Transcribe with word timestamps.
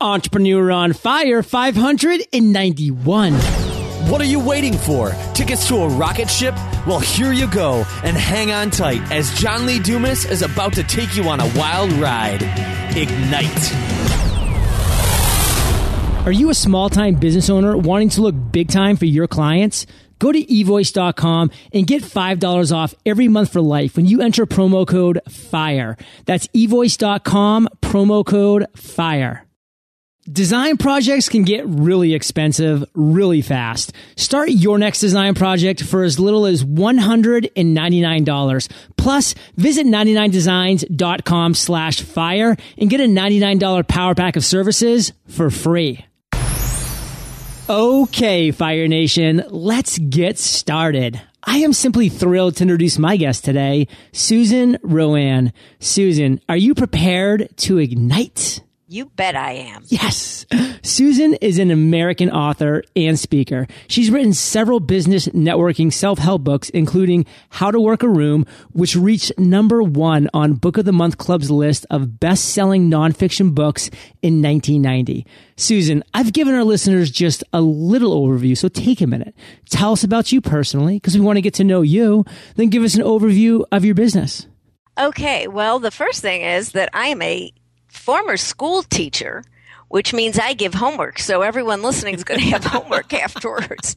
Entrepreneur 0.00 0.70
on 0.72 0.92
Fire 0.92 1.42
591. 1.42 3.32
What 4.10 4.20
are 4.20 4.24
you 4.24 4.38
waiting 4.38 4.74
for? 4.74 5.12
Tickets 5.32 5.66
to 5.68 5.76
a 5.76 5.88
rocket 5.88 6.28
ship? 6.28 6.54
Well, 6.86 7.00
here 7.00 7.32
you 7.32 7.50
go, 7.50 7.82
and 8.04 8.14
hang 8.14 8.50
on 8.50 8.70
tight 8.70 9.00
as 9.10 9.32
John 9.40 9.64
Lee 9.64 9.78
Dumas 9.78 10.26
is 10.26 10.42
about 10.42 10.74
to 10.74 10.82
take 10.82 11.16
you 11.16 11.24
on 11.30 11.40
a 11.40 11.50
wild 11.56 11.90
ride. 11.92 12.42
Ignite. 12.94 13.72
Are 16.26 16.32
you 16.32 16.50
a 16.50 16.54
small 16.54 16.90
time 16.90 17.14
business 17.14 17.48
owner 17.48 17.74
wanting 17.74 18.10
to 18.10 18.20
look 18.20 18.34
big 18.52 18.68
time 18.68 18.96
for 18.96 19.06
your 19.06 19.26
clients? 19.26 19.86
Go 20.18 20.30
to 20.30 20.38
evoice.com 20.38 21.50
and 21.72 21.86
get 21.86 22.02
$5 22.02 22.76
off 22.76 22.94
every 23.06 23.28
month 23.28 23.50
for 23.50 23.62
life 23.62 23.96
when 23.96 24.04
you 24.04 24.20
enter 24.20 24.44
promo 24.44 24.86
code 24.86 25.20
FIRE. 25.26 25.96
That's 26.26 26.48
evoice.com, 26.48 27.70
promo 27.80 28.26
code 28.26 28.66
FIRE. 28.76 29.45
Design 30.30 30.76
projects 30.76 31.28
can 31.28 31.42
get 31.44 31.64
really 31.66 32.12
expensive 32.12 32.84
really 32.94 33.42
fast. 33.42 33.92
Start 34.16 34.50
your 34.50 34.76
next 34.76 34.98
design 34.98 35.36
project 35.36 35.84
for 35.84 36.02
as 36.02 36.18
little 36.18 36.46
as 36.46 36.64
$199. 36.64 38.68
Plus, 38.96 39.36
visit 39.56 39.86
99designs.com 39.86 41.54
slash 41.54 42.02
fire 42.02 42.56
and 42.76 42.90
get 42.90 43.00
a 43.00 43.04
$99 43.04 43.86
power 43.86 44.16
pack 44.16 44.34
of 44.34 44.44
services 44.44 45.12
for 45.28 45.48
free. 45.48 46.04
Okay, 47.68 48.50
Fire 48.50 48.88
Nation, 48.88 49.44
let's 49.50 49.96
get 49.98 50.40
started. 50.40 51.20
I 51.44 51.58
am 51.58 51.72
simply 51.72 52.08
thrilled 52.08 52.56
to 52.56 52.64
introduce 52.64 52.98
my 52.98 53.16
guest 53.16 53.44
today, 53.44 53.86
Susan 54.10 54.78
RoAne. 54.78 55.52
Susan, 55.78 56.40
are 56.48 56.56
you 56.56 56.74
prepared 56.74 57.48
to 57.58 57.78
ignite? 57.78 58.62
You 58.88 59.06
bet 59.16 59.34
I 59.34 59.54
am. 59.54 59.82
Yes. 59.88 60.46
Susan 60.84 61.34
is 61.40 61.58
an 61.58 61.72
American 61.72 62.30
author 62.30 62.84
and 62.94 63.18
speaker. 63.18 63.66
She's 63.88 64.12
written 64.12 64.32
several 64.32 64.78
business 64.78 65.26
networking 65.28 65.92
self-help 65.92 66.44
books, 66.44 66.70
including 66.70 67.26
How 67.48 67.72
to 67.72 67.80
Work 67.80 68.04
a 68.04 68.08
Room, 68.08 68.46
which 68.70 68.94
reached 68.94 69.36
number 69.40 69.82
one 69.82 70.28
on 70.32 70.52
Book 70.52 70.76
of 70.76 70.84
the 70.84 70.92
Month 70.92 71.18
Club's 71.18 71.50
list 71.50 71.84
of 71.90 72.20
best-selling 72.20 72.88
nonfiction 72.88 73.56
books 73.56 73.88
in 74.22 74.40
1990. 74.40 75.26
Susan, 75.56 76.04
I've 76.14 76.32
given 76.32 76.54
our 76.54 76.62
listeners 76.62 77.10
just 77.10 77.42
a 77.52 77.60
little 77.60 78.24
overview, 78.24 78.56
so 78.56 78.68
take 78.68 79.00
a 79.00 79.08
minute. 79.08 79.34
Tell 79.68 79.90
us 79.90 80.04
about 80.04 80.30
you 80.30 80.40
personally, 80.40 80.94
because 80.94 81.18
we 81.18 81.24
want 81.24 81.38
to 81.38 81.42
get 81.42 81.54
to 81.54 81.64
know 81.64 81.82
you. 81.82 82.24
Then 82.54 82.68
give 82.68 82.84
us 82.84 82.94
an 82.94 83.02
overview 83.02 83.64
of 83.72 83.84
your 83.84 83.96
business. 83.96 84.46
Okay, 84.96 85.48
well, 85.48 85.80
the 85.80 85.90
first 85.90 86.22
thing 86.22 86.42
is 86.42 86.70
that 86.70 86.88
I 86.92 87.08
am 87.08 87.20
a 87.20 87.52
former 87.96 88.36
school 88.36 88.82
teacher, 88.82 89.42
which 89.88 90.12
means 90.12 90.38
I 90.38 90.52
give 90.52 90.74
homework. 90.74 91.18
So 91.18 91.42
everyone 91.42 91.82
listening 91.82 92.14
is 92.14 92.24
going 92.24 92.40
to 92.40 92.46
have 92.46 92.64
homework 92.76 93.12
afterwards. 93.12 93.96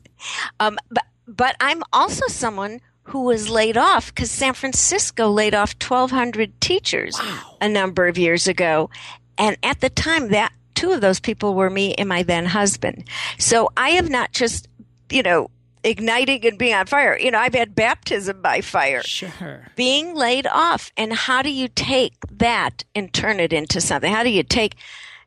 Um, 0.59 0.78
but, 0.89 1.06
but 1.28 1.56
I'm 1.59 1.83
also 1.94 2.28
someone 2.28 2.81
who 3.03 3.23
was 3.23 3.50
laid 3.50 3.78
off 3.78 4.14
because 4.14 4.30
San 4.30 4.53
Francisco 4.53 5.30
laid 5.30 5.56
off 5.56 5.75
1,200 5.81 6.61
teachers 6.61 7.17
wow. 7.19 7.58
a 7.61 7.67
number 7.67 8.08
of 8.08 8.17
years 8.17 8.47
ago. 8.47 8.89
And 9.38 9.58
at 9.64 9.81
the 9.81 9.89
time, 9.89 10.30
that 10.30 10.53
two 10.75 10.91
of 10.91 11.02
those 11.02 11.19
people 11.19 11.56
were 11.56 11.69
me 11.69 11.94
and 11.95 12.08
my 12.08 12.23
then 12.23 12.45
husband. 12.45 13.06
So 13.38 13.69
I 13.75 13.91
have 13.91 14.09
not 14.09 14.31
just, 14.31 14.67
you 15.09 15.23
know, 15.23 15.50
igniting 15.83 16.45
and 16.45 16.58
being 16.58 16.73
on 16.73 16.85
fire. 16.85 17.17
You 17.17 17.31
know, 17.31 17.39
I've 17.39 17.53
had 17.53 17.75
baptism 17.75 18.41
by 18.41 18.61
fire. 18.61 19.03
Sure. 19.03 19.67
Being 19.75 20.16
laid 20.16 20.47
off. 20.47 20.91
And 20.97 21.13
how 21.13 21.41
do 21.41 21.52
you 21.52 21.67
take 21.67 22.13
that 22.31 22.83
and 22.95 23.13
turn 23.13 23.39
it 23.39 23.53
into 23.53 23.81
something? 23.81 24.11
How 24.11 24.23
do 24.23 24.30
you 24.30 24.44
take 24.44 24.75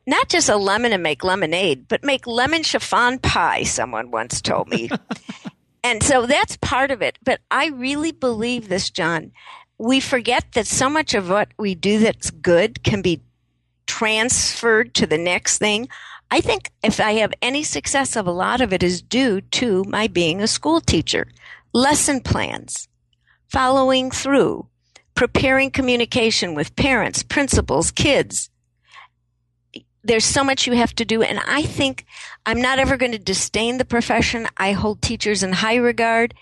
not 0.06 0.28
just 0.28 0.48
a 0.48 0.56
lemon 0.56 0.92
and 0.92 1.02
make 1.02 1.24
lemonade, 1.24 1.86
but 1.88 2.04
make 2.04 2.26
lemon 2.26 2.62
chiffon 2.62 3.18
pie, 3.18 3.62
someone 3.62 4.10
once 4.10 4.40
told 4.40 4.68
me. 4.68 4.90
and 5.84 6.02
so 6.02 6.26
that's 6.26 6.56
part 6.56 6.90
of 6.90 7.02
it. 7.02 7.18
But 7.22 7.40
I 7.50 7.68
really 7.68 8.12
believe 8.12 8.68
this, 8.68 8.90
John. 8.90 9.32
We 9.78 10.00
forget 10.00 10.52
that 10.52 10.66
so 10.66 10.88
much 10.88 11.14
of 11.14 11.28
what 11.28 11.48
we 11.58 11.74
do 11.74 11.98
that's 11.98 12.30
good 12.30 12.82
can 12.82 13.02
be 13.02 13.22
transferred 13.86 14.94
to 14.94 15.06
the 15.06 15.18
next 15.18 15.58
thing. 15.58 15.88
I 16.32 16.40
think 16.40 16.70
if 16.82 16.98
I 16.98 17.12
have 17.16 17.34
any 17.42 17.62
success 17.62 18.16
of 18.16 18.26
a 18.26 18.32
lot 18.32 18.62
of 18.62 18.72
it 18.72 18.82
is 18.82 19.02
due 19.02 19.42
to 19.60 19.84
my 19.84 20.06
being 20.06 20.40
a 20.40 20.46
school 20.46 20.80
teacher. 20.80 21.26
Lesson 21.74 22.22
plans, 22.22 22.88
following 23.50 24.10
through, 24.10 24.66
preparing 25.14 25.70
communication 25.70 26.54
with 26.54 26.74
parents, 26.74 27.22
principals, 27.22 27.90
kids. 27.90 28.48
There's 30.04 30.24
so 30.24 30.42
much 30.42 30.66
you 30.66 30.72
have 30.72 30.94
to 30.94 31.04
do. 31.04 31.22
And 31.22 31.38
I 31.46 31.64
think 31.64 32.06
I'm 32.46 32.62
not 32.62 32.78
ever 32.78 32.96
going 32.96 33.12
to 33.12 33.18
disdain 33.18 33.76
the 33.76 33.84
profession. 33.84 34.48
I 34.56 34.72
hold 34.72 35.02
teachers 35.02 35.42
in 35.42 35.52
high 35.52 35.76
regard 35.76 36.32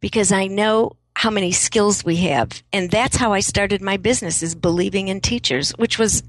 because 0.00 0.32
I 0.32 0.48
know 0.48 0.96
how 1.14 1.30
many 1.30 1.52
skills 1.52 2.04
we 2.04 2.16
have. 2.16 2.64
And 2.72 2.90
that's 2.90 3.16
how 3.16 3.32
I 3.32 3.38
started 3.38 3.80
my 3.80 3.96
business 3.96 4.42
is 4.42 4.56
believing 4.56 5.06
in 5.06 5.20
teachers, 5.20 5.70
which 5.76 6.00
was, 6.00 6.24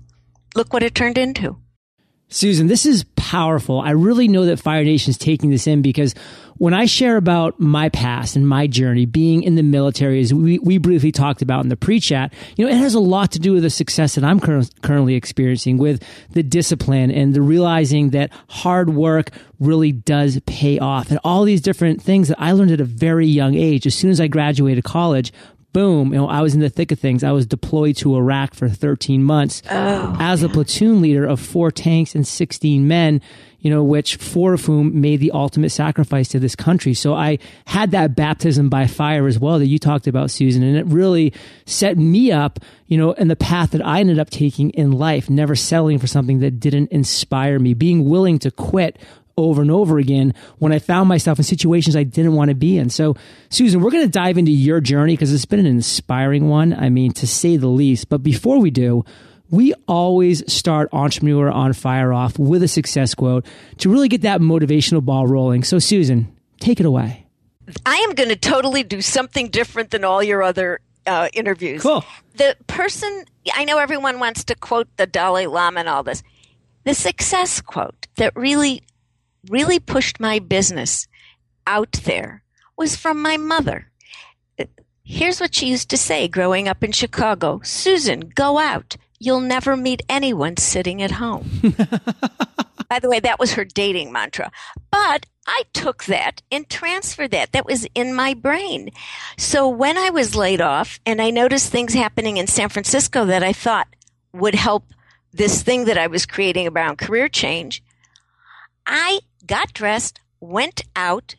look 0.53 0.71
what 0.71 0.83
it 0.83 0.93
turned 0.93 1.17
into. 1.17 1.57
Susan, 2.29 2.67
this 2.67 2.85
is 2.85 3.05
powerful. 3.15 3.79
I 3.79 3.91
really 3.91 4.27
know 4.27 4.45
that 4.45 4.59
Fire 4.59 4.83
Nation 4.83 5.11
is 5.11 5.17
taking 5.17 5.49
this 5.49 5.65
in 5.65 5.81
because 5.81 6.13
when 6.57 6.73
I 6.73 6.85
share 6.85 7.15
about 7.15 7.57
my 7.59 7.87
past 7.87 8.35
and 8.35 8.47
my 8.47 8.67
journey 8.67 9.05
being 9.05 9.43
in 9.43 9.55
the 9.55 9.63
military, 9.63 10.19
as 10.19 10.33
we, 10.33 10.59
we 10.59 10.77
briefly 10.77 11.13
talked 11.13 11.41
about 11.41 11.63
in 11.63 11.69
the 11.69 11.77
pre-chat, 11.77 12.33
you 12.57 12.65
know, 12.65 12.71
it 12.71 12.77
has 12.77 12.95
a 12.95 12.99
lot 12.99 13.31
to 13.33 13.39
do 13.39 13.53
with 13.53 13.63
the 13.63 13.69
success 13.69 14.15
that 14.15 14.25
I'm 14.25 14.41
cur- 14.41 14.63
currently 14.81 15.15
experiencing 15.15 15.77
with 15.77 16.03
the 16.31 16.43
discipline 16.43 17.11
and 17.11 17.33
the 17.33 17.41
realizing 17.41 18.09
that 18.09 18.31
hard 18.49 18.89
work 18.89 19.29
really 19.59 19.93
does 19.93 20.39
pay 20.45 20.79
off 20.79 21.09
and 21.09 21.19
all 21.23 21.43
these 21.43 21.61
different 21.61 22.01
things 22.01 22.27
that 22.27 22.41
I 22.41 22.51
learned 22.51 22.71
at 22.71 22.81
a 22.81 22.85
very 22.85 23.27
young 23.27 23.55
age. 23.55 23.87
As 23.87 23.95
soon 23.95 24.09
as 24.09 24.19
I 24.19 24.27
graduated 24.27 24.83
college, 24.83 25.31
boom, 25.77 26.11
you 26.11 26.17
know, 26.17 26.27
I 26.27 26.41
was 26.41 26.55
in 26.55 26.61
the 26.61 26.71
thick 26.71 26.91
of 26.91 26.97
things. 26.97 27.23
I 27.23 27.31
was 27.33 27.45
deployed 27.45 27.97
to 27.97 28.15
Iraq 28.15 28.55
for 28.55 28.67
13 28.67 29.23
months 29.23 29.61
oh, 29.69 30.17
as 30.19 30.41
a 30.41 30.49
platoon 30.49 31.03
leader 31.03 31.23
of 31.23 31.39
four 31.39 31.69
tanks 31.69 32.15
and 32.15 32.25
16 32.25 32.87
men, 32.87 33.21
you 33.59 33.69
know, 33.69 33.83
which 33.83 34.15
four 34.15 34.53
of 34.53 34.65
whom 34.65 34.99
made 34.99 35.19
the 35.19 35.29
ultimate 35.29 35.69
sacrifice 35.69 36.29
to 36.29 36.39
this 36.39 36.55
country. 36.55 36.95
So 36.95 37.13
I 37.13 37.37
had 37.65 37.91
that 37.91 38.15
baptism 38.15 38.69
by 38.69 38.87
fire 38.87 39.27
as 39.27 39.37
well 39.37 39.59
that 39.59 39.67
you 39.67 39.77
talked 39.77 40.07
about, 40.07 40.31
Susan, 40.31 40.63
and 40.63 40.77
it 40.77 40.87
really 40.87 41.31
set 41.67 41.95
me 41.95 42.31
up, 42.31 42.57
you 42.87 42.97
know, 42.97 43.11
in 43.11 43.27
the 43.27 43.35
path 43.35 43.69
that 43.69 43.85
I 43.85 43.99
ended 43.99 44.17
up 44.17 44.31
taking 44.31 44.71
in 44.71 44.93
life, 44.93 45.29
never 45.29 45.55
settling 45.55 45.99
for 45.99 46.07
something 46.07 46.39
that 46.39 46.59
didn't 46.59 46.91
inspire 46.91 47.59
me, 47.59 47.75
being 47.75 48.09
willing 48.09 48.39
to 48.39 48.49
quit 48.49 48.97
over 49.37 49.61
and 49.61 49.71
over 49.71 49.97
again 49.99 50.33
when 50.57 50.71
I 50.71 50.79
found 50.79 51.07
myself 51.07 51.37
in 51.37 51.43
situations 51.43 51.95
I 51.95 52.03
didn't 52.03 52.33
want 52.33 52.49
to 52.49 52.55
be 52.55 52.77
in. 52.77 52.89
So, 52.89 53.15
Susan, 53.49 53.81
we're 53.81 53.91
going 53.91 54.05
to 54.05 54.11
dive 54.11 54.37
into 54.37 54.51
your 54.51 54.81
journey 54.81 55.13
because 55.13 55.33
it's 55.33 55.45
been 55.45 55.59
an 55.59 55.65
inspiring 55.65 56.49
one. 56.49 56.73
I 56.73 56.89
mean, 56.89 57.11
to 57.13 57.27
say 57.27 57.57
the 57.57 57.67
least. 57.67 58.09
But 58.09 58.23
before 58.23 58.59
we 58.59 58.71
do, 58.71 59.05
we 59.49 59.73
always 59.87 60.51
start 60.51 60.89
Entrepreneur 60.91 61.49
on 61.49 61.73
Fire 61.73 62.11
off 62.11 62.37
with 62.37 62.63
a 62.63 62.67
success 62.67 63.15
quote 63.15 63.45
to 63.77 63.89
really 63.89 64.09
get 64.09 64.21
that 64.21 64.41
motivational 64.41 65.03
ball 65.03 65.27
rolling. 65.27 65.63
So, 65.63 65.79
Susan, 65.79 66.35
take 66.59 66.79
it 66.79 66.85
away. 66.85 67.25
I 67.85 67.95
am 67.97 68.13
going 68.13 68.29
to 68.29 68.35
totally 68.35 68.83
do 68.83 69.01
something 69.01 69.49
different 69.49 69.91
than 69.91 70.03
all 70.03 70.23
your 70.23 70.41
other 70.41 70.79
uh, 71.05 71.29
interviews. 71.33 71.81
Cool. 71.81 72.03
The 72.35 72.55
person, 72.67 73.25
I 73.53 73.65
know 73.65 73.77
everyone 73.77 74.19
wants 74.19 74.45
to 74.45 74.55
quote 74.55 74.87
the 74.97 75.07
Dalai 75.07 75.47
Lama 75.47 75.81
and 75.81 75.89
all 75.89 76.03
this. 76.03 76.23
The 76.83 76.93
success 76.93 77.59
quote 77.61 78.07
that 78.15 78.33
really 78.35 78.83
really 79.49 79.79
pushed 79.79 80.19
my 80.19 80.39
business 80.39 81.07
out 81.65 81.91
there 82.03 82.43
was 82.77 82.95
from 82.95 83.21
my 83.21 83.37
mother. 83.37 83.91
Here's 85.03 85.39
what 85.39 85.55
she 85.55 85.67
used 85.67 85.89
to 85.91 85.97
say 85.97 86.27
growing 86.27 86.67
up 86.67 86.83
in 86.83 86.91
Chicago 86.91 87.61
Susan, 87.63 88.31
go 88.35 88.57
out. 88.57 88.97
You'll 89.19 89.39
never 89.39 89.77
meet 89.77 90.03
anyone 90.09 90.57
sitting 90.57 91.01
at 91.01 91.11
home. 91.11 91.49
By 92.89 92.99
the 92.99 93.09
way, 93.09 93.19
that 93.21 93.39
was 93.39 93.53
her 93.53 93.65
dating 93.65 94.11
mantra. 94.11 94.51
But 94.91 95.25
I 95.47 95.63
took 95.73 96.03
that 96.05 96.41
and 96.51 96.69
transferred 96.69 97.31
that. 97.31 97.53
That 97.53 97.65
was 97.65 97.87
in 97.95 98.13
my 98.13 98.33
brain. 98.33 98.91
So 99.37 99.67
when 99.69 99.97
I 99.97 100.09
was 100.09 100.35
laid 100.35 100.61
off 100.61 100.99
and 101.05 101.21
I 101.21 101.31
noticed 101.31 101.71
things 101.71 101.93
happening 101.93 102.35
in 102.37 102.47
San 102.47 102.69
Francisco 102.69 103.25
that 103.25 103.43
I 103.43 103.53
thought 103.53 103.87
would 104.33 104.55
help 104.55 104.93
this 105.31 105.63
thing 105.63 105.85
that 105.85 105.97
I 105.97 106.07
was 106.07 106.25
creating 106.25 106.67
around 106.67 106.97
career 106.97 107.29
change, 107.29 107.81
I 108.87 109.19
got 109.45 109.73
dressed, 109.73 110.21
went 110.39 110.83
out, 110.95 111.35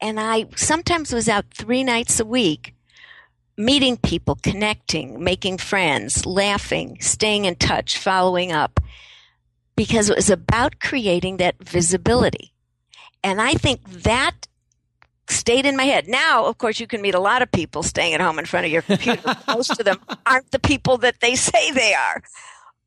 and 0.00 0.20
I 0.20 0.46
sometimes 0.54 1.12
was 1.12 1.28
out 1.28 1.46
three 1.52 1.82
nights 1.84 2.20
a 2.20 2.24
week 2.24 2.72
meeting 3.58 3.96
people, 3.96 4.36
connecting, 4.42 5.22
making 5.22 5.58
friends, 5.58 6.26
laughing, 6.26 6.98
staying 7.00 7.46
in 7.46 7.56
touch, 7.56 7.98
following 7.98 8.52
up, 8.52 8.80
because 9.76 10.10
it 10.10 10.16
was 10.16 10.30
about 10.30 10.78
creating 10.78 11.38
that 11.38 11.56
visibility. 11.62 12.52
And 13.24 13.40
I 13.40 13.54
think 13.54 13.82
that 14.02 14.46
stayed 15.28 15.66
in 15.66 15.76
my 15.76 15.84
head. 15.84 16.06
Now, 16.06 16.44
of 16.46 16.58
course, 16.58 16.78
you 16.78 16.86
can 16.86 17.02
meet 17.02 17.14
a 17.14 17.20
lot 17.20 17.42
of 17.42 17.50
people 17.50 17.82
staying 17.82 18.14
at 18.14 18.20
home 18.20 18.38
in 18.38 18.44
front 18.44 18.66
of 18.66 18.72
your 18.72 18.82
computer. 18.82 19.36
Most 19.48 19.70
of 19.70 19.84
them 19.84 19.98
aren't 20.24 20.50
the 20.50 20.58
people 20.58 20.98
that 20.98 21.20
they 21.20 21.34
say 21.34 21.70
they 21.72 21.94
are. 21.94 22.22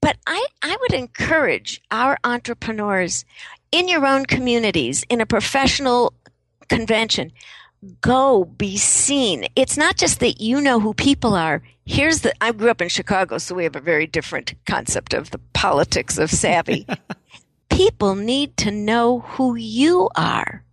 But 0.01 0.18
I, 0.25 0.46
I 0.62 0.78
would 0.80 0.94
encourage 0.94 1.81
our 1.92 2.18
entrepreneurs 2.24 3.25
in 3.71 3.88
your 3.88 4.06
own 4.06 4.25
communities, 4.25 5.04
in 5.10 5.21
a 5.21 5.25
professional 5.25 6.13
convention, 6.68 7.31
go 8.01 8.45
be 8.45 8.77
seen. 8.77 9.45
It's 9.56 9.77
not 9.77 9.98
just 9.98 10.19
that 10.19 10.42
you 10.42 10.62
know 10.62 10.80
who 10.80 10.94
people 10.94 11.36
are. 11.36 11.62
Here's 11.86 12.21
the 12.21 12.33
I 12.42 12.51
grew 12.51 12.69
up 12.69 12.81
in 12.81 12.89
Chicago, 12.89 13.38
so 13.38 13.56
we 13.56 13.63
have 13.63 13.75
a 13.75 13.81
very 13.81 14.06
different 14.06 14.54
concept 14.66 15.13
of 15.13 15.31
the 15.31 15.39
politics 15.54 16.18
of 16.18 16.30
savvy. 16.30 16.86
people 17.69 18.16
need 18.16 18.57
to 18.57 18.71
know 18.71 19.19
who 19.19 19.56
you 19.56 20.10
are. 20.15 20.63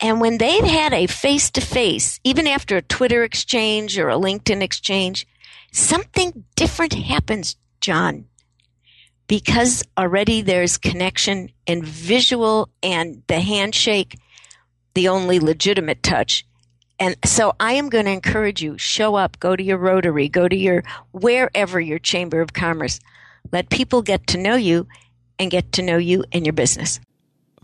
And 0.00 0.20
when 0.20 0.38
they've 0.38 0.64
had 0.64 0.92
a 0.92 1.06
face 1.06 1.50
to 1.52 1.60
face, 1.60 2.18
even 2.24 2.46
after 2.46 2.76
a 2.76 2.82
Twitter 2.82 3.22
exchange 3.22 3.98
or 3.98 4.08
a 4.08 4.16
LinkedIn 4.16 4.62
exchange, 4.62 5.26
something 5.72 6.44
different 6.56 6.94
happens, 6.94 7.56
John. 7.80 8.26
Because 9.26 9.82
already 9.96 10.42
there's 10.42 10.76
connection 10.76 11.50
and 11.66 11.84
visual 11.84 12.68
and 12.82 13.22
the 13.26 13.40
handshake, 13.40 14.18
the 14.94 15.08
only 15.08 15.40
legitimate 15.40 16.02
touch. 16.02 16.46
And 16.98 17.16
so 17.24 17.54
I 17.58 17.72
am 17.72 17.88
going 17.88 18.04
to 18.04 18.10
encourage 18.12 18.62
you, 18.62 18.78
show 18.78 19.14
up, 19.14 19.38
go 19.40 19.56
to 19.56 19.62
your 19.62 19.78
Rotary, 19.78 20.28
go 20.28 20.46
to 20.46 20.56
your 20.56 20.84
wherever 21.12 21.80
your 21.80 21.98
Chamber 21.98 22.40
of 22.40 22.52
Commerce. 22.52 23.00
Let 23.50 23.70
people 23.70 24.02
get 24.02 24.26
to 24.28 24.38
know 24.38 24.54
you 24.54 24.86
and 25.38 25.50
get 25.50 25.72
to 25.72 25.82
know 25.82 25.96
you 25.96 26.24
and 26.32 26.46
your 26.46 26.52
business. 26.52 27.00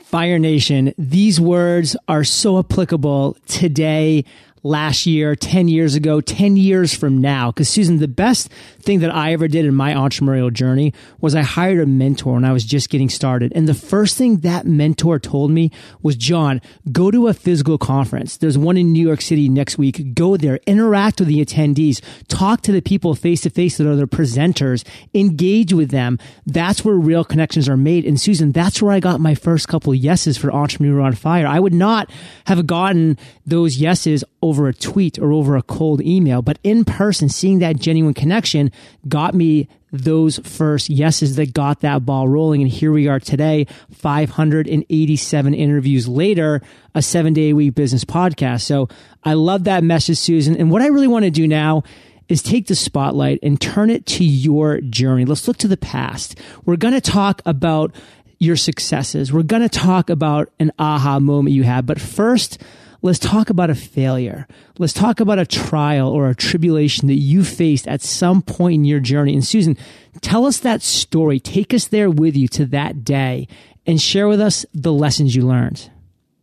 Fire 0.01 0.39
Nation, 0.41 0.93
these 0.99 1.41
words 1.41 1.97
are 2.09 2.25
so 2.25 2.59
applicable 2.59 3.37
today 3.47 4.25
last 4.63 5.07
year, 5.07 5.35
10 5.35 5.69
years 5.69 5.95
ago, 5.95 6.21
10 6.21 6.57
years 6.57 6.95
from 6.95 7.21
now. 7.21 7.51
Cause 7.53 7.69
Susan, 7.69 7.99
the 7.99 8.09
best 8.09 8.51
thing 8.81 9.01
that 9.01 9.15
I 9.15 9.33
ever 9.33 9.49
did 9.49 9.65
in 9.65 9.75
my 9.75 9.95
entrepreneurial 9.95 10.53
journey 10.53 10.93
was 11.21 11.35
I 11.35 11.43
hired 11.43 11.81
a 11.81 11.87
mentor 11.87 12.35
when 12.35 12.45
I 12.45 12.53
was 12.53 12.65
just 12.65 12.91
getting 12.91 13.09
started. 13.09 13.53
And 13.55 13.69
the 13.69 13.75
first 13.75 14.17
thing 14.17 14.39
that 14.39 14.67
mentor 14.67 15.19
told 15.19 15.51
me 15.51 15.71
was, 16.03 16.17
John, 16.17 16.61
go 16.93 17.11
to 17.11 17.29
a 17.29 17.35
physical 17.35 17.79
conference. 17.79 18.37
There's 18.37 18.59
one 18.59 18.77
in 18.77 18.93
New 18.93 19.07
York 19.07 19.21
City 19.21 19.49
next 19.49 19.79
week. 19.79 20.15
Go 20.15 20.37
there, 20.37 20.61
interact 20.67 21.21
with 21.21 21.29
the 21.29 21.45
attendees, 21.45 22.03
talk 22.29 22.63
to 22.63 22.73
the 22.73 22.81
people 22.81 23.15
face 23.15 23.43
to 23.43 23.51
face 23.51 23.79
that 23.79 23.87
are 23.87 23.97
the 23.97 24.07
presenters, 24.07 24.87
engage 25.15 25.73
with 25.73 25.91
them. 25.91 26.19
That's 26.47 26.85
where 26.85 26.95
real 26.95 27.25
connections 27.25 27.69
are 27.69 27.77
made. 27.77 28.05
And 28.05 28.21
Susan, 28.21 28.53
that's 28.53 28.83
where 28.83 28.93
I 28.93 29.01
got 29.01 29.21
my 29.21 29.35
first 29.35 29.69
couple 29.69 29.95
yeses 29.95 30.37
for 30.37 30.53
Entrepreneur 30.53 31.01
on 31.01 31.15
Fire. 31.15 31.47
I 31.47 31.61
would 31.61 31.75
not 31.75 32.11
have 32.47 32.67
gotten 32.67 33.19
those 33.47 33.79
yeses 33.79 34.25
over 34.43 34.69
a 34.69 34.75
tweet 34.75 35.19
or 35.19 35.33
over 35.33 35.57
a 35.57 35.63
cold 35.63 36.01
email, 36.01 36.43
but 36.43 36.59
in 36.63 36.85
person, 36.85 37.29
seeing 37.29 37.59
that 37.59 37.77
genuine 37.77 38.15
connection 38.15 38.73
got 39.09 39.35
me 39.35 39.69
those 39.93 40.39
first 40.39 40.89
yeses 40.89 41.37
that 41.37 41.53
got 41.53 41.81
that 41.81 42.07
ball 42.07 42.29
rolling. 42.29 42.63
And 42.63 42.71
here 42.71 42.93
we 42.93 43.09
are 43.09 43.21
today, 43.21 43.67
587 43.93 45.55
interviews 45.55 46.09
later, 46.09 46.63
a 46.95 47.03
seven 47.03 47.33
day 47.33 47.51
a 47.51 47.53
week 47.55 47.75
business 47.75 48.05
podcast. 48.05 48.63
So 48.63 48.89
I 49.25 49.35
love 49.35 49.65
that 49.65 49.85
message, 49.85 50.19
Susan. 50.19 50.57
And 50.57 50.71
what 50.71 50.83
I 50.83 50.87
really 50.87 51.09
want 51.09 51.25
to 51.25 51.31
do 51.31 51.47
now 51.47 51.83
is 52.29 52.43
take 52.43 52.69
the 52.69 52.77
spotlight 52.77 53.41
and 53.43 53.61
turn 53.61 53.91
it 53.91 54.07
to 54.07 54.25
your 54.25 54.81
journey. 54.81 55.25
Let's 55.25 55.49
look 55.49 55.57
to 55.59 55.69
the 55.69 55.77
past. 55.77 56.39
We're 56.65 56.77
going 56.77 56.95
to 56.95 57.01
talk 57.01 57.43
about 57.45 57.95
your 58.39 58.57
successes. 58.57 59.33
We're 59.33 59.43
going 59.43 59.63
to 59.63 59.69
talk 59.69 60.09
about 60.09 60.51
an 60.61 60.71
aha 60.79 61.19
moment 61.19 61.55
you 61.55 61.65
had. 61.65 61.87
But 61.87 62.01
first, 62.01 62.63
Let's 63.03 63.19
talk 63.19 63.49
about 63.49 63.71
a 63.71 63.75
failure. 63.75 64.47
Let's 64.79 64.93
talk 64.93 65.21
about 65.21 65.39
a 65.39 65.47
trial 65.47 66.09
or 66.09 66.29
a 66.29 66.35
tribulation 66.35 67.09
that 67.09 67.15
you 67.15 67.45
faced 67.45 67.89
at 67.89 68.03
some 68.03 68.43
point 68.43 68.75
in 68.75 68.85
your 68.85 69.01
journey. 69.01 69.35
And 69.35 69.45
Susan, 69.45 69.77
tell 70.21 70.45
us 70.45 70.59
that 70.59 70.83
story. 70.83 71.41
Take 71.41 71.73
us 71.73 71.87
there 71.87 72.11
with 72.11 72.37
you 72.37 72.47
to 72.49 72.67
that 72.67 73.05
day 73.05 73.49
and 73.87 74.01
share 74.01 74.29
with 74.29 74.41
us 74.41 74.67
the 74.75 74.93
lessons 74.93 75.35
you 75.35 75.47
learned. 75.47 75.91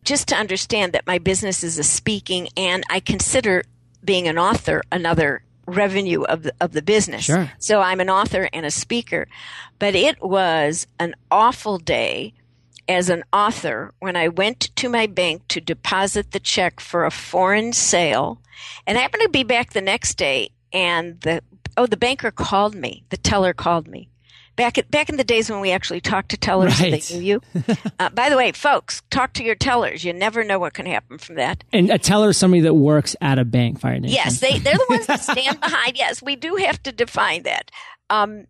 Just 0.03 0.27
to 0.29 0.35
understand 0.35 0.93
that 0.93 1.05
my 1.05 1.19
business 1.19 1.63
is 1.63 1.77
a 1.77 1.83
speaking 1.83 2.47
and 2.57 2.83
I 2.89 3.01
consider 3.01 3.63
being 4.03 4.27
an 4.27 4.37
author 4.37 4.81
another 4.91 5.43
revenue 5.67 6.23
of 6.23 6.43
the, 6.43 6.53
of 6.61 6.71
the 6.71 6.81
business. 6.81 7.25
Sure. 7.25 7.51
So 7.59 7.81
I'm 7.81 7.99
an 7.99 8.09
author 8.09 8.49
and 8.53 8.65
a 8.65 8.71
speaker. 8.71 9.27
But 9.79 9.95
it 9.95 10.21
was 10.23 10.87
an 10.99 11.13
awful 11.29 11.77
day 11.77 12.33
as 12.87 13.09
an 13.09 13.23
author 13.33 13.93
when 13.99 14.15
I 14.15 14.27
went 14.27 14.75
to 14.77 14.89
my 14.89 15.07
bank 15.07 15.47
to 15.49 15.61
deposit 15.61 16.31
the 16.31 16.39
check 16.39 16.79
for 16.79 17.05
a 17.05 17.11
foreign 17.11 17.73
sale. 17.73 18.41
And 18.85 18.97
I 18.97 19.01
happened 19.01 19.23
to 19.23 19.29
be 19.29 19.43
back 19.43 19.73
the 19.73 19.81
next 19.81 20.15
day 20.15 20.51
and 20.73 21.19
the 21.21 21.41
oh 21.75 21.85
the 21.85 21.97
banker 21.97 22.31
called 22.31 22.75
me. 22.75 23.03
The 23.09 23.17
teller 23.17 23.53
called 23.53 23.87
me. 23.87 24.09
Back 24.55 24.79
at, 24.79 24.89
back 24.89 25.07
in 25.09 25.17
the 25.17 25.23
days 25.23 25.51
when 25.51 25.59
we 25.59 25.69
actually 25.69 26.01
talked 26.01 26.29
to 26.29 26.37
tellers, 26.37 26.79
right. 26.81 26.99
they 26.99 27.15
knew 27.15 27.21
you. 27.23 27.41
uh, 27.99 28.09
by 28.09 28.27
the 28.27 28.35
way, 28.35 28.51
folks, 28.51 29.03
talk 29.11 29.33
to 29.33 29.43
your 29.43 29.53
tellers. 29.53 30.03
You 30.03 30.13
never 30.13 30.43
know 30.43 30.57
what 30.57 30.73
can 30.73 30.87
happen 30.87 31.19
from 31.19 31.35
that. 31.35 31.63
And 31.71 31.91
a 31.91 31.99
teller 31.99 32.29
is 32.29 32.37
somebody 32.37 32.61
that 32.61 32.73
works 32.73 33.15
at 33.21 33.37
a 33.37 33.45
bank, 33.45 33.79
Fire 33.79 33.99
Nation. 33.99 34.15
Yes, 34.15 34.39
they 34.39 34.57
they're 34.57 34.73
the 34.73 34.85
ones 34.89 35.05
that 35.05 35.19
stand 35.21 35.59
behind. 35.59 35.95
Yes, 35.95 36.23
we 36.23 36.35
do 36.35 36.55
have 36.55 36.81
to 36.83 36.91
define 36.91 37.43
that. 37.43 37.69
Um, 38.09 38.47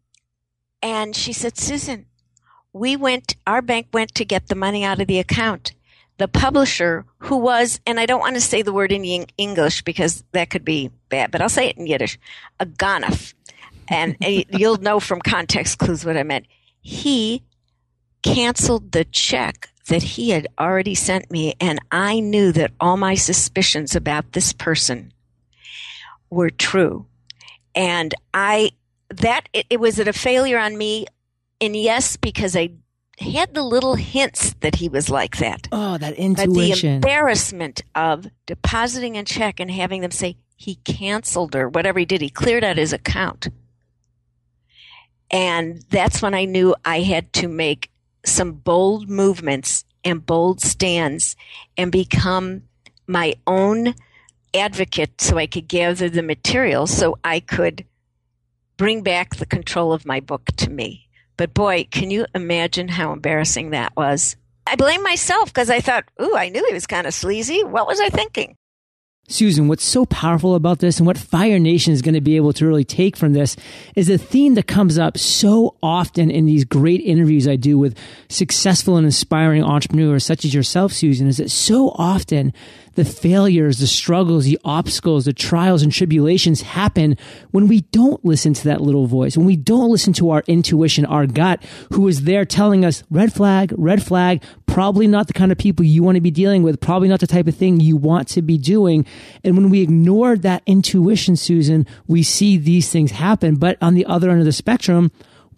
and 0.81 1.13
she 1.13 1.33
said, 1.33 1.57
Susan, 1.57 2.05
we 2.77 2.95
went, 2.95 3.35
our 3.45 3.61
bank 3.61 3.87
went 3.93 4.15
to 4.15 4.25
get 4.25 4.47
the 4.47 4.55
money 4.55 4.83
out 4.83 5.01
of 5.01 5.07
the 5.07 5.19
account. 5.19 5.73
The 6.17 6.27
publisher, 6.27 7.05
who 7.19 7.37
was, 7.37 7.79
and 7.85 7.99
I 7.99 8.07
don't 8.07 8.19
want 8.19 8.35
to 8.35 8.41
say 8.41 8.61
the 8.63 8.73
word 8.73 8.91
in 8.91 9.03
English 9.37 9.83
because 9.83 10.23
that 10.31 10.49
could 10.49 10.65
be 10.65 10.89
bad, 11.09 11.31
but 11.31 11.41
I'll 11.41 11.49
say 11.49 11.69
it 11.69 11.77
in 11.77 11.85
Yiddish, 11.85 12.17
a 12.59 12.65
ganef. 12.65 13.33
And 13.87 14.17
you'll 14.21 14.77
know 14.77 14.99
from 14.99 15.21
context 15.21 15.77
clues 15.77 16.05
what 16.05 16.17
I 16.17 16.23
meant. 16.23 16.47
He 16.81 17.43
canceled 18.23 18.91
the 18.91 19.05
check 19.05 19.69
that 19.89 20.03
he 20.03 20.31
had 20.31 20.47
already 20.59 20.95
sent 20.95 21.31
me, 21.31 21.53
and 21.61 21.79
I 21.91 22.19
knew 22.19 22.51
that 22.51 22.71
all 22.79 22.97
my 22.97 23.15
suspicions 23.15 23.95
about 23.95 24.33
this 24.33 24.53
person 24.53 25.13
were 26.29 26.49
true. 26.49 27.05
And 27.75 28.13
I, 28.33 28.71
that, 29.09 29.47
it, 29.53 29.67
it 29.69 29.79
was 29.79 29.99
it 29.99 30.07
a 30.07 30.13
failure 30.13 30.57
on 30.57 30.77
me 30.77 31.05
and 31.61 31.75
yes, 31.75 32.17
because 32.17 32.55
I 32.55 32.71
had 33.19 33.53
the 33.53 33.63
little 33.63 33.95
hints 33.95 34.53
that 34.59 34.75
he 34.75 34.89
was 34.89 35.09
like 35.09 35.37
that. 35.37 35.67
Oh, 35.71 35.97
that 35.97 36.13
intuition. 36.13 36.49
But 36.69 36.81
the 36.81 36.87
embarrassment 36.87 37.81
of 37.95 38.27
depositing 38.45 39.17
a 39.17 39.23
check 39.23 39.59
and 39.59 39.71
having 39.71 40.01
them 40.01 40.11
say 40.11 40.37
he 40.55 40.75
canceled 40.75 41.55
or 41.55 41.69
whatever 41.69 41.99
he 41.99 42.05
did, 42.05 42.21
he 42.21 42.29
cleared 42.29 42.63
out 42.63 42.77
his 42.77 42.93
account. 42.93 43.47
And 45.29 45.83
that's 45.89 46.21
when 46.21 46.33
I 46.33 46.45
knew 46.45 46.75
I 46.85 47.01
had 47.01 47.33
to 47.33 47.47
make 47.47 47.91
some 48.25 48.53
bold 48.53 49.09
movements 49.09 49.83
and 50.03 50.25
bold 50.25 50.61
stands 50.61 51.35
and 51.75 51.91
become 51.91 52.63
my 53.07 53.33
own 53.45 53.95
advocate 54.53 55.21
so 55.21 55.37
I 55.37 55.47
could 55.47 55.67
gather 55.67 56.09
the 56.09 56.23
material 56.23 56.87
so 56.87 57.17
I 57.23 57.39
could 57.39 57.85
bring 58.77 59.01
back 59.01 59.35
the 59.35 59.45
control 59.45 59.91
of 59.91 60.05
my 60.05 60.19
book 60.19 60.45
to 60.57 60.69
me. 60.69 61.06
But 61.37 61.53
boy, 61.53 61.87
can 61.89 62.09
you 62.09 62.25
imagine 62.33 62.87
how 62.87 63.13
embarrassing 63.13 63.69
that 63.69 63.95
was? 63.95 64.35
I 64.65 64.75
blame 64.75 65.03
myself 65.03 65.53
because 65.53 65.69
I 65.69 65.79
thought, 65.79 66.03
ooh, 66.21 66.35
I 66.35 66.49
knew 66.49 66.65
he 66.67 66.73
was 66.73 66.87
kind 66.87 67.07
of 67.07 67.13
sleazy. 67.13 67.63
What 67.63 67.87
was 67.87 67.99
I 67.99 68.09
thinking? 68.09 68.57
Susan, 69.29 69.67
what's 69.67 69.83
so 69.83 70.05
powerful 70.05 70.55
about 70.55 70.79
this 70.79 70.99
and 70.99 71.05
what 71.05 71.17
Fire 71.17 71.59
Nation 71.59 71.91
is 71.91 72.01
going 72.01 72.15
to 72.15 72.21
be 72.21 72.37
able 72.37 72.53
to 72.53 72.65
really 72.65 72.85
take 72.85 73.17
from 73.17 73.33
this 73.33 73.57
is 73.93 74.09
a 74.09 74.17
theme 74.17 74.53
that 74.53 74.67
comes 74.67 74.97
up 74.97 75.17
so 75.17 75.75
often 75.83 76.31
in 76.31 76.45
these 76.45 76.63
great 76.63 77.01
interviews 77.01 77.45
I 77.45 77.57
do 77.57 77.77
with 77.77 77.97
successful 78.29 78.95
and 78.95 79.05
inspiring 79.05 79.63
entrepreneurs 79.63 80.25
such 80.25 80.45
as 80.45 80.53
yourself, 80.53 80.93
Susan, 80.93 81.27
is 81.27 81.37
that 81.37 81.51
so 81.51 81.89
often 81.95 82.53
the 82.97 83.05
failures, 83.05 83.77
the 83.77 83.87
struggles, 83.87 84.43
the 84.43 84.59
obstacles, 84.65 85.25
the 85.25 85.31
trials 85.31 85.83
and 85.83 85.91
tribulations 85.91 86.61
happen 86.61 87.15
when 87.51 87.67
we 87.67 87.81
don't 87.91 88.25
listen 88.25 88.55
to 88.55 88.63
that 88.63 88.81
little 88.81 89.05
voice, 89.05 89.37
when 89.37 89.45
we 89.45 89.55
don't 89.55 89.91
listen 89.91 90.13
to 90.13 90.31
our 90.31 90.43
intuition, 90.47 91.05
our 91.05 91.27
gut, 91.27 91.63
who 91.93 92.07
is 92.07 92.23
there 92.23 92.43
telling 92.43 92.83
us 92.83 93.03
red 93.11 93.31
flag, 93.31 93.71
red 93.77 94.01
flag, 94.01 94.43
probably 94.65 95.05
not 95.05 95.27
the 95.27 95.33
kind 95.33 95.51
of 95.51 95.59
people 95.59 95.85
you 95.85 96.01
want 96.01 96.15
to 96.15 96.21
be 96.21 96.31
dealing 96.31 96.63
with, 96.63 96.81
probably 96.81 97.07
not 97.07 97.19
the 97.19 97.27
type 97.27 97.47
of 97.47 97.55
thing 97.55 97.79
you 97.79 97.95
want 97.95 98.27
to 98.27 98.41
be 98.41 98.57
doing. 98.57 99.05
And 99.43 99.55
when 99.55 99.69
we 99.69 99.81
ignore 99.81 100.35
that 100.35 100.63
intuition, 100.65 101.35
Susan, 101.35 101.85
we 102.07 102.23
see 102.23 102.57
these 102.57 102.91
things 102.91 103.11
happen. 103.11 103.57
But 103.57 103.77
on 103.79 103.93
the 103.93 104.07
other 104.07 104.31
end 104.31 104.39
of 104.39 104.45
the 104.45 104.51
spectrum, 104.51 105.11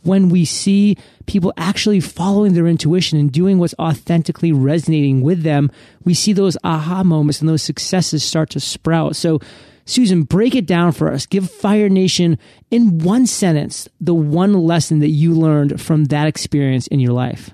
when 0.04 0.30
we 0.30 0.46
see 0.46 0.98
people 1.26 1.54
actually 1.58 2.00
following 2.00 2.54
their 2.54 2.68
intuition 2.68 3.20
and 3.20 3.32
doing 3.32 3.60
what's 3.60 3.76
authentically 3.80 4.52
resonating 4.52 5.22
with 5.22 5.44
them, 5.44 5.72
we 6.04 6.14
see 6.14 6.34
those 6.34 6.58
aha 6.64 7.04
moments 7.04 7.40
and 7.40 7.50
those 7.50 7.64
successes 7.64 8.24
start 8.24 8.50
to 8.52 8.60
sprout. 8.60 9.16
So, 9.16 9.40
Susan, 9.86 10.24
break 10.24 10.54
it 10.54 10.68
down 10.68 10.92
for 10.92 11.12
us. 11.12 11.26
Give 11.26 11.50
Fire 11.50 11.90
Nation 11.90 12.38
in 12.70 13.00
one 13.00 13.26
sentence 13.26 13.90
the 14.00 14.14
one 14.14 14.54
lesson 14.54 15.00
that 15.00 15.10
you 15.10 15.34
learned 15.34 15.82
from 15.82 16.06
that 16.06 16.28
experience 16.28 16.86
in 16.88 17.00
your 17.00 17.14
life. 17.14 17.52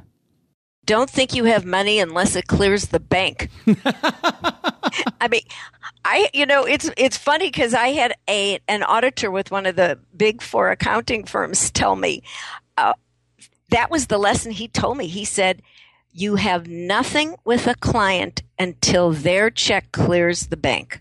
Don't 0.85 1.09
think 1.09 1.33
you 1.33 1.45
have 1.45 1.65
money 1.65 1.99
unless 1.99 2.35
it 2.35 2.45
clears 2.45 2.87
the 2.87 2.99
bank. 2.99 3.49
I 5.19 5.27
mean, 5.29 5.41
I 6.07 6.29
you 6.33 6.45
know 6.45 6.63
it's 6.65 6.89
it's 6.97 7.17
funny 7.17 7.47
because 7.47 7.73
I 7.73 7.89
had 7.89 8.13
a 8.29 8.59
an 8.67 8.83
auditor 8.83 9.31
with 9.31 9.51
one 9.51 9.65
of 9.65 9.75
the 9.75 9.99
big 10.15 10.41
four 10.41 10.69
accounting 10.69 11.25
firms 11.25 11.71
tell 11.71 11.95
me 11.95 12.23
uh, 12.77 12.93
that 13.69 13.91
was 13.91 14.07
the 14.07 14.17
lesson 14.17 14.51
he 14.51 14.67
told 14.67 14.97
me. 14.97 15.07
He 15.07 15.25
said, 15.25 15.61
You 16.11 16.35
have 16.35 16.67
nothing 16.67 17.35
with 17.43 17.67
a 17.67 17.75
client 17.75 18.43
until 18.59 19.11
their 19.11 19.49
check 19.49 19.91
clears 19.91 20.47
the 20.47 20.57
bank. 20.57 20.99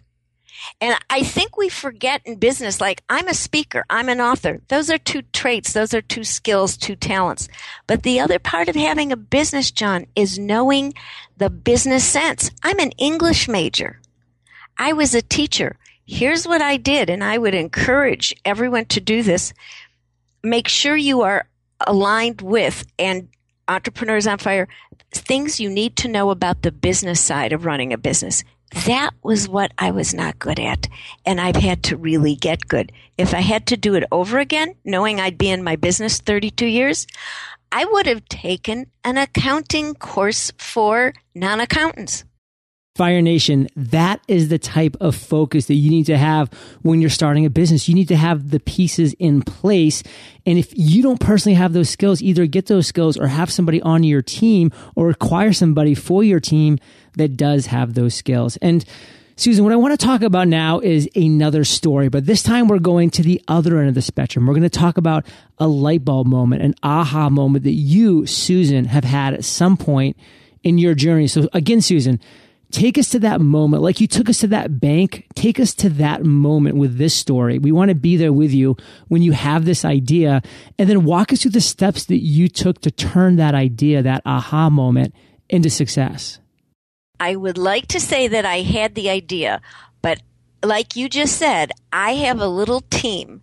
And 0.80 0.96
I 1.10 1.22
think 1.22 1.58
we 1.58 1.68
forget 1.68 2.22
in 2.24 2.36
business, 2.36 2.80
like 2.80 3.02
I'm 3.10 3.28
a 3.28 3.34
speaker, 3.34 3.84
I'm 3.90 4.08
an 4.08 4.20
author. 4.20 4.62
Those 4.68 4.88
are 4.88 4.96
two 4.96 5.20
traits, 5.32 5.74
those 5.74 5.92
are 5.92 6.00
two 6.00 6.24
skills, 6.24 6.76
two 6.78 6.96
talents. 6.96 7.48
But 7.86 8.02
the 8.02 8.18
other 8.20 8.38
part 8.38 8.68
of 8.68 8.74
having 8.74 9.12
a 9.12 9.16
business, 9.16 9.70
John, 9.70 10.06
is 10.16 10.38
knowing 10.38 10.94
the 11.36 11.50
business 11.50 12.04
sense. 12.04 12.50
I'm 12.62 12.78
an 12.78 12.92
English 12.92 13.46
major. 13.46 14.00
I 14.78 14.92
was 14.92 15.14
a 15.14 15.22
teacher. 15.22 15.76
Here's 16.06 16.46
what 16.46 16.60
I 16.60 16.76
did, 16.76 17.08
and 17.08 17.24
I 17.24 17.38
would 17.38 17.54
encourage 17.54 18.34
everyone 18.44 18.86
to 18.86 19.00
do 19.00 19.22
this. 19.22 19.52
Make 20.42 20.68
sure 20.68 20.96
you 20.96 21.22
are 21.22 21.48
aligned 21.86 22.42
with 22.42 22.86
and 22.98 23.28
entrepreneurs 23.68 24.26
on 24.26 24.38
fire 24.38 24.68
things 25.10 25.60
you 25.60 25.70
need 25.70 25.96
to 25.96 26.08
know 26.08 26.30
about 26.30 26.62
the 26.62 26.72
business 26.72 27.20
side 27.20 27.52
of 27.52 27.64
running 27.64 27.92
a 27.92 27.98
business 27.98 28.44
that 28.86 29.10
was 29.22 29.48
what 29.48 29.72
I 29.78 29.92
was 29.92 30.12
not 30.12 30.38
good 30.38 30.58
at. 30.58 30.88
And 31.24 31.40
I've 31.40 31.56
had 31.56 31.82
to 31.84 31.96
really 31.96 32.34
get 32.34 32.68
good. 32.68 32.92
If 33.16 33.32
I 33.32 33.40
had 33.40 33.66
to 33.68 33.76
do 33.76 33.94
it 33.94 34.04
over 34.10 34.38
again, 34.38 34.74
knowing 34.84 35.20
I'd 35.20 35.38
be 35.38 35.50
in 35.50 35.62
my 35.62 35.76
business 35.76 36.18
32 36.18 36.66
years, 36.66 37.06
I 37.70 37.84
would 37.84 38.06
have 38.06 38.28
taken 38.28 38.86
an 39.04 39.16
accounting 39.16 39.94
course 39.94 40.52
for 40.58 41.14
non 41.34 41.60
accountants. 41.60 42.24
Fire 42.96 43.22
Nation, 43.22 43.66
that 43.74 44.20
is 44.28 44.50
the 44.50 44.58
type 44.58 44.96
of 45.00 45.16
focus 45.16 45.66
that 45.66 45.74
you 45.74 45.90
need 45.90 46.06
to 46.06 46.16
have 46.16 46.48
when 46.82 47.00
you're 47.00 47.10
starting 47.10 47.44
a 47.44 47.50
business. 47.50 47.88
You 47.88 47.94
need 47.96 48.06
to 48.06 48.16
have 48.16 48.50
the 48.52 48.60
pieces 48.60 49.14
in 49.14 49.42
place. 49.42 50.04
And 50.46 50.58
if 50.60 50.72
you 50.76 51.02
don't 51.02 51.18
personally 51.18 51.56
have 51.56 51.72
those 51.72 51.90
skills, 51.90 52.22
either 52.22 52.46
get 52.46 52.66
those 52.66 52.86
skills 52.86 53.18
or 53.18 53.26
have 53.26 53.50
somebody 53.50 53.82
on 53.82 54.04
your 54.04 54.22
team 54.22 54.70
or 54.94 55.10
acquire 55.10 55.52
somebody 55.52 55.96
for 55.96 56.22
your 56.22 56.38
team 56.38 56.78
that 57.16 57.36
does 57.36 57.66
have 57.66 57.94
those 57.94 58.14
skills. 58.14 58.58
And 58.58 58.84
Susan, 59.34 59.64
what 59.64 59.72
I 59.72 59.76
want 59.76 59.98
to 59.98 60.06
talk 60.06 60.22
about 60.22 60.46
now 60.46 60.78
is 60.78 61.08
another 61.16 61.64
story, 61.64 62.08
but 62.08 62.26
this 62.26 62.44
time 62.44 62.68
we're 62.68 62.78
going 62.78 63.10
to 63.10 63.24
the 63.24 63.42
other 63.48 63.80
end 63.80 63.88
of 63.88 63.96
the 63.96 64.02
spectrum. 64.02 64.46
We're 64.46 64.54
going 64.54 64.62
to 64.62 64.70
talk 64.70 64.98
about 64.98 65.26
a 65.58 65.66
light 65.66 66.04
bulb 66.04 66.28
moment, 66.28 66.62
an 66.62 66.76
aha 66.84 67.28
moment 67.28 67.64
that 67.64 67.72
you, 67.72 68.24
Susan, 68.26 68.84
have 68.84 69.02
had 69.02 69.34
at 69.34 69.44
some 69.44 69.76
point 69.76 70.16
in 70.62 70.78
your 70.78 70.94
journey. 70.94 71.26
So 71.26 71.48
again, 71.52 71.80
Susan, 71.80 72.20
take 72.74 72.98
us 72.98 73.08
to 73.10 73.20
that 73.20 73.40
moment. 73.40 73.82
Like 73.82 74.00
you 74.00 74.08
took 74.08 74.28
us 74.28 74.40
to 74.40 74.48
that 74.48 74.80
bank, 74.80 75.26
take 75.34 75.60
us 75.60 75.74
to 75.76 75.88
that 75.90 76.24
moment 76.24 76.76
with 76.76 76.98
this 76.98 77.14
story. 77.14 77.58
We 77.58 77.70
want 77.70 77.90
to 77.90 77.94
be 77.94 78.16
there 78.16 78.32
with 78.32 78.52
you 78.52 78.76
when 79.08 79.22
you 79.22 79.30
have 79.32 79.64
this 79.64 79.84
idea 79.84 80.42
and 80.76 80.88
then 80.88 81.04
walk 81.04 81.32
us 81.32 81.42
through 81.42 81.52
the 81.52 81.60
steps 81.60 82.06
that 82.06 82.22
you 82.22 82.48
took 82.48 82.80
to 82.80 82.90
turn 82.90 83.36
that 83.36 83.54
idea, 83.54 84.02
that 84.02 84.22
aha 84.26 84.70
moment 84.70 85.14
into 85.48 85.70
success. 85.70 86.40
I 87.20 87.36
would 87.36 87.58
like 87.58 87.86
to 87.88 88.00
say 88.00 88.26
that 88.26 88.44
I 88.44 88.62
had 88.62 88.96
the 88.96 89.08
idea, 89.08 89.62
but 90.02 90.20
like 90.64 90.96
you 90.96 91.08
just 91.08 91.36
said, 91.36 91.70
I 91.92 92.14
have 92.14 92.40
a 92.40 92.48
little 92.48 92.80
team. 92.80 93.42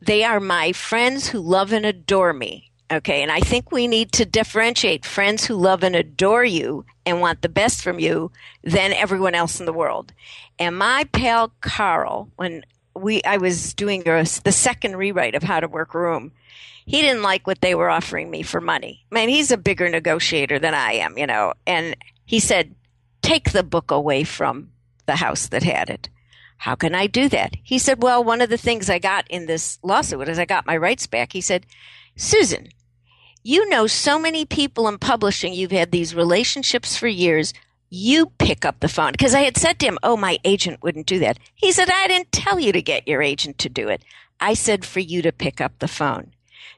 They 0.00 0.24
are 0.24 0.40
my 0.40 0.72
friends 0.72 1.28
who 1.28 1.38
love 1.38 1.72
and 1.72 1.86
adore 1.86 2.32
me. 2.32 2.71
Okay. 2.92 3.22
And 3.22 3.32
I 3.32 3.40
think 3.40 3.72
we 3.72 3.88
need 3.88 4.12
to 4.12 4.26
differentiate 4.26 5.06
friends 5.06 5.46
who 5.46 5.54
love 5.54 5.82
and 5.82 5.96
adore 5.96 6.44
you 6.44 6.84
and 7.06 7.20
want 7.22 7.40
the 7.40 7.48
best 7.48 7.82
from 7.82 7.98
you 7.98 8.30
than 8.62 8.92
everyone 8.92 9.34
else 9.34 9.58
in 9.60 9.66
the 9.66 9.72
world. 9.72 10.12
And 10.58 10.76
my 10.76 11.04
pal 11.12 11.52
Carl, 11.62 12.28
when 12.36 12.64
we, 12.94 13.22
I 13.24 13.38
was 13.38 13.72
doing 13.72 14.06
a, 14.06 14.24
the 14.44 14.52
second 14.52 14.96
rewrite 14.96 15.34
of 15.34 15.42
How 15.42 15.60
to 15.60 15.68
Work 15.68 15.94
Room, 15.94 16.32
he 16.84 17.00
didn't 17.00 17.22
like 17.22 17.46
what 17.46 17.62
they 17.62 17.74
were 17.74 17.88
offering 17.88 18.30
me 18.30 18.42
for 18.42 18.60
money. 18.60 19.06
Man, 19.10 19.30
he's 19.30 19.50
a 19.50 19.56
bigger 19.56 19.88
negotiator 19.88 20.58
than 20.58 20.74
I 20.74 20.92
am, 20.94 21.16
you 21.16 21.26
know. 21.26 21.54
And 21.66 21.96
he 22.26 22.40
said, 22.40 22.74
take 23.22 23.52
the 23.52 23.62
book 23.62 23.90
away 23.90 24.24
from 24.24 24.70
the 25.06 25.16
house 25.16 25.46
that 25.48 25.62
had 25.62 25.88
it. 25.88 26.10
How 26.58 26.74
can 26.74 26.94
I 26.94 27.06
do 27.06 27.28
that? 27.30 27.56
He 27.62 27.78
said, 27.78 28.04
Well, 28.04 28.22
one 28.22 28.40
of 28.40 28.48
the 28.48 28.56
things 28.56 28.88
I 28.88 29.00
got 29.00 29.26
in 29.28 29.46
this 29.46 29.80
lawsuit 29.82 30.28
is 30.28 30.38
I 30.38 30.44
got 30.44 30.64
my 30.64 30.76
rights 30.76 31.08
back. 31.08 31.32
He 31.32 31.40
said, 31.40 31.66
Susan, 32.14 32.68
you 33.42 33.68
know 33.68 33.86
so 33.86 34.18
many 34.18 34.44
people 34.44 34.88
in 34.88 34.98
publishing, 34.98 35.52
you've 35.52 35.72
had 35.72 35.90
these 35.90 36.14
relationships 36.14 36.96
for 36.96 37.08
years. 37.08 37.52
You 37.90 38.26
pick 38.38 38.64
up 38.64 38.80
the 38.80 38.88
phone. 38.88 39.12
Because 39.12 39.34
I 39.34 39.42
had 39.42 39.56
said 39.56 39.78
to 39.80 39.86
him, 39.86 39.98
Oh, 40.02 40.16
my 40.16 40.38
agent 40.44 40.82
wouldn't 40.82 41.06
do 41.06 41.18
that. 41.20 41.38
He 41.54 41.72
said, 41.72 41.90
I 41.90 42.06
didn't 42.06 42.32
tell 42.32 42.58
you 42.58 42.72
to 42.72 42.80
get 42.80 43.08
your 43.08 43.22
agent 43.22 43.58
to 43.58 43.68
do 43.68 43.88
it. 43.88 44.02
I 44.40 44.54
said 44.54 44.84
for 44.84 45.00
you 45.00 45.22
to 45.22 45.32
pick 45.32 45.60
up 45.60 45.78
the 45.78 45.88
phone. 45.88 46.32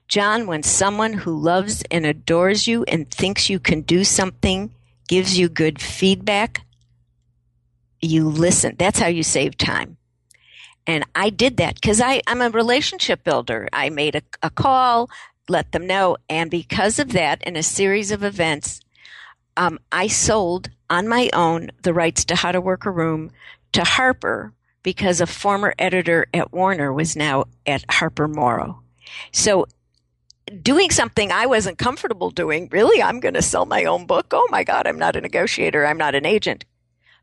John, 0.08 0.46
when 0.46 0.62
someone 0.62 1.12
who 1.12 1.38
loves 1.38 1.82
and 1.90 2.04
adores 2.04 2.66
you 2.66 2.84
and 2.84 3.10
thinks 3.10 3.48
you 3.48 3.58
can 3.58 3.80
do 3.80 4.04
something 4.04 4.74
gives 5.08 5.38
you 5.38 5.48
good 5.48 5.80
feedback, 5.80 6.62
you 8.00 8.28
listen. 8.28 8.76
That's 8.78 8.98
how 8.98 9.06
you 9.06 9.22
save 9.22 9.56
time. 9.56 9.96
And 10.86 11.04
I 11.14 11.30
did 11.30 11.56
that 11.56 11.76
because 11.76 12.02
I'm 12.04 12.42
a 12.42 12.50
relationship 12.50 13.24
builder. 13.24 13.68
I 13.72 13.88
made 13.88 14.16
a, 14.16 14.22
a 14.42 14.50
call, 14.50 15.08
let 15.48 15.72
them 15.72 15.86
know. 15.86 16.16
And 16.28 16.50
because 16.50 16.98
of 16.98 17.12
that, 17.12 17.42
in 17.42 17.56
a 17.56 17.62
series 17.62 18.10
of 18.10 18.22
events, 18.22 18.80
um, 19.56 19.78
I 19.92 20.08
sold 20.08 20.70
on 20.90 21.08
my 21.08 21.30
own 21.32 21.70
the 21.82 21.94
rights 21.94 22.24
to 22.26 22.36
How 22.36 22.52
to 22.52 22.60
Work 22.60 22.86
a 22.86 22.90
Room 22.90 23.30
to 23.72 23.84
Harper 23.84 24.52
because 24.82 25.20
a 25.20 25.26
former 25.26 25.74
editor 25.78 26.26
at 26.34 26.52
Warner 26.52 26.92
was 26.92 27.16
now 27.16 27.46
at 27.66 27.84
Harper 27.90 28.28
Morrow. 28.28 28.82
So 29.32 29.66
doing 30.62 30.90
something 30.90 31.32
I 31.32 31.46
wasn't 31.46 31.78
comfortable 31.78 32.30
doing. 32.30 32.68
Really, 32.70 33.02
I'm 33.02 33.20
going 33.20 33.34
to 33.34 33.42
sell 33.42 33.66
my 33.66 33.84
own 33.84 34.06
book. 34.06 34.26
Oh 34.32 34.46
my 34.50 34.62
God, 34.64 34.86
I'm 34.86 34.98
not 34.98 35.16
a 35.16 35.20
negotiator. 35.20 35.86
I'm 35.86 35.98
not 35.98 36.14
an 36.14 36.26
agent. 36.26 36.64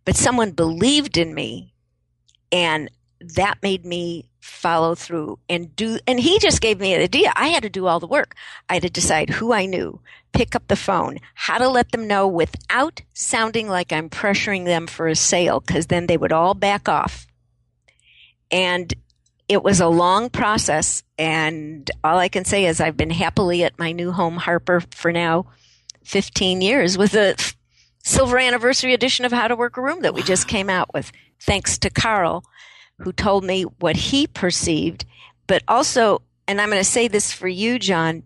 But 0.05 0.15
someone 0.15 0.51
believed 0.51 1.17
in 1.17 1.33
me 1.33 1.73
and 2.51 2.89
that 3.21 3.61
made 3.61 3.85
me 3.85 4.29
follow 4.39 4.95
through 4.95 5.39
and 5.47 5.75
do. 5.75 5.99
And 6.07 6.19
he 6.19 6.39
just 6.39 6.61
gave 6.61 6.79
me 6.79 6.93
an 6.93 7.01
idea. 7.01 7.31
I 7.35 7.49
had 7.49 7.63
to 7.63 7.69
do 7.69 7.87
all 7.87 7.99
the 7.99 8.07
work. 8.07 8.35
I 8.69 8.75
had 8.75 8.83
to 8.83 8.89
decide 8.89 9.29
who 9.29 9.53
I 9.53 9.65
knew, 9.65 9.99
pick 10.33 10.55
up 10.55 10.67
the 10.67 10.75
phone, 10.75 11.19
how 11.35 11.57
to 11.57 11.67
let 11.67 11.91
them 11.91 12.07
know 12.07 12.27
without 12.27 13.01
sounding 13.13 13.67
like 13.67 13.91
I'm 13.91 14.09
pressuring 14.09 14.65
them 14.65 14.87
for 14.87 15.07
a 15.07 15.15
sale 15.15 15.59
because 15.59 15.87
then 15.87 16.07
they 16.07 16.17
would 16.17 16.31
all 16.33 16.53
back 16.53 16.89
off. 16.89 17.27
And 18.49 18.93
it 19.47 19.63
was 19.63 19.81
a 19.81 19.87
long 19.87 20.29
process, 20.29 21.03
and 21.17 21.89
all 22.05 22.17
I 22.17 22.29
can 22.29 22.45
say 22.45 22.65
is 22.65 22.79
I've 22.79 22.95
been 22.95 23.09
happily 23.09 23.65
at 23.65 23.77
my 23.77 23.91
new 23.91 24.13
home, 24.13 24.37
Harper, 24.37 24.81
for 24.91 25.11
now 25.11 25.45
15 26.05 26.61
years 26.61 26.97
with 26.97 27.13
a 27.15 27.35
silver 28.03 28.37
anniversary 28.37 28.93
edition 28.93 29.25
of 29.25 29.33
How 29.33 29.49
to 29.49 29.55
Work 29.55 29.75
a 29.75 29.81
Room 29.81 30.01
that 30.03 30.13
we 30.13 30.23
just 30.23 30.47
came 30.47 30.69
out 30.69 30.93
with, 30.93 31.11
thanks 31.39 31.77
to 31.79 31.89
Carl, 31.89 32.45
who 33.03 33.11
told 33.11 33.43
me 33.43 33.63
what 33.79 33.95
he 33.95 34.27
perceived. 34.27 35.05
But 35.47 35.63
also, 35.67 36.21
and 36.47 36.61
I'm 36.61 36.69
going 36.69 36.81
to 36.81 36.89
say 36.89 37.07
this 37.07 37.33
for 37.33 37.47
you, 37.47 37.79
John, 37.79 38.23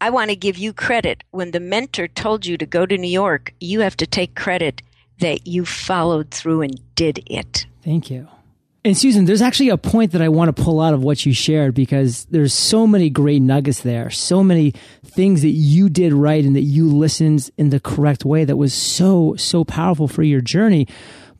I 0.00 0.10
want 0.10 0.30
to 0.30 0.36
give 0.36 0.58
you 0.58 0.72
credit. 0.72 1.24
When 1.30 1.52
the 1.52 1.60
mentor 1.60 2.08
told 2.08 2.44
you 2.44 2.56
to 2.58 2.66
go 2.66 2.86
to 2.86 2.98
New 2.98 3.08
York, 3.08 3.54
you 3.60 3.80
have 3.80 3.96
to 3.98 4.06
take 4.06 4.34
credit 4.34 4.82
that 5.18 5.46
you 5.46 5.64
followed 5.64 6.30
through 6.30 6.62
and 6.62 6.80
did 6.94 7.22
it. 7.26 7.66
Thank 7.82 8.10
you. 8.10 8.28
And 8.84 8.98
Susan, 8.98 9.26
there's 9.26 9.42
actually 9.42 9.68
a 9.68 9.78
point 9.78 10.10
that 10.10 10.20
I 10.20 10.28
want 10.28 10.54
to 10.54 10.60
pull 10.60 10.80
out 10.80 10.92
of 10.92 11.04
what 11.04 11.24
you 11.24 11.32
shared 11.32 11.72
because 11.72 12.24
there's 12.26 12.52
so 12.52 12.84
many 12.84 13.10
great 13.10 13.40
nuggets 13.40 13.82
there, 13.82 14.10
so 14.10 14.42
many 14.42 14.74
things 15.04 15.42
that 15.42 15.50
you 15.50 15.88
did 15.88 16.12
right 16.12 16.44
and 16.44 16.56
that 16.56 16.62
you 16.62 16.88
listened 16.88 17.48
in 17.56 17.70
the 17.70 17.78
correct 17.78 18.24
way 18.24 18.44
that 18.44 18.56
was 18.56 18.74
so, 18.74 19.36
so 19.36 19.64
powerful 19.64 20.08
for 20.08 20.24
your 20.24 20.40
journey. 20.40 20.88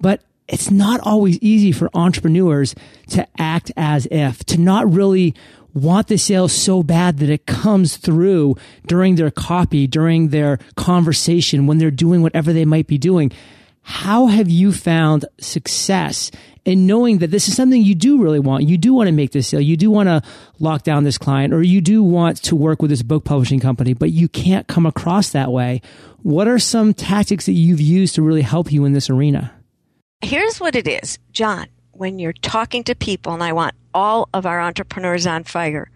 But 0.00 0.22
it's 0.52 0.70
not 0.70 1.00
always 1.00 1.38
easy 1.38 1.72
for 1.72 1.88
entrepreneurs 1.94 2.74
to 3.08 3.26
act 3.38 3.72
as 3.76 4.06
if, 4.10 4.44
to 4.44 4.60
not 4.60 4.92
really 4.92 5.34
want 5.74 6.08
the 6.08 6.18
sale 6.18 6.46
so 6.46 6.82
bad 6.82 7.18
that 7.18 7.30
it 7.30 7.46
comes 7.46 7.96
through 7.96 8.54
during 8.86 9.16
their 9.16 9.30
copy, 9.30 9.86
during 9.86 10.28
their 10.28 10.58
conversation, 10.76 11.66
when 11.66 11.78
they're 11.78 11.90
doing 11.90 12.20
whatever 12.20 12.52
they 12.52 12.66
might 12.66 12.86
be 12.86 12.98
doing. 12.98 13.32
How 13.80 14.26
have 14.26 14.50
you 14.50 14.72
found 14.72 15.24
success 15.40 16.30
in 16.66 16.86
knowing 16.86 17.18
that 17.18 17.30
this 17.30 17.48
is 17.48 17.56
something 17.56 17.82
you 17.82 17.94
do 17.94 18.22
really 18.22 18.38
want? 18.38 18.68
You 18.68 18.76
do 18.76 18.92
want 18.92 19.08
to 19.08 19.12
make 19.12 19.32
this 19.32 19.48
sale. 19.48 19.60
You 19.60 19.78
do 19.78 19.90
want 19.90 20.08
to 20.08 20.22
lock 20.60 20.82
down 20.82 21.02
this 21.02 21.16
client 21.16 21.54
or 21.54 21.62
you 21.62 21.80
do 21.80 22.02
want 22.02 22.42
to 22.44 22.54
work 22.54 22.82
with 22.82 22.90
this 22.90 23.02
book 23.02 23.24
publishing 23.24 23.58
company, 23.58 23.94
but 23.94 24.10
you 24.10 24.28
can't 24.28 24.68
come 24.68 24.84
across 24.84 25.30
that 25.30 25.50
way. 25.50 25.80
What 26.22 26.46
are 26.46 26.58
some 26.58 26.92
tactics 26.92 27.46
that 27.46 27.52
you've 27.52 27.80
used 27.80 28.14
to 28.16 28.22
really 28.22 28.42
help 28.42 28.70
you 28.70 28.84
in 28.84 28.92
this 28.92 29.08
arena? 29.08 29.50
Here's 30.22 30.60
what 30.60 30.76
it 30.76 30.88
is, 30.88 31.18
John, 31.32 31.66
when 31.92 32.18
you're 32.18 32.32
talking 32.32 32.84
to 32.84 32.94
people, 32.94 33.34
and 33.34 33.42
I 33.42 33.52
want 33.52 33.74
all 33.92 34.28
of 34.32 34.46
our 34.46 34.60
entrepreneurs 34.60 35.26
on 35.26 35.44
fire 35.44 35.90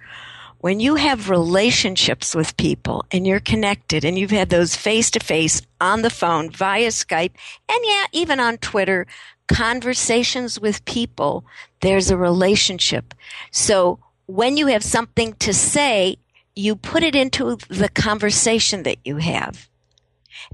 when 0.66 0.80
you 0.80 0.96
have 0.96 1.30
relationships 1.30 2.34
with 2.34 2.56
people 2.56 3.04
and 3.12 3.24
you're 3.26 3.38
connected 3.38 4.04
and 4.04 4.18
you've 4.18 4.32
had 4.32 4.48
those 4.48 4.74
face 4.74 5.10
to 5.12 5.20
face 5.20 5.62
on 5.80 6.02
the 6.02 6.10
phone 6.10 6.50
via 6.50 6.88
Skype 6.88 7.30
and 7.68 7.80
yeah, 7.84 8.06
even 8.12 8.40
on 8.40 8.58
Twitter, 8.58 9.06
conversations 9.48 10.58
with 10.58 10.84
people, 10.84 11.44
there's 11.82 12.10
a 12.10 12.16
relationship. 12.16 13.14
So 13.52 14.00
when 14.26 14.56
you 14.56 14.66
have 14.66 14.82
something 14.82 15.34
to 15.34 15.54
say, 15.54 16.16
you 16.56 16.74
put 16.74 17.02
it 17.02 17.14
into 17.14 17.58
the 17.68 17.90
conversation 17.90 18.82
that 18.84 18.98
you 19.04 19.18
have. 19.18 19.68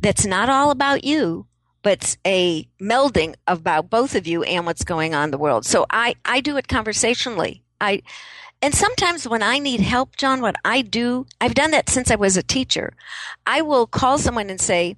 That's 0.01 0.27
not 0.27 0.49
all 0.49 0.71
about 0.71 1.05
you, 1.05 1.47
but 1.83 2.17
a 2.27 2.69
melding 2.81 3.35
about 3.47 3.91
both 3.91 4.15
of 4.15 4.27
you 4.27 4.43
and 4.45 4.67
what's 4.67 4.85
going 4.85 5.15
on 5.15 5.25
in 5.25 5.31
the 5.31 5.39
world. 5.39 5.67
So 5.67 5.87
I, 5.91 6.15
I 6.25 6.41
do 6.41 6.57
it 6.57 6.69
conversationally. 6.69 7.63
I, 7.81 8.03
and 8.61 8.75
sometimes 8.75 9.27
when 9.27 9.43
I 9.43 9.59
need 9.59 9.81
help, 9.81 10.17
John, 10.17 10.41
what 10.41 10.57
I 10.65 10.83
do, 10.83 11.27
I've 11.41 11.55
done 11.55 11.73
that 11.73 11.89
since 11.89 12.11
I 12.11 12.15
was 12.15 12.37
a 12.37 12.43
teacher. 12.43 12.95
I 13.47 13.63
will 13.63 13.87
call 13.87 14.19
someone 14.19 14.51
and 14.51 14.61
say, 14.61 14.97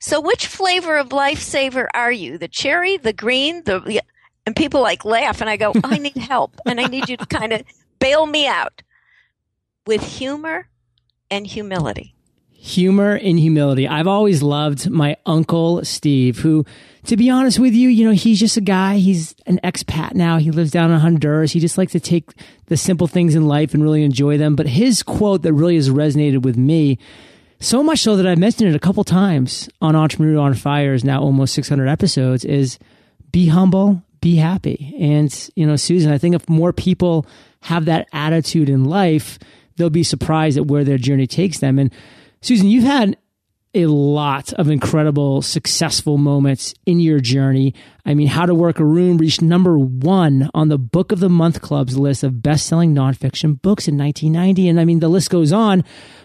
so 0.00 0.20
which 0.20 0.46
flavor 0.46 0.98
of 0.98 1.08
lifesaver 1.08 1.86
are 1.94 2.12
you? 2.12 2.36
The 2.36 2.48
cherry, 2.48 2.98
the 2.98 3.14
green, 3.14 3.64
the, 3.64 4.02
and 4.44 4.54
people 4.54 4.82
like 4.82 5.04
laugh 5.06 5.40
and 5.40 5.48
I 5.48 5.56
go, 5.56 5.72
oh, 5.74 5.80
I 5.84 5.98
need 5.98 6.16
help 6.16 6.60
and 6.66 6.78
I 6.78 6.86
need 6.86 7.08
you 7.08 7.16
to 7.16 7.26
kind 7.26 7.54
of 7.54 7.62
bail 7.98 8.26
me 8.26 8.46
out 8.46 8.82
with 9.86 10.02
humor 10.02 10.68
and 11.30 11.46
humility. 11.46 12.13
Humor 12.64 13.16
and 13.16 13.38
humility. 13.38 13.86
I've 13.86 14.06
always 14.06 14.42
loved 14.42 14.88
my 14.88 15.18
uncle 15.26 15.84
Steve, 15.84 16.38
who, 16.38 16.64
to 17.04 17.14
be 17.14 17.28
honest 17.28 17.58
with 17.58 17.74
you, 17.74 17.90
you 17.90 18.06
know, 18.06 18.14
he's 18.14 18.40
just 18.40 18.56
a 18.56 18.62
guy. 18.62 18.96
He's 18.96 19.34
an 19.44 19.60
expat 19.62 20.14
now. 20.14 20.38
He 20.38 20.50
lives 20.50 20.70
down 20.70 20.90
in 20.90 20.98
Honduras. 20.98 21.52
He 21.52 21.60
just 21.60 21.76
likes 21.76 21.92
to 21.92 22.00
take 22.00 22.30
the 22.68 22.78
simple 22.78 23.06
things 23.06 23.34
in 23.34 23.46
life 23.46 23.74
and 23.74 23.82
really 23.82 24.02
enjoy 24.02 24.38
them. 24.38 24.56
But 24.56 24.66
his 24.66 25.02
quote 25.02 25.42
that 25.42 25.52
really 25.52 25.74
has 25.74 25.90
resonated 25.90 26.40
with 26.40 26.56
me, 26.56 26.98
so 27.60 27.82
much 27.82 27.98
so 27.98 28.16
that 28.16 28.26
I've 28.26 28.38
mentioned 28.38 28.70
it 28.70 28.74
a 28.74 28.80
couple 28.80 29.04
times 29.04 29.68
on 29.82 29.94
Entrepreneur 29.94 30.40
on 30.40 30.54
Fire 30.54 30.94
is 30.94 31.04
now 31.04 31.20
almost 31.20 31.52
600 31.52 31.86
episodes, 31.86 32.46
is 32.46 32.78
be 33.30 33.48
humble, 33.48 34.02
be 34.22 34.36
happy. 34.36 34.96
And, 34.98 35.50
you 35.54 35.66
know, 35.66 35.76
Susan, 35.76 36.10
I 36.10 36.16
think 36.16 36.34
if 36.34 36.48
more 36.48 36.72
people 36.72 37.26
have 37.60 37.84
that 37.84 38.08
attitude 38.10 38.70
in 38.70 38.84
life, 38.84 39.38
they'll 39.76 39.90
be 39.90 40.02
surprised 40.02 40.56
at 40.56 40.66
where 40.66 40.82
their 40.82 40.96
journey 40.96 41.26
takes 41.26 41.58
them. 41.58 41.78
And 41.78 41.92
Susan, 42.44 42.68
you've 42.68 42.84
had 42.84 43.16
a 43.72 43.86
lot 43.86 44.52
of 44.52 44.68
incredible, 44.68 45.40
successful 45.40 46.18
moments 46.18 46.74
in 46.84 47.00
your 47.00 47.18
journey. 47.18 47.74
I 48.04 48.12
mean, 48.12 48.26
How 48.26 48.44
to 48.44 48.54
Work 48.54 48.80
a 48.80 48.84
Room 48.84 49.16
reached 49.16 49.40
number 49.40 49.78
one 49.78 50.50
on 50.52 50.68
the 50.68 50.76
Book 50.76 51.10
of 51.10 51.20
the 51.20 51.30
Month 51.30 51.62
Club's 51.62 51.98
list 51.98 52.22
of 52.22 52.42
best 52.42 52.66
selling 52.66 52.94
nonfiction 52.94 53.62
books 53.62 53.88
in 53.88 53.96
1990. 53.96 54.68
And 54.68 54.78
I 54.78 54.84
mean, 54.84 55.00
the 55.00 55.08
list 55.08 55.30
goes 55.30 55.54
on, 55.54 55.84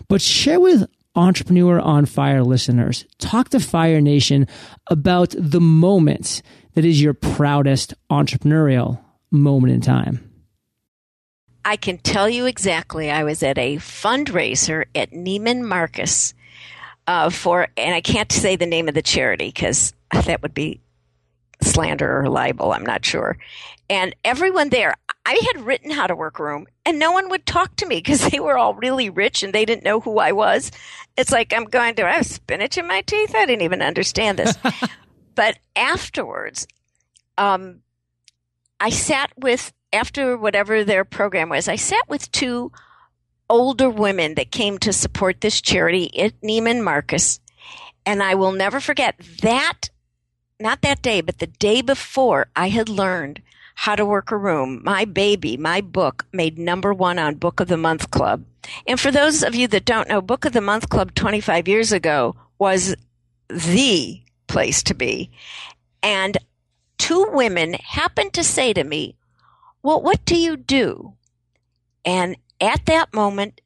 but 0.09 0.21
share 0.21 0.59
with 0.59 0.89
Entrepreneur 1.15 1.79
on 1.79 2.05
Fire 2.05 2.43
listeners, 2.43 3.05
talk 3.17 3.47
to 3.49 3.59
Fire 3.61 4.01
Nation 4.01 4.45
about 4.87 5.33
the 5.37 5.61
moment 5.61 6.41
that 6.73 6.83
is 6.83 7.01
your 7.01 7.13
proudest 7.13 7.93
entrepreneurial 8.11 9.01
moment 9.31 9.71
in 9.71 9.79
time. 9.79 10.28
I 11.69 11.77
can 11.77 11.99
tell 11.99 12.27
you 12.27 12.47
exactly. 12.47 13.11
I 13.11 13.23
was 13.23 13.43
at 13.43 13.59
a 13.59 13.75
fundraiser 13.75 14.85
at 14.95 15.11
Neiman 15.11 15.61
Marcus 15.61 16.33
uh, 17.05 17.29
for, 17.29 17.67
and 17.77 17.93
I 17.93 18.01
can't 18.01 18.31
say 18.31 18.55
the 18.55 18.65
name 18.65 18.87
of 18.87 18.95
the 18.95 19.03
charity 19.03 19.49
because 19.49 19.93
that 20.11 20.41
would 20.41 20.55
be 20.55 20.81
slander 21.61 22.21
or 22.21 22.27
libel. 22.27 22.73
I'm 22.73 22.87
not 22.87 23.05
sure. 23.05 23.37
And 23.87 24.15
everyone 24.25 24.69
there, 24.69 24.95
I 25.27 25.39
had 25.53 25.63
written 25.63 25.91
how 25.91 26.07
to 26.07 26.15
work 26.15 26.39
room, 26.39 26.65
and 26.87 26.97
no 26.97 27.11
one 27.11 27.29
would 27.29 27.45
talk 27.45 27.75
to 27.75 27.85
me 27.85 27.97
because 27.97 28.27
they 28.31 28.39
were 28.39 28.57
all 28.57 28.73
really 28.73 29.11
rich 29.11 29.43
and 29.43 29.53
they 29.53 29.65
didn't 29.65 29.83
know 29.83 29.99
who 29.99 30.17
I 30.17 30.31
was. 30.31 30.71
It's 31.17 31.31
like 31.31 31.53
I'm 31.53 31.65
going 31.65 31.93
to 31.97 32.07
I 32.07 32.13
have 32.13 32.25
spinach 32.25 32.79
in 32.79 32.87
my 32.87 33.01
teeth. 33.01 33.35
I 33.35 33.45
didn't 33.45 33.61
even 33.61 33.83
understand 33.83 34.39
this. 34.39 34.55
but 35.35 35.59
afterwards, 35.75 36.65
um, 37.37 37.81
I 38.79 38.89
sat 38.89 39.31
with 39.37 39.71
after 39.91 40.37
whatever 40.37 40.83
their 40.83 41.05
program 41.05 41.49
was, 41.49 41.67
I 41.67 41.75
sat 41.75 42.07
with 42.07 42.31
two 42.31 42.71
older 43.49 43.89
women 43.89 44.35
that 44.35 44.51
came 44.51 44.77
to 44.79 44.93
support 44.93 45.41
this 45.41 45.61
charity 45.61 46.17
at 46.19 46.39
Neiman 46.41 46.83
Marcus. 46.83 47.39
And 48.05 48.21
I 48.21 48.35
will 48.35 48.51
never 48.51 48.79
forget 48.79 49.15
that, 49.41 49.89
not 50.59 50.81
that 50.81 51.01
day, 51.01 51.21
but 51.21 51.39
the 51.39 51.47
day 51.47 51.81
before 51.81 52.47
I 52.55 52.69
had 52.69 52.89
learned 52.89 53.41
how 53.75 53.95
to 53.95 54.05
work 54.05 54.31
a 54.31 54.37
room. 54.37 54.81
My 54.83 55.05
baby, 55.05 55.57
my 55.57 55.81
book 55.81 56.25
made 56.33 56.59
number 56.59 56.93
one 56.93 57.17
on 57.17 57.35
Book 57.35 57.59
of 57.59 57.67
the 57.69 57.77
Month 57.77 58.11
Club. 58.11 58.43
And 58.85 58.99
for 58.99 59.09
those 59.09 59.41
of 59.41 59.55
you 59.55 59.67
that 59.69 59.85
don't 59.85 60.09
know, 60.09 60.21
Book 60.21 60.45
of 60.45 60.53
the 60.53 60.61
Month 60.61 60.89
Club 60.89 61.15
25 61.15 61.67
years 61.67 61.91
ago 61.91 62.35
was 62.57 62.95
the 63.49 64.21
place 64.47 64.83
to 64.83 64.93
be. 64.93 65.31
And 66.03 66.37
two 66.97 67.29
women 67.31 67.73
happened 67.73 68.33
to 68.33 68.43
say 68.43 68.73
to 68.73 68.83
me, 68.83 69.15
well, 69.83 70.01
what 70.01 70.23
do 70.25 70.35
you 70.35 70.57
do? 70.57 71.13
And 72.05 72.35
at 72.59 72.85
that 72.87 73.13
moment, 73.13 73.61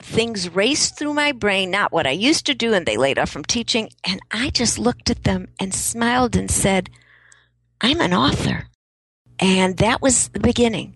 things 0.00 0.48
raced 0.54 0.98
through 0.98 1.14
my 1.14 1.32
brain, 1.32 1.70
not 1.70 1.92
what 1.92 2.06
I 2.06 2.12
used 2.12 2.46
to 2.46 2.54
do, 2.54 2.74
and 2.74 2.86
they 2.86 2.96
laid 2.96 3.18
off 3.18 3.30
from 3.30 3.44
teaching. 3.44 3.90
And 4.04 4.20
I 4.30 4.50
just 4.50 4.78
looked 4.78 5.10
at 5.10 5.24
them 5.24 5.48
and 5.58 5.74
smiled 5.74 6.36
and 6.36 6.50
said, 6.50 6.90
I'm 7.80 8.00
an 8.00 8.14
author. 8.14 8.68
And 9.38 9.76
that 9.78 10.02
was 10.02 10.28
the 10.28 10.40
beginning. 10.40 10.94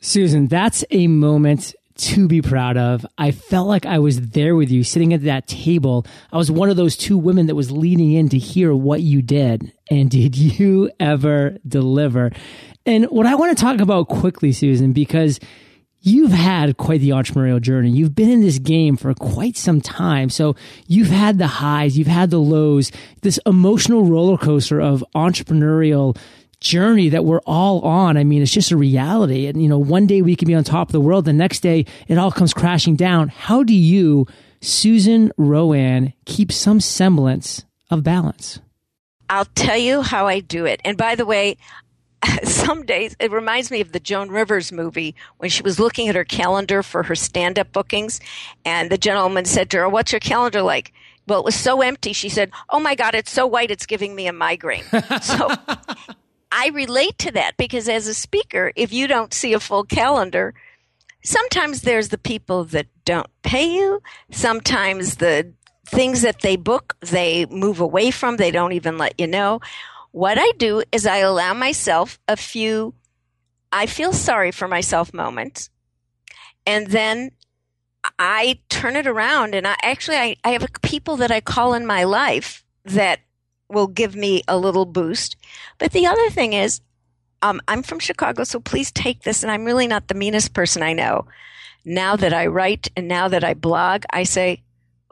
Susan, 0.00 0.46
that's 0.46 0.84
a 0.90 1.06
moment 1.06 1.74
to 1.96 2.28
be 2.28 2.40
proud 2.40 2.76
of. 2.76 3.04
I 3.18 3.32
felt 3.32 3.66
like 3.66 3.84
I 3.84 3.98
was 3.98 4.30
there 4.30 4.54
with 4.54 4.70
you 4.70 4.84
sitting 4.84 5.12
at 5.12 5.24
that 5.24 5.48
table. 5.48 6.06
I 6.32 6.36
was 6.36 6.50
one 6.50 6.70
of 6.70 6.76
those 6.76 6.96
two 6.96 7.18
women 7.18 7.46
that 7.46 7.56
was 7.56 7.72
leaning 7.72 8.12
in 8.12 8.28
to 8.28 8.38
hear 8.38 8.72
what 8.74 9.02
you 9.02 9.20
did. 9.20 9.72
And 9.90 10.08
did 10.08 10.36
you 10.36 10.90
ever 11.00 11.58
deliver? 11.66 12.30
And 12.88 13.04
what 13.10 13.26
I 13.26 13.34
want 13.34 13.54
to 13.54 13.62
talk 13.62 13.80
about 13.80 14.08
quickly, 14.08 14.50
Susan, 14.50 14.94
because 14.94 15.38
you've 16.00 16.32
had 16.32 16.78
quite 16.78 17.02
the 17.02 17.10
entrepreneurial 17.10 17.60
journey. 17.60 17.90
You've 17.90 18.14
been 18.14 18.30
in 18.30 18.40
this 18.40 18.58
game 18.58 18.96
for 18.96 19.12
quite 19.12 19.58
some 19.58 19.82
time. 19.82 20.30
So 20.30 20.56
you've 20.86 21.10
had 21.10 21.36
the 21.36 21.48
highs, 21.48 21.98
you've 21.98 22.06
had 22.06 22.30
the 22.30 22.38
lows, 22.38 22.90
this 23.20 23.38
emotional 23.44 24.06
roller 24.06 24.38
coaster 24.38 24.80
of 24.80 25.04
entrepreneurial 25.14 26.16
journey 26.60 27.10
that 27.10 27.26
we're 27.26 27.42
all 27.44 27.82
on. 27.82 28.16
I 28.16 28.24
mean, 28.24 28.40
it's 28.40 28.54
just 28.54 28.70
a 28.70 28.76
reality. 28.78 29.48
And, 29.48 29.62
you 29.62 29.68
know, 29.68 29.78
one 29.78 30.06
day 30.06 30.22
we 30.22 30.34
can 30.34 30.48
be 30.48 30.54
on 30.54 30.64
top 30.64 30.88
of 30.88 30.92
the 30.92 31.00
world. 31.00 31.26
The 31.26 31.34
next 31.34 31.60
day 31.60 31.84
it 32.06 32.16
all 32.16 32.32
comes 32.32 32.54
crashing 32.54 32.96
down. 32.96 33.28
How 33.28 33.62
do 33.62 33.74
you, 33.74 34.26
Susan 34.62 35.30
RoAne, 35.38 36.14
keep 36.24 36.50
some 36.50 36.80
semblance 36.80 37.66
of 37.90 38.02
balance? 38.02 38.60
I'll 39.28 39.44
tell 39.54 39.76
you 39.76 40.00
how 40.00 40.26
I 40.26 40.40
do 40.40 40.64
it. 40.64 40.80
And 40.86 40.96
by 40.96 41.16
the 41.16 41.26
way, 41.26 41.58
some 42.42 42.84
days 42.84 43.16
it 43.18 43.30
reminds 43.30 43.70
me 43.70 43.80
of 43.80 43.92
the 43.92 44.00
Joan 44.00 44.30
Rivers 44.30 44.72
movie 44.72 45.14
when 45.38 45.50
she 45.50 45.62
was 45.62 45.78
looking 45.78 46.08
at 46.08 46.14
her 46.14 46.24
calendar 46.24 46.82
for 46.82 47.02
her 47.04 47.14
stand 47.14 47.58
up 47.58 47.72
bookings. 47.72 48.20
And 48.64 48.90
the 48.90 48.98
gentleman 48.98 49.44
said 49.44 49.70
to 49.70 49.78
her, 49.78 49.88
What's 49.88 50.12
your 50.12 50.20
calendar 50.20 50.62
like? 50.62 50.92
Well, 51.26 51.40
it 51.40 51.44
was 51.44 51.54
so 51.54 51.82
empty. 51.82 52.12
She 52.12 52.28
said, 52.28 52.50
Oh 52.70 52.80
my 52.80 52.94
God, 52.94 53.14
it's 53.14 53.30
so 53.30 53.46
white, 53.46 53.70
it's 53.70 53.86
giving 53.86 54.14
me 54.14 54.26
a 54.26 54.32
migraine. 54.32 54.84
so 55.22 55.48
I 56.52 56.68
relate 56.68 57.18
to 57.18 57.32
that 57.32 57.56
because 57.56 57.88
as 57.88 58.06
a 58.06 58.14
speaker, 58.14 58.72
if 58.74 58.92
you 58.92 59.06
don't 59.06 59.34
see 59.34 59.52
a 59.52 59.60
full 59.60 59.84
calendar, 59.84 60.54
sometimes 61.22 61.82
there's 61.82 62.08
the 62.08 62.18
people 62.18 62.64
that 62.64 62.86
don't 63.04 63.28
pay 63.42 63.70
you. 63.70 64.02
Sometimes 64.30 65.16
the 65.16 65.52
things 65.86 66.22
that 66.22 66.40
they 66.40 66.56
book, 66.56 66.96
they 67.00 67.46
move 67.46 67.80
away 67.80 68.10
from, 68.10 68.36
they 68.36 68.50
don't 68.50 68.72
even 68.72 68.98
let 68.98 69.18
you 69.20 69.26
know 69.26 69.60
what 70.18 70.36
I 70.36 70.50
do 70.58 70.82
is 70.90 71.06
I 71.06 71.18
allow 71.18 71.54
myself 71.54 72.18
a 72.26 72.36
few, 72.36 72.92
I 73.70 73.86
feel 73.86 74.12
sorry 74.12 74.50
for 74.50 74.66
myself 74.66 75.14
moments. 75.14 75.70
And 76.66 76.88
then 76.88 77.30
I 78.18 78.58
turn 78.68 78.96
it 78.96 79.06
around 79.06 79.54
and 79.54 79.64
I 79.64 79.76
actually, 79.80 80.16
I, 80.16 80.36
I 80.42 80.48
have 80.48 80.66
people 80.82 81.18
that 81.18 81.30
I 81.30 81.40
call 81.40 81.72
in 81.72 81.86
my 81.86 82.02
life 82.02 82.64
that 82.84 83.20
will 83.68 83.86
give 83.86 84.16
me 84.16 84.42
a 84.48 84.58
little 84.58 84.86
boost. 84.86 85.36
But 85.78 85.92
the 85.92 86.06
other 86.06 86.30
thing 86.30 86.52
is, 86.52 86.80
um, 87.40 87.60
I'm 87.68 87.84
from 87.84 88.00
Chicago, 88.00 88.42
so 88.42 88.58
please 88.58 88.90
take 88.90 89.22
this. 89.22 89.44
And 89.44 89.52
I'm 89.52 89.64
really 89.64 89.86
not 89.86 90.08
the 90.08 90.14
meanest 90.14 90.52
person 90.52 90.82
I 90.82 90.94
know. 90.94 91.26
Now 91.84 92.16
that 92.16 92.34
I 92.34 92.48
write 92.48 92.88
and 92.96 93.06
now 93.06 93.28
that 93.28 93.44
I 93.44 93.54
blog, 93.54 94.02
I 94.10 94.24
say, 94.24 94.62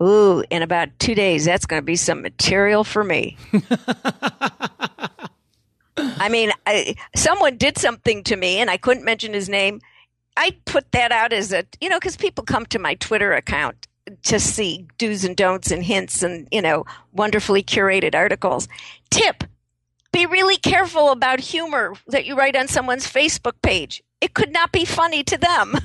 Ooh, 0.02 0.44
in 0.50 0.62
about 0.62 0.98
two 0.98 1.14
days, 1.14 1.44
that's 1.44 1.64
going 1.64 1.80
to 1.80 1.84
be 1.84 1.96
some 1.96 2.20
material 2.20 2.84
for 2.84 3.02
me. 3.02 3.38
I 5.96 6.28
mean, 6.28 6.52
I, 6.66 6.94
someone 7.14 7.56
did 7.56 7.78
something 7.78 8.22
to 8.24 8.36
me, 8.36 8.58
and 8.58 8.70
I 8.70 8.76
couldn't 8.76 9.04
mention 9.04 9.32
his 9.32 9.48
name. 9.48 9.80
I 10.36 10.56
put 10.64 10.92
that 10.92 11.12
out 11.12 11.32
as 11.32 11.52
a, 11.52 11.64
you 11.80 11.88
know, 11.88 11.98
because 11.98 12.16
people 12.16 12.44
come 12.44 12.66
to 12.66 12.78
my 12.78 12.94
Twitter 12.94 13.32
account 13.32 13.86
to 14.24 14.38
see 14.38 14.86
do's 14.98 15.24
and 15.24 15.36
don'ts 15.36 15.70
and 15.70 15.82
hints 15.82 16.22
and, 16.22 16.46
you 16.52 16.62
know, 16.62 16.84
wonderfully 17.12 17.62
curated 17.62 18.14
articles. 18.14 18.68
Tip 19.10 19.44
be 20.12 20.24
really 20.24 20.56
careful 20.56 21.10
about 21.10 21.40
humor 21.40 21.92
that 22.06 22.24
you 22.24 22.34
write 22.34 22.56
on 22.56 22.68
someone's 22.68 23.06
Facebook 23.06 23.54
page. 23.62 24.02
It 24.20 24.32
could 24.32 24.52
not 24.52 24.72
be 24.72 24.84
funny 24.84 25.22
to 25.24 25.36
them. 25.36 25.74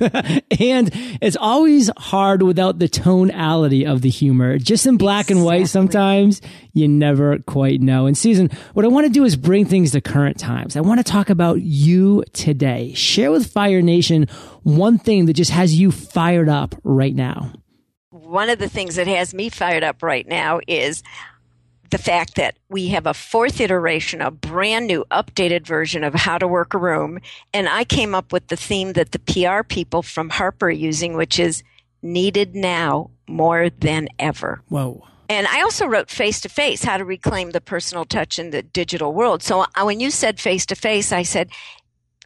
and 0.60 0.90
it's 1.20 1.36
always 1.36 1.90
hard 1.98 2.42
without 2.42 2.78
the 2.78 2.88
tonality 2.88 3.84
of 3.84 4.00
the 4.00 4.08
humor. 4.08 4.58
Just 4.58 4.86
in 4.86 4.96
black 4.96 5.26
exactly. 5.26 5.36
and 5.36 5.44
white, 5.44 5.68
sometimes 5.68 6.40
you 6.72 6.88
never 6.88 7.38
quite 7.40 7.80
know. 7.80 8.06
And 8.06 8.16
Susan, 8.16 8.50
what 8.72 8.84
I 8.84 8.88
want 8.88 9.06
to 9.06 9.12
do 9.12 9.24
is 9.24 9.36
bring 9.36 9.66
things 9.66 9.92
to 9.92 10.00
current 10.00 10.38
times. 10.38 10.76
I 10.76 10.80
want 10.80 10.98
to 10.98 11.04
talk 11.04 11.28
about 11.28 11.60
you 11.60 12.24
today. 12.32 12.94
Share 12.94 13.30
with 13.30 13.52
Fire 13.52 13.82
Nation 13.82 14.26
one 14.62 14.98
thing 14.98 15.26
that 15.26 15.34
just 15.34 15.50
has 15.50 15.78
you 15.78 15.90
fired 15.90 16.48
up 16.48 16.74
right 16.84 17.14
now. 17.14 17.52
One 18.10 18.48
of 18.48 18.58
the 18.58 18.68
things 18.68 18.96
that 18.96 19.06
has 19.06 19.34
me 19.34 19.50
fired 19.50 19.84
up 19.84 20.02
right 20.02 20.26
now 20.26 20.60
is 20.66 21.02
the 21.92 21.98
fact 21.98 22.34
that 22.36 22.56
we 22.70 22.88
have 22.88 23.06
a 23.06 23.14
fourth 23.14 23.60
iteration, 23.60 24.22
a 24.22 24.30
brand 24.30 24.86
new 24.86 25.04
updated 25.10 25.66
version 25.66 26.02
of 26.02 26.14
how 26.14 26.38
to 26.38 26.48
work 26.48 26.72
a 26.72 26.78
room. 26.78 27.18
And 27.52 27.68
I 27.68 27.84
came 27.84 28.14
up 28.14 28.32
with 28.32 28.48
the 28.48 28.56
theme 28.56 28.94
that 28.94 29.12
the 29.12 29.18
PR 29.18 29.62
people 29.62 30.02
from 30.02 30.30
Harper 30.30 30.66
are 30.66 30.70
using, 30.70 31.14
which 31.14 31.38
is 31.38 31.62
needed 32.00 32.56
now 32.56 33.10
more 33.28 33.68
than 33.68 34.08
ever. 34.18 34.62
Whoa. 34.68 35.06
And 35.28 35.46
I 35.46 35.60
also 35.60 35.86
wrote 35.86 36.10
face 36.10 36.40
to 36.40 36.48
face, 36.48 36.82
how 36.82 36.96
to 36.96 37.04
reclaim 37.04 37.50
the 37.50 37.60
personal 37.60 38.06
touch 38.06 38.38
in 38.38 38.50
the 38.50 38.62
digital 38.62 39.12
world. 39.12 39.42
So 39.42 39.66
when 39.82 40.00
you 40.00 40.10
said 40.10 40.40
face 40.40 40.64
to 40.66 40.74
face, 40.74 41.12
I 41.12 41.22
said, 41.22 41.50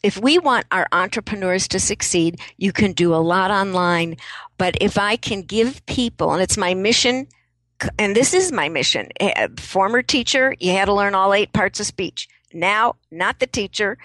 if 0.05 0.17
we 0.17 0.39
want 0.39 0.67
our 0.71 0.87
entrepreneurs 0.93 1.67
to 1.69 1.81
succeed, 1.81 2.41
you 2.57 2.73
can 2.73 2.93
do 2.93 3.13
a 3.13 3.17
lot 3.17 3.51
online. 3.51 4.17
But 4.59 4.77
if 4.81 4.97
I 4.97 5.17
can 5.17 5.43
give 5.43 5.85
people, 5.87 6.33
and 6.33 6.41
it's 6.41 6.57
my 6.57 6.75
mission 6.75 7.27
and 7.99 8.15
this 8.15 8.35
is 8.35 8.53
my 8.53 8.69
mission. 8.69 9.09
Eh, 9.21 9.33
eh, 9.37 9.49
former 9.59 10.03
teacher, 10.03 10.55
you 10.59 10.73
had 10.73 10.87
to 10.87 10.95
learn 10.95 11.15
all 11.15 11.35
eight 11.35 11.53
parts 11.53 11.81
of 11.81 11.87
speech. 11.87 12.29
Now, 12.53 12.97
not 13.11 13.39
the 13.39 13.47
teacher, 13.47 13.99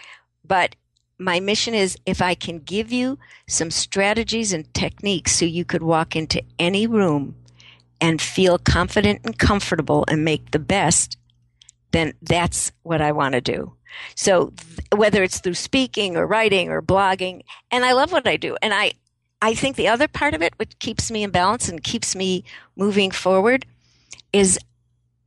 but 0.45 0.75
my 1.17 1.39
mission 1.39 1.73
is 1.73 1.97
if 2.05 2.21
I 2.21 2.34
can 2.34 2.60
give 2.60 2.91
you 2.91 3.19
some 3.47 3.71
strategies 3.71 4.53
and 4.53 4.71
techniques 4.73 5.34
so 5.34 5.45
you 5.45 5.63
could 5.63 5.84
walk 5.84 6.15
into 6.15 6.43
any 6.57 6.88
room 6.88 7.36
and 8.01 8.19
feel 8.19 8.57
confident 8.57 9.21
and 9.23 9.38
comfortable 9.38 10.03
and 10.07 10.25
make 10.25 10.51
the 10.51 10.60
best, 10.60 11.17
then 11.91 12.13
that's 12.21 12.71
what 12.81 13.01
I 13.01 13.12
want 13.12 13.34
to 13.34 13.41
do. 13.41 13.73
So 14.15 14.53
whether 14.95 15.21
it's 15.21 15.39
through 15.39 15.53
speaking 15.53 16.17
or 16.17 16.25
writing 16.25 16.69
or 16.69 16.81
blogging, 16.81 17.43
and 17.69 17.86
I 17.86 17.93
love 17.93 18.12
what 18.12 18.27
I 18.27 18.38
do. 18.38 18.57
And 18.62 18.73
I, 18.73 18.93
I 19.41 19.56
think 19.56 19.75
the 19.75 19.88
other 19.88 20.08
part 20.08 20.34
of 20.34 20.41
it, 20.41 20.54
which 20.58 20.77
keeps 20.80 21.10
me 21.10 21.23
in 21.23 21.32
balance 21.32 21.67
and 21.67 21.84
keeps 21.84 22.15
me 22.15 22.43
moving 22.75 23.12
forward, 23.12 23.65
is 24.32 24.60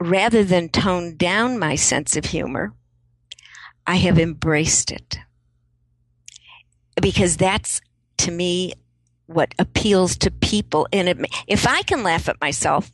rather 0.00 0.44
than 0.44 0.68
tone 0.68 1.16
down 1.16 1.58
my 1.58 1.74
sense 1.74 2.16
of 2.16 2.26
humor, 2.26 2.72
I 3.86 3.96
have 3.96 4.18
embraced 4.18 4.90
it. 4.90 5.18
Because 7.00 7.36
that's, 7.36 7.80
to 8.18 8.30
me, 8.30 8.74
what 9.26 9.54
appeals 9.58 10.16
to 10.18 10.30
people. 10.30 10.86
And 10.92 11.08
it, 11.08 11.18
if 11.46 11.66
I 11.66 11.82
can 11.82 12.02
laugh 12.02 12.28
at 12.28 12.40
myself, 12.40 12.92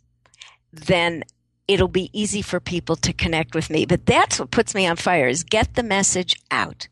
then 0.73 1.25
it'll 1.69 1.89
be 1.89 2.11
easy 2.13 2.43
for 2.43 2.61
people 2.61 2.97
to 2.97 3.13
connect 3.13 3.55
with 3.55 3.71
me. 3.71 3.85
But 3.85 4.07
that's 4.07 4.41
what 4.41 4.51
puts 4.51 4.75
me 4.75 4.87
on 4.87 4.97
fire 4.97 5.29
is 5.29 5.45
get 5.45 5.75
the 5.75 5.83
message 5.83 6.41
out. 6.51 6.89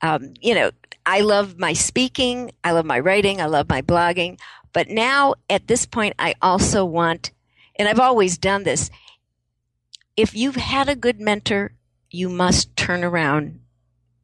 Um, 0.00 0.34
you 0.40 0.54
know, 0.54 0.72
I 1.04 1.20
love 1.20 1.58
my 1.58 1.72
speaking, 1.72 2.52
I 2.62 2.72
love 2.72 2.84
my 2.84 2.98
writing, 2.98 3.40
I 3.40 3.46
love 3.46 3.68
my 3.68 3.82
blogging. 3.82 4.38
But 4.72 4.88
now 4.88 5.34
at 5.50 5.66
this 5.66 5.86
point, 5.86 6.14
I 6.18 6.34
also 6.40 6.84
want, 6.84 7.30
and 7.76 7.88
I've 7.88 8.00
always 8.00 8.38
done 8.38 8.62
this. 8.62 8.90
If 10.16 10.34
you've 10.34 10.56
had 10.56 10.88
a 10.88 10.96
good 10.96 11.20
mentor, 11.20 11.72
you 12.10 12.28
must 12.28 12.74
turn 12.76 13.02
around 13.02 13.60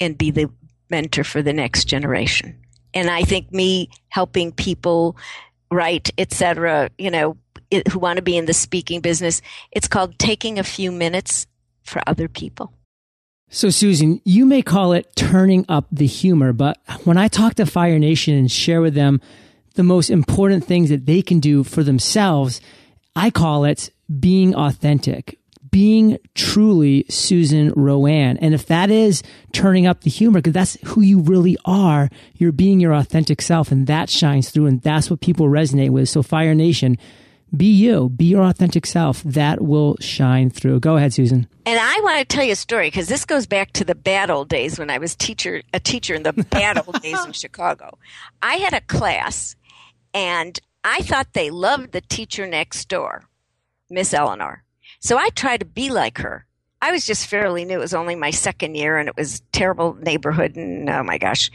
and 0.00 0.16
be 0.16 0.30
the 0.30 0.50
mentor 0.90 1.24
for 1.24 1.42
the 1.42 1.52
next 1.52 1.84
generation. 1.86 2.58
And 2.94 3.10
I 3.10 3.22
think 3.22 3.52
me 3.52 3.90
helping 4.08 4.52
people 4.52 5.16
write, 5.70 6.10
etc., 6.16 6.90
you 6.98 7.10
know, 7.10 7.36
who 7.90 7.98
want 7.98 8.16
to 8.16 8.22
be 8.22 8.36
in 8.36 8.46
the 8.46 8.54
speaking 8.54 9.00
business, 9.00 9.42
it's 9.72 9.88
called 9.88 10.18
taking 10.18 10.58
a 10.58 10.64
few 10.64 10.90
minutes 10.90 11.46
for 11.82 12.02
other 12.06 12.28
people. 12.28 12.72
So, 13.50 13.70
Susan, 13.70 14.20
you 14.24 14.44
may 14.44 14.60
call 14.60 14.92
it 14.92 15.16
turning 15.16 15.64
up 15.70 15.86
the 15.90 16.06
humor, 16.06 16.52
but 16.52 16.78
when 17.04 17.16
I 17.16 17.28
talk 17.28 17.54
to 17.54 17.64
Fire 17.64 17.98
Nation 17.98 18.34
and 18.34 18.52
share 18.52 18.82
with 18.82 18.92
them 18.92 19.22
the 19.74 19.82
most 19.82 20.10
important 20.10 20.64
things 20.64 20.90
that 20.90 21.06
they 21.06 21.22
can 21.22 21.40
do 21.40 21.64
for 21.64 21.82
themselves, 21.82 22.60
I 23.16 23.30
call 23.30 23.64
it 23.64 23.90
being 24.20 24.54
authentic, 24.54 25.38
being 25.70 26.18
truly 26.34 27.06
Susan 27.08 27.70
RoAne. 27.72 28.36
And 28.42 28.52
if 28.52 28.66
that 28.66 28.90
is 28.90 29.22
turning 29.52 29.86
up 29.86 30.02
the 30.02 30.10
humor, 30.10 30.40
because 30.40 30.52
that's 30.52 30.76
who 30.84 31.00
you 31.00 31.20
really 31.20 31.56
are, 31.64 32.10
you're 32.34 32.52
being 32.52 32.80
your 32.80 32.92
authentic 32.92 33.40
self, 33.40 33.72
and 33.72 33.86
that 33.86 34.10
shines 34.10 34.50
through, 34.50 34.66
and 34.66 34.82
that's 34.82 35.08
what 35.08 35.22
people 35.22 35.46
resonate 35.46 35.90
with. 35.90 36.10
So, 36.10 36.22
Fire 36.22 36.54
Nation, 36.54 36.98
be 37.56 37.72
you, 37.72 38.10
be 38.10 38.26
your 38.26 38.42
authentic 38.42 38.86
self. 38.86 39.22
That 39.22 39.62
will 39.62 39.96
shine 40.00 40.50
through. 40.50 40.80
Go 40.80 40.96
ahead, 40.96 41.12
Susan. 41.14 41.48
And 41.64 41.78
I 41.80 42.00
want 42.02 42.18
to 42.18 42.24
tell 42.24 42.44
you 42.44 42.52
a 42.52 42.56
story 42.56 42.88
because 42.88 43.08
this 43.08 43.24
goes 43.24 43.46
back 43.46 43.72
to 43.72 43.84
the 43.84 43.94
bad 43.94 44.30
old 44.30 44.48
days 44.48 44.78
when 44.78 44.90
I 44.90 44.98
was 44.98 45.14
teacher 45.14 45.62
a 45.72 45.80
teacher 45.80 46.14
in 46.14 46.22
the 46.22 46.32
bad 46.50 46.78
old 46.86 47.00
days 47.02 47.24
in 47.24 47.32
Chicago. 47.32 47.98
I 48.42 48.54
had 48.54 48.74
a 48.74 48.80
class, 48.80 49.56
and 50.12 50.58
I 50.84 51.02
thought 51.02 51.32
they 51.32 51.50
loved 51.50 51.92
the 51.92 52.00
teacher 52.00 52.46
next 52.46 52.88
door, 52.88 53.24
Miss 53.90 54.12
Eleanor. 54.12 54.64
So 55.00 55.16
I 55.16 55.30
tried 55.30 55.60
to 55.60 55.66
be 55.66 55.90
like 55.90 56.18
her. 56.18 56.46
I 56.80 56.92
was 56.92 57.06
just 57.06 57.26
fairly 57.26 57.64
new. 57.64 57.78
It 57.78 57.80
was 57.80 57.94
only 57.94 58.14
my 58.14 58.30
second 58.30 58.76
year, 58.76 58.98
and 58.98 59.08
it 59.08 59.16
was 59.16 59.42
terrible 59.52 59.94
neighborhood, 59.94 60.56
and 60.56 60.88
oh 60.88 61.02
my 61.02 61.18
gosh. 61.18 61.50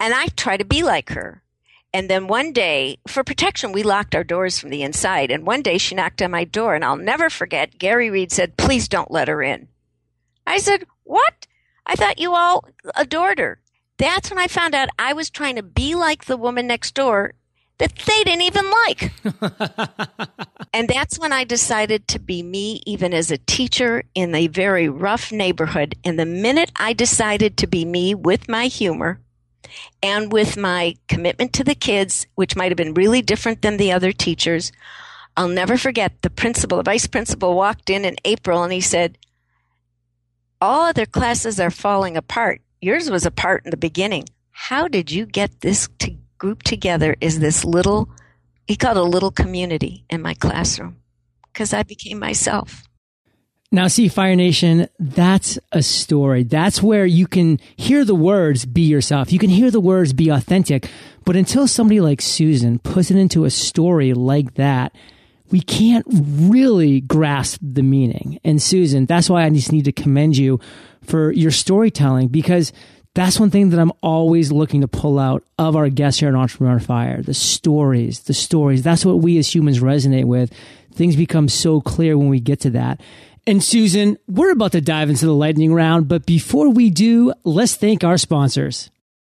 And 0.00 0.12
I 0.14 0.26
tried 0.28 0.58
to 0.58 0.64
be 0.64 0.82
like 0.82 1.10
her. 1.10 1.42
And 1.94 2.08
then 2.08 2.26
one 2.26 2.52
day, 2.52 2.98
for 3.06 3.22
protection, 3.22 3.72
we 3.72 3.82
locked 3.82 4.14
our 4.14 4.24
doors 4.24 4.58
from 4.58 4.70
the 4.70 4.82
inside. 4.82 5.30
And 5.30 5.46
one 5.46 5.62
day 5.62 5.76
she 5.76 5.94
knocked 5.94 6.22
on 6.22 6.30
my 6.30 6.44
door, 6.44 6.74
and 6.74 6.84
I'll 6.84 6.96
never 6.96 7.28
forget. 7.28 7.78
Gary 7.78 8.10
Reed 8.10 8.32
said, 8.32 8.56
Please 8.56 8.88
don't 8.88 9.10
let 9.10 9.28
her 9.28 9.42
in. 9.42 9.68
I 10.46 10.58
said, 10.58 10.86
What? 11.04 11.46
I 11.86 11.94
thought 11.94 12.18
you 12.18 12.34
all 12.34 12.64
adored 12.96 13.38
her. 13.38 13.60
That's 13.98 14.30
when 14.30 14.38
I 14.38 14.46
found 14.46 14.74
out 14.74 14.88
I 14.98 15.12
was 15.12 15.30
trying 15.30 15.56
to 15.56 15.62
be 15.62 15.94
like 15.94 16.24
the 16.24 16.36
woman 16.36 16.66
next 16.66 16.94
door 16.94 17.34
that 17.78 17.94
they 18.06 18.24
didn't 18.24 18.42
even 18.42 18.70
like. 18.70 19.12
and 20.72 20.88
that's 20.88 21.18
when 21.18 21.32
I 21.32 21.44
decided 21.44 22.08
to 22.08 22.18
be 22.18 22.42
me, 22.42 22.80
even 22.86 23.12
as 23.12 23.30
a 23.30 23.38
teacher 23.38 24.04
in 24.14 24.34
a 24.34 24.46
very 24.46 24.88
rough 24.88 25.32
neighborhood. 25.32 25.96
And 26.04 26.18
the 26.18 26.26
minute 26.26 26.70
I 26.76 26.92
decided 26.92 27.56
to 27.58 27.66
be 27.66 27.84
me 27.84 28.14
with 28.14 28.48
my 28.48 28.66
humor, 28.66 29.20
and 30.02 30.32
with 30.32 30.56
my 30.56 30.96
commitment 31.08 31.52
to 31.54 31.64
the 31.64 31.74
kids, 31.74 32.26
which 32.34 32.56
might 32.56 32.70
have 32.70 32.76
been 32.76 32.94
really 32.94 33.22
different 33.22 33.62
than 33.62 33.76
the 33.76 33.92
other 33.92 34.12
teachers. 34.12 34.72
I'll 35.36 35.48
never 35.48 35.76
forget 35.76 36.22
the 36.22 36.30
principal, 36.30 36.78
the 36.78 36.84
vice 36.84 37.06
principal 37.06 37.54
walked 37.54 37.88
in 37.88 38.04
in 38.04 38.16
April 38.24 38.62
and 38.62 38.72
he 38.72 38.80
said, 38.80 39.18
All 40.60 40.82
other 40.82 41.06
classes 41.06 41.58
are 41.58 41.70
falling 41.70 42.16
apart. 42.16 42.60
Yours 42.80 43.10
was 43.10 43.24
apart 43.24 43.62
in 43.64 43.70
the 43.70 43.76
beginning. 43.76 44.24
How 44.50 44.88
did 44.88 45.10
you 45.10 45.24
get 45.26 45.60
this 45.60 45.88
to 46.00 46.16
group 46.38 46.64
together 46.64 47.14
Is 47.20 47.38
this 47.38 47.64
little, 47.64 48.10
he 48.66 48.74
called 48.74 48.96
a 48.96 49.02
little 49.02 49.30
community 49.30 50.04
in 50.10 50.20
my 50.20 50.34
classroom? 50.34 50.96
Because 51.52 51.72
I 51.72 51.84
became 51.84 52.18
myself. 52.18 52.82
Now, 53.74 53.88
see, 53.88 54.08
Fire 54.08 54.36
Nation, 54.36 54.86
that's 54.98 55.58
a 55.72 55.82
story. 55.82 56.42
That's 56.42 56.82
where 56.82 57.06
you 57.06 57.26
can 57.26 57.58
hear 57.74 58.04
the 58.04 58.14
words, 58.14 58.66
be 58.66 58.82
yourself. 58.82 59.32
You 59.32 59.38
can 59.38 59.48
hear 59.48 59.70
the 59.70 59.80
words, 59.80 60.12
be 60.12 60.28
authentic. 60.28 60.90
But 61.24 61.36
until 61.36 61.66
somebody 61.66 61.98
like 62.00 62.20
Susan 62.20 62.78
puts 62.80 63.10
it 63.10 63.16
into 63.16 63.46
a 63.46 63.50
story 63.50 64.12
like 64.12 64.54
that, 64.54 64.94
we 65.50 65.62
can't 65.62 66.04
really 66.06 67.00
grasp 67.00 67.60
the 67.62 67.82
meaning. 67.82 68.38
And 68.44 68.60
Susan, 68.60 69.06
that's 69.06 69.30
why 69.30 69.44
I 69.44 69.48
just 69.48 69.72
need 69.72 69.86
to 69.86 69.92
commend 69.92 70.36
you 70.36 70.60
for 71.00 71.32
your 71.32 71.50
storytelling 71.50 72.28
because 72.28 72.74
that's 73.14 73.40
one 73.40 73.50
thing 73.50 73.70
that 73.70 73.80
I'm 73.80 73.92
always 74.02 74.52
looking 74.52 74.82
to 74.82 74.88
pull 74.88 75.18
out 75.18 75.44
of 75.58 75.76
our 75.76 75.88
guests 75.88 76.20
here 76.20 76.28
at 76.28 76.34
Entrepreneur 76.34 76.78
Fire. 76.78 77.22
The 77.22 77.34
stories, 77.34 78.20
the 78.20 78.34
stories. 78.34 78.82
That's 78.82 79.04
what 79.04 79.20
we 79.20 79.38
as 79.38 79.54
humans 79.54 79.80
resonate 79.80 80.24
with. 80.24 80.52
Things 80.94 81.16
become 81.16 81.48
so 81.48 81.80
clear 81.80 82.18
when 82.18 82.28
we 82.28 82.40
get 82.40 82.60
to 82.60 82.70
that. 82.70 83.00
And 83.44 83.62
Susan, 83.62 84.18
we're 84.28 84.52
about 84.52 84.70
to 84.72 84.80
dive 84.80 85.10
into 85.10 85.26
the 85.26 85.34
lightning 85.34 85.74
round, 85.74 86.06
but 86.06 86.26
before 86.26 86.68
we 86.68 86.90
do, 86.90 87.32
let's 87.42 87.74
thank 87.74 88.04
our 88.04 88.16
sponsors. 88.16 88.88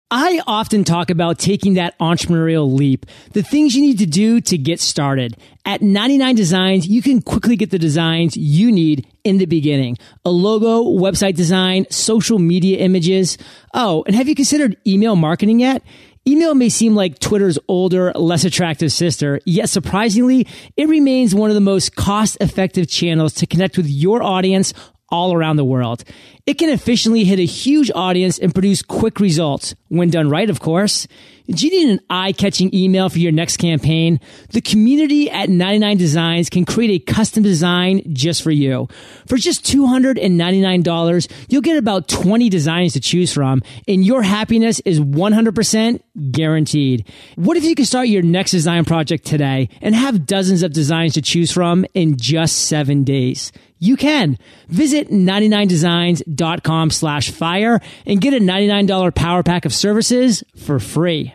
I 0.09 0.39
often 0.47 0.85
talk 0.85 1.09
about 1.09 1.37
taking 1.37 1.73
that 1.73 1.99
entrepreneurial 1.99 2.73
leap, 2.73 3.05
the 3.33 3.43
things 3.43 3.75
you 3.75 3.81
need 3.81 3.99
to 3.99 4.05
do 4.05 4.39
to 4.39 4.57
get 4.57 4.79
started. 4.79 5.35
At 5.65 5.81
99 5.81 6.35
Designs, 6.35 6.87
you 6.87 7.01
can 7.01 7.21
quickly 7.21 7.57
get 7.57 7.71
the 7.71 7.77
designs 7.77 8.37
you 8.37 8.71
need 8.71 9.05
in 9.25 9.39
the 9.39 9.45
beginning. 9.45 9.97
A 10.23 10.29
logo, 10.29 10.85
website 10.85 11.35
design, 11.35 11.85
social 11.89 12.39
media 12.39 12.77
images. 12.77 13.37
Oh, 13.73 14.05
and 14.07 14.15
have 14.15 14.29
you 14.29 14.35
considered 14.35 14.77
email 14.87 15.17
marketing 15.17 15.59
yet? 15.59 15.83
Email 16.27 16.55
may 16.55 16.67
seem 16.67 16.93
like 16.93 17.19
Twitter's 17.19 17.57
older, 17.69 18.11
less 18.11 18.43
attractive 18.43 18.91
sister, 18.91 19.39
yet 19.45 19.69
surprisingly, 19.69 20.45
it 20.75 20.89
remains 20.89 21.33
one 21.33 21.49
of 21.49 21.53
the 21.53 21.61
most 21.61 21.95
cost 21.95 22.37
effective 22.41 22.89
channels 22.89 23.33
to 23.35 23.47
connect 23.47 23.77
with 23.77 23.87
your 23.87 24.21
audience 24.21 24.73
all 25.07 25.33
around 25.33 25.55
the 25.55 25.63
world. 25.63 26.03
It 26.47 26.57
can 26.57 26.69
efficiently 26.69 27.25
hit 27.25 27.39
a 27.39 27.45
huge 27.45 27.91
audience 27.93 28.39
and 28.39 28.53
produce 28.53 28.81
quick 28.81 29.19
results 29.19 29.75
when 29.89 30.09
done 30.09 30.29
right, 30.29 30.49
of 30.49 30.61
course. 30.61 31.05
Do 31.49 31.67
you 31.67 31.71
need 31.71 31.91
an 31.91 31.99
eye-catching 32.09 32.73
email 32.73 33.09
for 33.09 33.19
your 33.19 33.33
next 33.33 33.57
campaign? 33.57 34.21
The 34.51 34.61
community 34.61 35.29
at 35.29 35.49
99 35.49 35.97
Designs 35.97 36.49
can 36.49 36.63
create 36.63 37.01
a 37.01 37.13
custom 37.13 37.43
design 37.43 38.01
just 38.13 38.43
for 38.43 38.51
you. 38.51 38.87
For 39.27 39.35
just 39.35 39.65
$299, 39.65 41.31
you'll 41.49 41.61
get 41.61 41.77
about 41.77 42.07
20 42.07 42.47
designs 42.47 42.93
to 42.93 43.01
choose 43.01 43.33
from, 43.33 43.61
and 43.85 44.05
your 44.05 44.21
happiness 44.21 44.79
is 44.85 45.01
100% 45.01 45.99
guaranteed. 46.31 47.07
What 47.35 47.57
if 47.57 47.65
you 47.65 47.75
could 47.75 47.87
start 47.87 48.07
your 48.07 48.23
next 48.23 48.51
design 48.51 48.85
project 48.85 49.25
today 49.25 49.67
and 49.81 49.93
have 49.93 50.25
dozens 50.25 50.63
of 50.63 50.71
designs 50.71 51.13
to 51.15 51.21
choose 51.21 51.51
from 51.51 51.85
in 51.93 52.15
just 52.15 52.67
seven 52.67 53.03
days? 53.03 53.51
You 53.79 53.95
can 53.97 54.37
visit 54.67 55.09
99designs.com 55.09 56.91
slash 56.91 57.31
fire 57.31 57.79
and 58.05 58.21
get 58.21 58.33
a 58.33 58.39
$99 58.39 59.13
power 59.13 59.43
pack 59.43 59.65
of 59.65 59.73
services 59.73 60.43
for 60.55 60.79
free. 60.79 61.33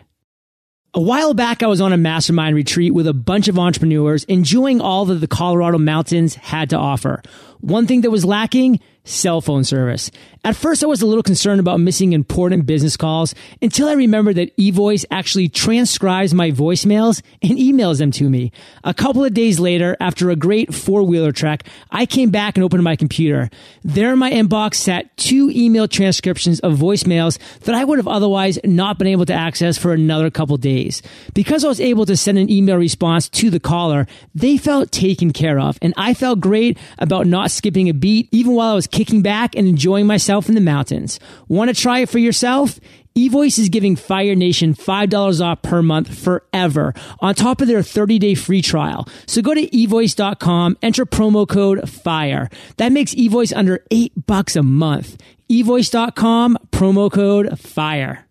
A 0.95 1.01
while 1.01 1.33
back, 1.33 1.63
I 1.63 1.67
was 1.67 1.81
on 1.81 1.91
a 1.91 1.97
mastermind 1.97 2.55
retreat 2.55 2.93
with 2.93 3.07
a 3.07 3.13
bunch 3.13 3.47
of 3.47 3.57
entrepreneurs 3.57 4.25
enjoying 4.25 4.79
all 4.79 5.05
that 5.05 5.15
the 5.15 5.27
Colorado 5.27 5.79
mountains 5.79 6.35
had 6.35 6.69
to 6.69 6.77
offer. 6.77 7.23
One 7.61 7.87
thing 7.87 8.01
that 8.01 8.11
was 8.11 8.23
lacking, 8.23 8.79
cell 9.03 9.41
phone 9.41 9.63
service. 9.63 10.11
At 10.45 10.57
first, 10.57 10.83
I 10.83 10.87
was 10.87 11.01
a 11.01 11.05
little 11.05 11.23
concerned 11.23 11.61
about 11.61 11.79
missing 11.79 12.11
important 12.11 12.65
business 12.65 12.97
calls 12.97 13.33
until 13.61 13.87
I 13.87 13.93
remembered 13.93 14.35
that 14.35 14.55
eVoice 14.57 15.05
actually 15.09 15.47
transcribes 15.47 16.33
my 16.33 16.51
voicemails 16.51 17.21
and 17.41 17.57
emails 17.57 17.99
them 17.99 18.11
to 18.11 18.29
me. 18.29 18.51
A 18.83 18.93
couple 18.93 19.23
of 19.23 19.33
days 19.33 19.57
later, 19.57 19.95
after 20.01 20.29
a 20.29 20.35
great 20.35 20.73
four 20.73 21.03
wheeler 21.03 21.31
trek, 21.31 21.63
I 21.91 22.05
came 22.05 22.29
back 22.29 22.57
and 22.57 22.63
opened 22.65 22.83
my 22.83 22.97
computer. 22.97 23.49
There 23.85 24.11
in 24.11 24.19
my 24.19 24.31
inbox 24.31 24.75
sat 24.75 25.15
two 25.15 25.49
email 25.55 25.87
transcriptions 25.87 26.59
of 26.59 26.73
voicemails 26.73 27.39
that 27.59 27.75
I 27.75 27.85
would 27.85 27.97
have 27.97 28.07
otherwise 28.09 28.59
not 28.65 28.97
been 28.97 29.07
able 29.07 29.25
to 29.27 29.33
access 29.33 29.77
for 29.77 29.93
another 29.93 30.29
couple 30.29 30.57
days. 30.57 31.01
Because 31.33 31.63
I 31.63 31.69
was 31.69 31.79
able 31.79 32.05
to 32.07 32.17
send 32.17 32.37
an 32.37 32.51
email 32.51 32.75
response 32.75 33.29
to 33.29 33.49
the 33.49 33.61
caller, 33.61 34.07
they 34.35 34.57
felt 34.57 34.91
taken 34.91 35.31
care 35.31 35.57
of, 35.57 35.79
and 35.81 35.93
I 35.95 36.13
felt 36.13 36.41
great 36.41 36.77
about 36.99 37.27
not 37.27 37.49
skipping 37.49 37.87
a 37.87 37.93
beat, 37.93 38.27
even 38.33 38.55
while 38.55 38.73
I 38.73 38.75
was 38.75 38.87
kicking 38.87 39.21
back 39.21 39.55
and 39.55 39.69
enjoying 39.69 40.05
myself 40.05 40.32
in 40.49 40.55
the 40.55 40.61
mountains. 40.61 41.19
Want 41.47 41.73
to 41.73 41.79
try 41.79 41.99
it 41.99 42.09
for 42.09 42.19
yourself? 42.19 42.79
eVoice 43.15 43.59
is 43.59 43.69
giving 43.69 43.95
Fire 43.95 44.35
Nation 44.35 44.73
$5 44.73 45.45
off 45.45 45.61
per 45.61 45.81
month 45.81 46.17
forever 46.17 46.93
on 47.19 47.35
top 47.35 47.61
of 47.61 47.67
their 47.67 47.83
30 47.83 48.19
day 48.19 48.35
free 48.35 48.61
trial. 48.61 49.07
So 49.27 49.41
go 49.41 49.53
to 49.53 49.61
evoice.com, 49.69 50.77
enter 50.81 51.05
promo 51.05 51.47
code 51.47 51.87
FIRE. 51.87 52.49
That 52.77 52.91
makes 52.91 53.13
eVoice 53.13 53.55
under 53.55 53.85
eight 53.91 54.13
bucks 54.25 54.55
a 54.55 54.63
month. 54.63 55.21
evoice.com, 55.49 56.57
promo 56.71 57.11
code 57.11 57.59
FIRE. 57.59 58.25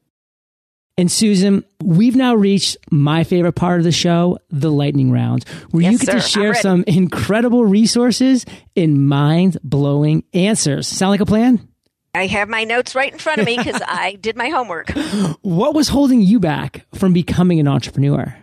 And 0.99 1.11
Susan, 1.11 1.65
we've 1.83 2.17
now 2.17 2.35
reached 2.35 2.77
my 2.91 3.25
favorite 3.25 3.55
part 3.55 3.81
of 3.81 3.85
the 3.85 3.93
show, 3.93 4.38
the 4.51 4.71
lightning 4.71 5.11
round, 5.11 5.45
where 5.71 5.83
Yes, 5.83 5.93
you 5.93 5.99
get 5.99 6.12
to 6.12 6.21
sir. 6.21 6.41
I'm 6.41 6.45
share 6.45 6.55
some 6.55 6.85
incredible 6.87 7.65
resources 7.65 8.45
and 8.77 9.09
mind 9.09 9.57
blowing 9.65 10.25
answers. 10.35 10.87
Sound 10.87 11.11
like 11.11 11.21
a 11.21 11.27
plan? 11.27 11.67
I 12.14 12.27
have 12.27 12.48
my 12.48 12.64
notes 12.64 12.94
right 12.94 13.11
in 13.11 13.18
front 13.18 13.40
of 13.40 13.46
me 13.46 13.57
because 13.57 13.81
I 13.88 14.18
did 14.20 14.37
my 14.37 14.51
homework. 14.51 14.90
What 15.40 15.75
was 15.75 15.88
holding 15.88 16.20
you 16.20 16.38
back 16.40 16.85
from 16.94 17.14
becoming 17.14 17.59
an 17.59 17.68
entrepreneur? 17.68 18.37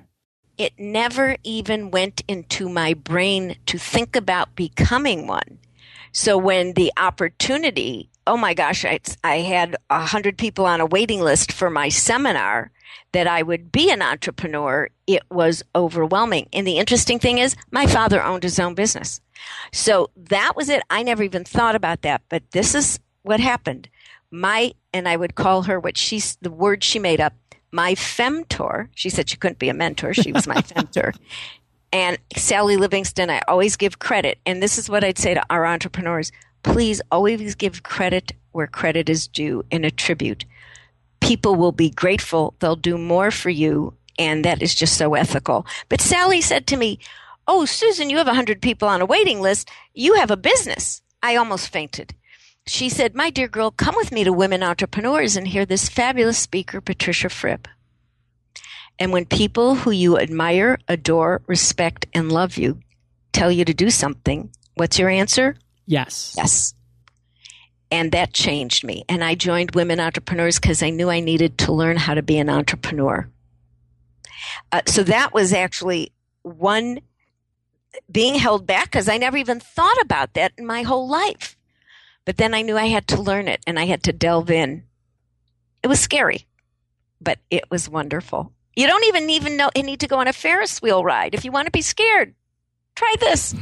It 0.57 0.73
never 0.79 1.37
even 1.43 1.91
went 1.91 2.23
into 2.27 2.67
my 2.67 2.95
brain 2.95 3.57
to 3.67 3.77
think 3.77 4.15
about 4.15 4.55
becoming 4.55 5.27
one. 5.27 5.59
So 6.11 6.37
when 6.37 6.73
the 6.73 6.91
opportunity, 6.97 8.09
oh 8.25 8.37
my 8.37 8.55
gosh, 8.55 8.83
I, 8.85 8.99
I 9.23 9.37
had 9.37 9.75
a 9.91 10.03
hundred 10.03 10.37
people 10.37 10.65
on 10.65 10.81
a 10.81 10.85
waiting 10.87 11.21
list 11.21 11.51
for 11.51 11.69
my 11.69 11.89
seminar 11.89 12.71
that 13.11 13.27
I 13.27 13.43
would 13.43 13.71
be 13.71 13.91
an 13.91 14.01
entrepreneur. 14.01 14.89
It 15.05 15.21
was 15.29 15.63
overwhelming. 15.75 16.49
And 16.51 16.65
the 16.65 16.79
interesting 16.79 17.19
thing 17.19 17.37
is 17.37 17.55
my 17.71 17.85
father 17.85 18.23
owned 18.23 18.43
his 18.43 18.59
own 18.59 18.73
business. 18.73 19.21
So 19.71 20.09
that 20.17 20.55
was 20.55 20.69
it. 20.69 20.81
I 20.89 21.03
never 21.03 21.21
even 21.21 21.43
thought 21.43 21.75
about 21.75 22.01
that, 22.01 22.23
but 22.29 22.43
this 22.51 22.73
is 22.73 22.99
what 23.23 23.39
happened. 23.39 23.89
My, 24.31 24.73
and 24.93 25.07
I 25.07 25.15
would 25.15 25.35
call 25.35 25.63
her 25.63 25.79
what 25.79 25.97
she's, 25.97 26.37
the 26.41 26.51
word 26.51 26.83
she 26.83 26.99
made 26.99 27.19
up, 27.19 27.33
my 27.71 27.93
femtor. 27.95 28.89
She 28.95 29.09
said 29.09 29.29
she 29.29 29.37
couldn't 29.37 29.59
be 29.59 29.69
a 29.69 29.73
mentor. 29.73 30.13
She 30.13 30.31
was 30.31 30.47
my 30.47 30.55
femtor. 30.61 31.15
And 31.91 32.17
Sally 32.35 32.77
Livingston, 32.77 33.29
I 33.29 33.41
always 33.47 33.75
give 33.75 33.99
credit. 33.99 34.37
And 34.45 34.61
this 34.61 34.77
is 34.77 34.89
what 34.89 35.03
I'd 35.03 35.17
say 35.17 35.33
to 35.33 35.43
our 35.49 35.65
entrepreneurs. 35.65 36.31
Please 36.63 37.01
always 37.11 37.55
give 37.55 37.83
credit 37.83 38.33
where 38.51 38.67
credit 38.67 39.09
is 39.09 39.27
due 39.27 39.63
and 39.71 39.85
attribute. 39.85 40.45
People 41.19 41.55
will 41.55 41.71
be 41.71 41.89
grateful. 41.89 42.55
They'll 42.59 42.75
do 42.75 42.97
more 42.97 43.31
for 43.31 43.49
you. 43.49 43.93
And 44.17 44.43
that 44.45 44.61
is 44.61 44.75
just 44.75 44.97
so 44.97 45.15
ethical. 45.15 45.65
But 45.87 46.01
Sally 46.01 46.41
said 46.41 46.67
to 46.67 46.77
me, 46.77 46.99
Oh, 47.47 47.65
Susan, 47.65 48.11
you 48.11 48.17
have 48.17 48.27
100 48.27 48.61
people 48.61 48.87
on 48.87 49.01
a 49.01 49.07
waiting 49.07 49.41
list. 49.41 49.71
You 49.95 50.13
have 50.15 50.29
a 50.29 50.37
business. 50.37 51.01
I 51.23 51.35
almost 51.35 51.69
fainted. 51.69 52.13
She 52.67 52.89
said, 52.89 53.15
My 53.15 53.29
dear 53.29 53.47
girl, 53.47 53.71
come 53.71 53.95
with 53.95 54.11
me 54.11 54.23
to 54.23 54.33
Women 54.33 54.63
Entrepreneurs 54.63 55.35
and 55.35 55.47
hear 55.47 55.65
this 55.65 55.89
fabulous 55.89 56.37
speaker, 56.37 56.81
Patricia 56.81 57.29
Fripp. 57.29 57.67
And 58.99 59.11
when 59.11 59.25
people 59.25 59.75
who 59.75 59.91
you 59.91 60.19
admire, 60.19 60.77
adore, 60.87 61.41
respect, 61.47 62.05
and 62.13 62.31
love 62.31 62.57
you 62.57 62.79
tell 63.31 63.51
you 63.51 63.63
to 63.63 63.73
do 63.73 63.89
something, 63.89 64.49
what's 64.75 64.99
your 64.99 65.09
answer? 65.09 65.55
Yes. 65.85 66.33
Yes. 66.35 66.73
And 67.91 68.11
that 68.11 68.33
changed 68.33 68.83
me. 68.83 69.05
And 69.07 69.23
I 69.23 69.35
joined 69.35 69.75
Women 69.75 69.99
Entrepreneurs 69.99 70.59
because 70.59 70.83
I 70.83 70.89
knew 70.89 71.09
I 71.09 71.21
needed 71.21 71.57
to 71.59 71.71
learn 71.71 71.97
how 71.97 72.13
to 72.13 72.21
be 72.21 72.37
an 72.37 72.49
entrepreneur. 72.49 73.29
Uh, 74.71 74.81
so 74.85 75.03
that 75.03 75.33
was 75.33 75.53
actually 75.53 76.11
one 76.43 76.99
being 78.11 78.35
held 78.35 78.67
back 78.67 78.85
because 78.85 79.09
I 79.09 79.17
never 79.17 79.37
even 79.37 79.59
thought 79.59 79.99
about 80.01 80.33
that 80.33 80.51
in 80.57 80.65
my 80.65 80.83
whole 80.83 81.07
life. 81.07 81.57
But 82.29 82.37
then 82.37 82.53
I 82.53 82.61
knew 82.61 82.77
I 82.77 82.85
had 82.85 83.07
to 83.07 83.19
learn 83.19 83.47
it 83.47 83.59
and 83.65 83.79
I 83.79 83.87
had 83.87 84.03
to 84.03 84.13
delve 84.13 84.51
in. 84.51 84.83
It 85.81 85.87
was 85.87 85.99
scary, 85.99 86.45
but 87.19 87.39
it 87.49 87.63
was 87.71 87.89
wonderful. 87.89 88.53
You 88.75 88.85
don't 88.85 89.03
even 89.05 89.31
even 89.31 89.57
know 89.57 89.71
you 89.75 89.81
need 89.81 90.01
to 90.01 90.07
go 90.07 90.19
on 90.19 90.27
a 90.27 90.33
Ferris 90.33 90.79
wheel 90.79 91.03
ride. 91.03 91.33
If 91.33 91.43
you 91.43 91.51
want 91.51 91.65
to 91.65 91.71
be 91.71 91.81
scared, 91.81 92.35
try 92.95 93.15
this. 93.19 93.55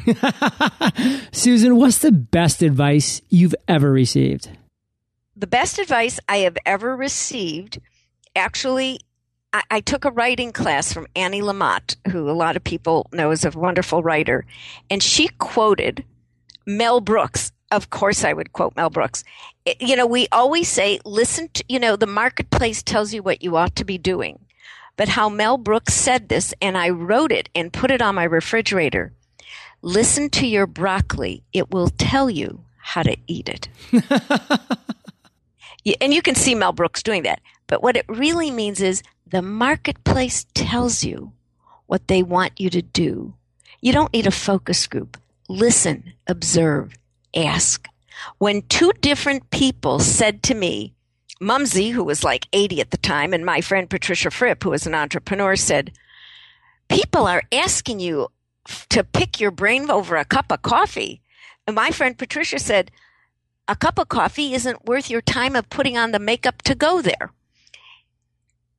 Susan, 1.32 1.78
what's 1.78 2.00
the 2.00 2.12
best 2.12 2.62
advice 2.62 3.22
you've 3.30 3.56
ever 3.70 3.90
received? 3.90 4.50
the 5.38 5.48
best 5.48 5.80
advice 5.80 6.20
I 6.28 6.40
have 6.40 6.58
ever 6.66 6.94
received, 6.94 7.80
actually, 8.36 9.00
I, 9.54 9.64
I 9.72 9.80
took 9.80 10.04
a 10.04 10.12
writing 10.12 10.52
class 10.52 10.92
from 10.92 11.08
Annie 11.16 11.42
Lamott, 11.42 11.96
who 12.12 12.30
a 12.30 12.34
lot 12.34 12.58
of 12.58 12.66
people 12.66 13.08
know 13.14 13.32
is 13.32 13.46
a 13.46 13.52
wonderful 13.52 14.04
writer, 14.04 14.46
and 14.90 15.02
she 15.02 15.30
quoted 15.38 16.04
Mel 16.66 17.00
Brooks. 17.00 17.54
Of 17.72 17.90
course, 17.90 18.24
I 18.24 18.34
would 18.34 18.54
quote 18.54 18.76
Mel 18.76 18.90
Brooks. 18.90 19.24
It- 19.66 19.82
you 19.82 19.96
know, 19.96 20.06
we 20.08 20.28
always 20.32 20.70
say, 20.70 21.00
listen 21.06 21.50
to, 21.54 21.64
you 21.68 21.80
know, 21.80 21.96
the 21.96 22.08
marketplace 22.08 22.82
tells 22.82 23.14
you 23.14 23.22
what 23.22 23.44
you 23.44 23.56
ought 23.58 23.76
to 23.76 23.86
be 23.86 23.98
doing. 23.98 24.40
But 24.96 25.10
how 25.10 25.30
Mel 25.30 25.58
Brooks 25.58 25.94
said 25.94 26.30
this, 26.30 26.54
and 26.62 26.78
I 26.78 26.90
wrote 26.90 27.32
it 27.32 27.50
and 27.54 27.74
put 27.74 27.92
it 27.92 28.02
on 28.02 28.16
my 28.16 28.24
refrigerator 28.24 29.14
listen 29.84 30.28
to 30.28 30.48
your 30.48 30.66
broccoli, 30.66 31.44
it 31.54 31.70
will 31.72 31.90
tell 31.98 32.30
you 32.32 32.62
how 32.78 33.04
to 33.04 33.16
eat 33.28 33.48
it. 33.48 33.70
And 36.02 36.14
you 36.14 36.22
can 36.22 36.36
see 36.36 36.54
Mel 36.54 36.74
Brooks 36.74 37.02
doing 37.02 37.24
that. 37.24 37.40
But 37.68 37.82
what 37.82 37.96
it 37.96 38.06
really 38.10 38.52
means 38.52 38.82
is 38.82 39.04
the 39.26 39.42
marketplace 39.42 40.46
tells 40.54 41.04
you 41.04 41.32
what 41.86 42.10
they 42.10 42.24
want 42.24 42.60
you 42.60 42.70
to 42.72 42.82
do. 42.82 43.34
You 43.80 43.94
don't 43.94 44.12
need 44.12 44.28
a 44.28 44.32
focus 44.32 44.86
group. 44.86 45.18
Listen, 45.48 46.12
observe, 46.28 46.94
ask. 47.36 47.88
When 48.38 48.64
two 48.64 48.92
different 49.02 49.50
people 49.52 50.00
said 50.00 50.44
to 50.44 50.56
me, 50.56 50.94
Mumsy, 51.40 51.90
who 51.90 52.04
was 52.04 52.24
like 52.24 52.48
80 52.52 52.82
at 52.82 52.92
the 52.92 52.98
time, 52.98 53.34
and 53.34 53.46
my 53.46 53.62
friend 53.62 53.90
Patricia 53.90 54.32
Fripp, 54.32 54.64
who 54.64 54.72
was 54.72 54.88
an 54.88 54.96
entrepreneur, 54.96 55.56
said, 55.56 55.92
People 56.90 57.28
are 57.28 57.44
asking 57.52 58.00
you 58.00 58.30
to 58.90 59.04
pick 59.04 59.40
your 59.40 59.52
brain 59.52 59.90
over 59.92 60.16
a 60.16 60.26
cup 60.26 60.52
of 60.52 60.62
coffee. 60.62 61.22
And 61.66 61.76
my 61.76 61.92
friend 61.92 62.18
Patricia 62.18 62.60
said, 62.60 62.92
a 63.68 63.76
cup 63.76 64.00
of 64.00 64.08
coffee 64.08 64.54
isn't 64.54 64.86
worth 64.86 65.10
your 65.10 65.22
time 65.22 65.56
of 65.56 65.70
putting 65.70 65.98
on 65.98 66.12
the 66.12 66.20
makeup 66.20 66.62
to 66.64 66.74
go 66.74 67.02
there. 67.02 67.32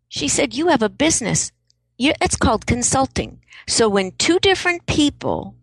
She 0.08 0.28
said, 0.28 0.54
You 0.54 0.68
have 0.68 0.82
a 0.82 0.88
business. 0.88 1.52
It's 1.98 2.36
called 2.36 2.66
consulting. 2.66 3.42
So 3.66 3.88
when 3.88 4.12
two 4.12 4.38
different 4.38 4.86
people 4.86 5.54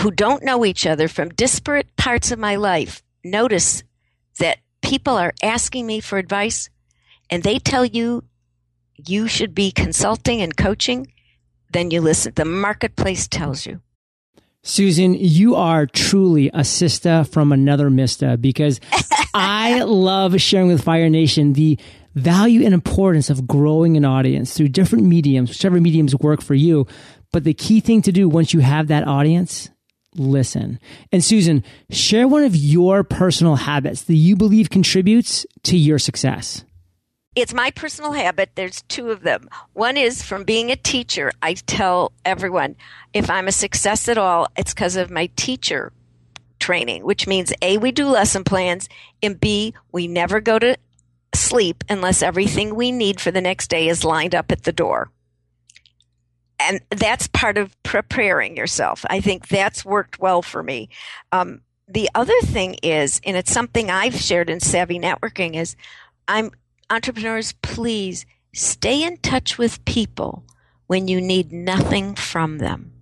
who 0.00 0.10
don't 0.10 0.44
know 0.44 0.64
each 0.64 0.86
other 0.86 1.08
from 1.08 1.28
disparate 1.30 1.94
parts 1.96 2.32
of 2.32 2.38
my 2.38 2.56
life 2.56 3.02
notice 3.24 3.82
that 4.38 4.58
people 4.82 5.16
are 5.16 5.32
asking 5.42 5.86
me 5.86 6.00
for 6.00 6.18
advice 6.18 6.68
and 7.30 7.42
they 7.42 7.58
tell 7.58 7.84
you 7.84 8.24
you 9.06 9.26
should 9.28 9.54
be 9.54 9.72
consulting 9.72 10.40
and 10.40 10.56
coaching, 10.56 11.06
then 11.72 11.90
you 11.90 12.00
listen. 12.00 12.32
The 12.36 12.44
marketplace 12.44 13.26
tells 13.26 13.66
you. 13.66 13.80
Susan, 14.62 15.14
you 15.14 15.56
are 15.56 15.86
truly 15.86 16.50
a 16.54 16.64
sister 16.64 17.24
from 17.24 17.52
another 17.52 17.90
mister 17.90 18.36
because 18.36 18.80
I 19.34 19.82
love 19.82 20.40
sharing 20.40 20.68
with 20.68 20.84
Fire 20.84 21.10
Nation 21.10 21.52
the 21.52 21.78
value 22.14 22.64
and 22.64 22.72
importance 22.72 23.28
of 23.28 23.46
growing 23.46 23.96
an 23.96 24.04
audience 24.04 24.54
through 24.54 24.68
different 24.68 25.04
mediums, 25.04 25.50
whichever 25.50 25.80
mediums 25.80 26.14
work 26.16 26.40
for 26.40 26.54
you. 26.54 26.86
But 27.32 27.44
the 27.44 27.52
key 27.52 27.80
thing 27.80 28.00
to 28.02 28.12
do 28.12 28.28
once 28.28 28.54
you 28.54 28.60
have 28.60 28.86
that 28.88 29.06
audience, 29.06 29.68
listen. 30.14 30.78
And 31.12 31.24
Susan, 31.24 31.64
share 31.90 32.28
one 32.28 32.44
of 32.44 32.56
your 32.56 33.04
personal 33.04 33.56
habits 33.56 34.02
that 34.02 34.14
you 34.14 34.36
believe 34.36 34.70
contributes 34.70 35.46
to 35.64 35.76
your 35.76 35.98
success. 35.98 36.64
It's 37.34 37.52
my 37.52 37.72
personal 37.72 38.12
habit. 38.12 38.50
There's 38.54 38.82
two 38.82 39.10
of 39.10 39.22
them. 39.22 39.48
One 39.72 39.96
is 39.96 40.22
from 40.22 40.44
being 40.44 40.70
a 40.70 40.76
teacher. 40.76 41.32
I 41.42 41.54
tell 41.54 42.12
everyone 42.24 42.76
if 43.12 43.28
I'm 43.28 43.48
a 43.48 43.52
success 43.52 44.08
at 44.08 44.18
all, 44.18 44.46
it's 44.56 44.72
because 44.72 44.94
of 44.94 45.10
my 45.10 45.28
teacher 45.34 45.92
training, 46.60 47.04
which 47.04 47.26
means 47.26 47.52
A, 47.60 47.76
we 47.78 47.90
do 47.90 48.06
lesson 48.06 48.44
plans, 48.44 48.88
and 49.22 49.38
B, 49.38 49.74
we 49.90 50.06
never 50.06 50.40
go 50.40 50.58
to 50.58 50.76
sleep 51.34 51.82
unless 51.88 52.22
everything 52.22 52.74
we 52.74 52.92
need 52.92 53.20
for 53.20 53.32
the 53.32 53.40
next 53.40 53.68
day 53.68 53.88
is 53.88 54.04
lined 54.04 54.34
up 54.34 54.52
at 54.52 54.62
the 54.62 54.72
door. 54.72 55.10
And 56.64 56.80
that's 56.90 57.28
part 57.28 57.58
of 57.58 57.80
preparing 57.82 58.56
yourself. 58.56 59.04
I 59.08 59.20
think 59.20 59.48
that's 59.48 59.84
worked 59.84 60.18
well 60.18 60.42
for 60.42 60.62
me. 60.62 60.88
Um, 61.32 61.60
the 61.86 62.08
other 62.14 62.38
thing 62.42 62.74
is, 62.82 63.20
and 63.24 63.36
it's 63.36 63.52
something 63.52 63.90
I've 63.90 64.16
shared 64.16 64.48
in 64.48 64.60
Savvy 64.60 64.98
Networking, 64.98 65.54
is 65.54 65.76
I'm 66.26 66.50
entrepreneurs, 66.90 67.52
please 67.62 68.24
stay 68.54 69.02
in 69.02 69.18
touch 69.18 69.58
with 69.58 69.84
people 69.84 70.44
when 70.86 71.08
you 71.08 71.20
need 71.20 71.52
nothing 71.52 72.14
from 72.14 72.58
them. 72.58 72.92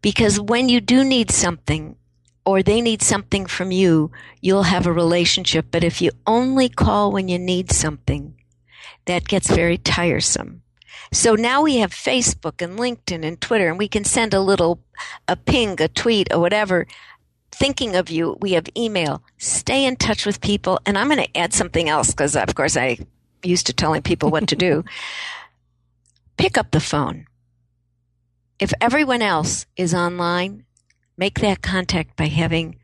Because 0.00 0.40
when 0.40 0.68
you 0.68 0.80
do 0.80 1.04
need 1.04 1.30
something, 1.30 1.96
or 2.44 2.62
they 2.62 2.80
need 2.80 3.02
something 3.02 3.46
from 3.46 3.70
you, 3.70 4.10
you'll 4.40 4.64
have 4.64 4.86
a 4.86 4.92
relationship. 4.92 5.66
But 5.70 5.84
if 5.84 6.02
you 6.02 6.10
only 6.26 6.68
call 6.68 7.12
when 7.12 7.28
you 7.28 7.38
need 7.38 7.70
something, 7.70 8.34
that 9.04 9.28
gets 9.28 9.48
very 9.48 9.78
tiresome. 9.78 10.62
So 11.12 11.34
now 11.34 11.62
we 11.62 11.76
have 11.76 11.92
Facebook 11.92 12.62
and 12.62 12.78
LinkedIn 12.78 13.24
and 13.24 13.40
Twitter, 13.40 13.68
and 13.68 13.78
we 13.78 13.88
can 13.88 14.04
send 14.04 14.32
a 14.32 14.40
little, 14.40 14.80
a 15.28 15.36
ping, 15.36 15.80
a 15.80 15.88
tweet, 15.88 16.32
or 16.32 16.40
whatever. 16.40 16.86
Thinking 17.50 17.96
of 17.96 18.08
you, 18.10 18.38
we 18.40 18.52
have 18.52 18.66
email. 18.76 19.22
Stay 19.36 19.84
in 19.84 19.96
touch 19.96 20.24
with 20.24 20.40
people. 20.40 20.80
And 20.86 20.96
I'm 20.96 21.08
going 21.08 21.22
to 21.22 21.36
add 21.36 21.52
something 21.52 21.88
else 21.88 22.10
because, 22.10 22.34
of 22.34 22.54
course, 22.54 22.76
I 22.76 22.98
used 23.42 23.66
to 23.66 23.74
telling 23.74 24.02
people 24.02 24.30
what 24.30 24.48
to 24.48 24.56
do. 24.56 24.84
Pick 26.38 26.56
up 26.56 26.70
the 26.70 26.80
phone. 26.80 27.26
If 28.58 28.72
everyone 28.80 29.22
else 29.22 29.66
is 29.76 29.92
online, 29.92 30.64
make 31.18 31.40
that 31.40 31.62
contact 31.62 32.16
by 32.16 32.26
having, 32.26 32.78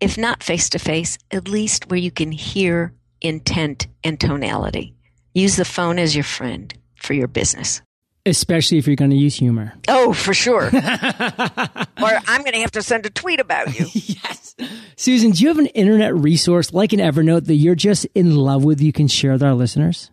if 0.00 0.16
not 0.16 0.42
face 0.42 0.70
to 0.70 0.78
face, 0.78 1.18
at 1.30 1.48
least 1.48 1.90
where 1.90 2.00
you 2.00 2.10
can 2.10 2.32
hear 2.32 2.94
intent 3.20 3.86
and 4.02 4.18
tonality. 4.18 4.94
Use 5.34 5.56
the 5.56 5.64
phone 5.64 5.98
as 5.98 6.14
your 6.14 6.24
friend 6.24 6.74
for 7.00 7.14
your 7.14 7.28
business. 7.28 7.82
Especially 8.26 8.76
if 8.78 8.86
you're 8.86 8.96
going 8.96 9.10
to 9.10 9.16
use 9.16 9.34
humor. 9.34 9.72
Oh, 9.88 10.12
for 10.12 10.34
sure. 10.34 10.64
or 10.72 10.72
I'm 10.72 12.42
going 12.42 12.52
to 12.52 12.60
have 12.60 12.72
to 12.72 12.82
send 12.82 13.06
a 13.06 13.10
tweet 13.10 13.40
about 13.40 13.78
you. 13.78 13.86
yes. 13.94 14.54
Susan, 14.96 15.30
do 15.30 15.42
you 15.42 15.48
have 15.48 15.58
an 15.58 15.66
internet 15.66 16.14
resource 16.14 16.74
like 16.74 16.92
an 16.92 17.00
Evernote 17.00 17.46
that 17.46 17.54
you're 17.54 17.74
just 17.74 18.06
in 18.14 18.36
love 18.36 18.62
with 18.62 18.80
you 18.80 18.92
can 18.92 19.08
share 19.08 19.32
with 19.32 19.42
our 19.42 19.54
listeners? 19.54 20.10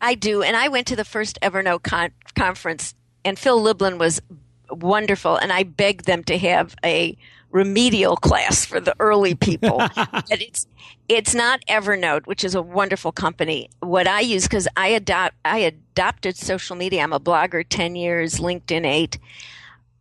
I 0.00 0.14
do. 0.14 0.42
And 0.42 0.56
I 0.56 0.68
went 0.68 0.86
to 0.86 0.96
the 0.96 1.04
first 1.04 1.38
Evernote 1.42 1.82
con- 1.82 2.12
conference, 2.34 2.94
and 3.24 3.38
Phil 3.38 3.60
Libin 3.60 3.98
was 3.98 4.22
wonderful, 4.70 5.36
and 5.36 5.52
I 5.52 5.62
beg 5.62 6.02
them 6.02 6.24
to 6.24 6.38
have 6.38 6.74
a 6.84 7.16
remedial 7.50 8.16
class 8.16 8.64
for 8.64 8.80
the 8.80 8.94
early 9.00 9.34
people. 9.34 9.78
but 9.96 10.40
it's 10.40 10.66
it's 11.08 11.34
not 11.34 11.64
Evernote, 11.66 12.26
which 12.26 12.44
is 12.44 12.54
a 12.54 12.62
wonderful 12.62 13.12
company. 13.12 13.68
What 13.80 14.06
I 14.06 14.20
use 14.20 14.44
because 14.44 14.68
I 14.76 14.88
adopt 14.88 15.34
I 15.44 15.58
adopted 15.58 16.36
social 16.36 16.76
media. 16.76 17.02
I'm 17.02 17.12
a 17.12 17.20
blogger 17.20 17.64
ten 17.68 17.96
years, 17.96 18.36
LinkedIn 18.36 18.86
eight. 18.86 19.18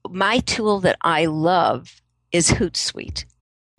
My 0.10 0.40
tool 0.40 0.80
that 0.82 0.98
I 1.02 1.26
love 1.26 2.02
is 2.32 2.52
Hootsuite. 2.52 3.26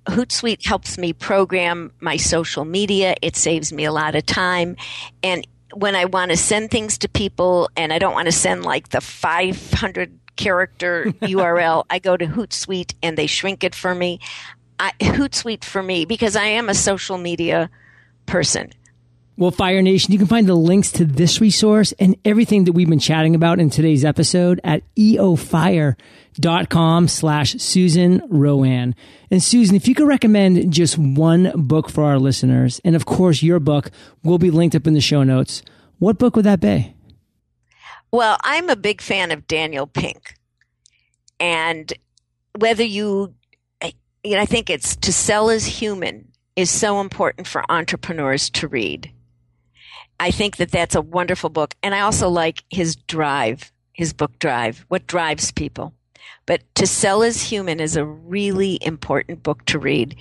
Hootsuite 0.07 0.67
helps 0.67 0.99
me 0.99 1.13
program 1.13 1.93
my 2.01 2.17
social 2.17 2.65
media. 2.65 3.15
It 3.23 3.37
saves 3.37 3.73
me 3.73 3.85
a 3.85 3.93
lot 3.93 4.15
of 4.15 4.27
time. 4.27 4.77
And 5.23 5.47
when 5.75 5.95
I 5.95 6.07
want 6.07 6.31
to 6.31 6.37
send 6.37 6.71
things 6.71 6.99
to 6.99 7.09
people 7.09 7.71
and 7.77 7.93
I 7.93 7.99
don't 7.99 8.15
want 8.15 8.27
to 8.27 8.33
send 8.33 8.65
like 8.65 8.89
the 8.89 9.01
500 9.01 10.19
character 10.41 11.05
URL, 11.21 11.85
I 11.91 11.99
go 11.99 12.17
to 12.17 12.27
Hootsuite 12.27 12.95
and 13.03 13.17
they 13.17 13.27
shrink 13.27 13.63
it 13.63 13.75
for 13.75 13.95
me. 13.95 14.19
I, 14.79 14.93
Hootsuite 14.99 15.65
for 15.65 15.83
me 15.83 16.07
because 16.07 16.35
I 16.35 16.47
am 16.47 16.71
a 16.71 16.75
social 16.75 17.19
media 17.19 17.69
person. 18.25 18.71
Well, 19.37 19.51
Fire 19.51 19.83
Nation, 19.83 20.13
you 20.13 20.19
can 20.19 20.27
find 20.27 20.47
the 20.47 20.55
links 20.55 20.93
to 20.93 21.05
this 21.05 21.41
resource 21.41 21.93
and 21.99 22.17
everything 22.25 22.65
that 22.65 22.73
we've 22.73 22.89
been 22.89 22.99
chatting 22.99 23.35
about 23.35 23.59
in 23.59 23.71
today's 23.71 24.05
episode 24.05 24.61
at 24.65 24.83
eofire.com 24.97 25.99
slash 27.09 27.55
Susan 27.55 28.21
RoAne. 28.31 28.95
And 29.31 29.43
Susan, 29.43 29.77
if 29.77 29.89
you 29.89 29.95
could 29.95 30.09
recommend 30.09 30.73
just 30.73 30.99
one 30.99 31.53
book 31.55 31.89
for 31.89 32.05
our 32.05 32.19
listeners, 32.19 32.81
and 32.85 32.95
of 32.97 33.07
course 33.07 33.43
your 33.43 33.61
book 33.61 33.91
will 34.23 34.39
be 34.39 34.51
linked 34.51 34.77
up 34.77 34.87
in 34.87 34.93
the 34.95 35.01
show 35.01 35.23
notes, 35.23 35.63
what 35.99 36.19
book 36.19 36.37
would 36.37 36.45
that 36.45 36.61
be? 36.61 36.95
Well, 38.13 38.39
I'm 38.43 38.69
a 38.69 38.77
big 38.77 39.01
fan 39.01 39.31
of 39.31 39.47
Daniel 39.47 39.87
Pink. 39.87 40.35
And 41.39 41.93
whether 42.59 42.85
you, 42.85 43.35
you 44.25 44.33
know, 44.33 44.41
I 44.41 44.47
think 44.47 44.69
it's 44.69 44.97
to 44.97 45.13
sell 45.13 45.49
is 45.49 45.65
human 45.65 46.29
is 46.57 46.71
so 46.71 47.01
important 47.01 47.47
for 47.47 47.71
entrepreneurs 47.71 48.51
to 48.51 48.69
read. 48.69 49.11
I 50.19 50.31
think 50.31 50.57
that 50.57 50.71
that's 50.71 50.95
a 50.95 51.01
wonderful 51.01 51.49
book. 51.49 51.75
And 51.83 51.95
I 51.95 52.01
also 52.01 52.29
like 52.29 52.65
his 52.69 52.97
drive, 52.97 53.73
his 53.93 54.13
book 54.13 54.39
drive, 54.39 54.85
what 54.89 55.07
drives 55.07 55.53
people. 55.53 55.95
But 56.47 56.63
to 56.75 56.87
sell 56.87 57.23
is 57.23 57.43
human 57.43 57.81
is 57.81 57.97
a 57.97 58.05
really 58.05 58.79
important 58.83 59.43
book 59.43 59.65
to 59.67 59.79
read. 59.79 60.17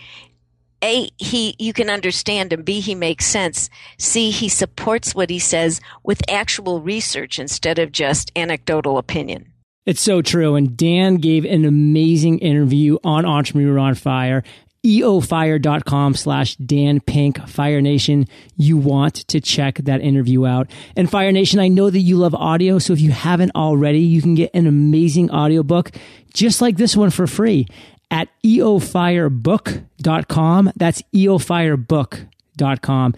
A, 0.83 1.09
he, 1.17 1.55
you 1.59 1.73
can 1.73 1.89
understand 1.89 2.53
him. 2.53 2.63
B, 2.63 2.79
he 2.79 2.95
makes 2.95 3.25
sense. 3.25 3.69
C, 3.97 4.31
he 4.31 4.47
supports 4.49 5.13
what 5.13 5.29
he 5.29 5.39
says 5.39 5.81
with 6.03 6.21
actual 6.29 6.81
research 6.81 7.39
instead 7.39 7.79
of 7.79 7.91
just 7.91 8.31
anecdotal 8.35 8.97
opinion. 8.97 9.51
It's 9.85 10.01
so 10.01 10.21
true. 10.21 10.55
And 10.55 10.77
Dan 10.77 11.15
gave 11.15 11.45
an 11.45 11.65
amazing 11.65 12.39
interview 12.39 12.97
on 13.03 13.25
Entrepreneur 13.25 13.79
on 13.79 13.95
Fire. 13.95 14.43
eofire.com 14.85 16.13
slash 16.13 16.55
Dan 16.57 16.99
Pink, 17.01 17.45
Fire 17.47 17.81
Nation. 17.81 18.27
You 18.55 18.77
want 18.77 19.15
to 19.29 19.41
check 19.41 19.79
that 19.79 20.01
interview 20.01 20.45
out. 20.45 20.69
And 20.95 21.09
Fire 21.09 21.31
Nation, 21.31 21.59
I 21.59 21.67
know 21.67 21.89
that 21.89 21.99
you 21.99 22.17
love 22.17 22.35
audio. 22.35 22.79
So 22.79 22.93
if 22.93 23.01
you 23.01 23.11
haven't 23.11 23.51
already, 23.55 23.99
you 23.99 24.21
can 24.21 24.35
get 24.35 24.51
an 24.53 24.67
amazing 24.67 25.31
audiobook 25.31 25.91
just 26.33 26.61
like 26.61 26.77
this 26.77 26.95
one 26.95 27.09
for 27.09 27.27
free 27.27 27.67
at 28.11 28.27
eofirebook.com. 28.43 30.71
That's 30.75 31.01
eofirebook.com. 31.13 33.15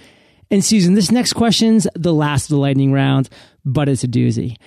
And 0.52 0.66
Susan, 0.66 0.96
this 0.96 1.12
next 1.12 1.34
question's 1.34 1.88
the 1.96 2.14
last 2.14 2.46
of 2.46 2.50
the 2.50 2.58
lightning 2.58 2.92
round, 2.92 3.30
but 3.64 3.88
it's 3.88 4.04
a 4.04 4.08
doozy. 4.08 4.58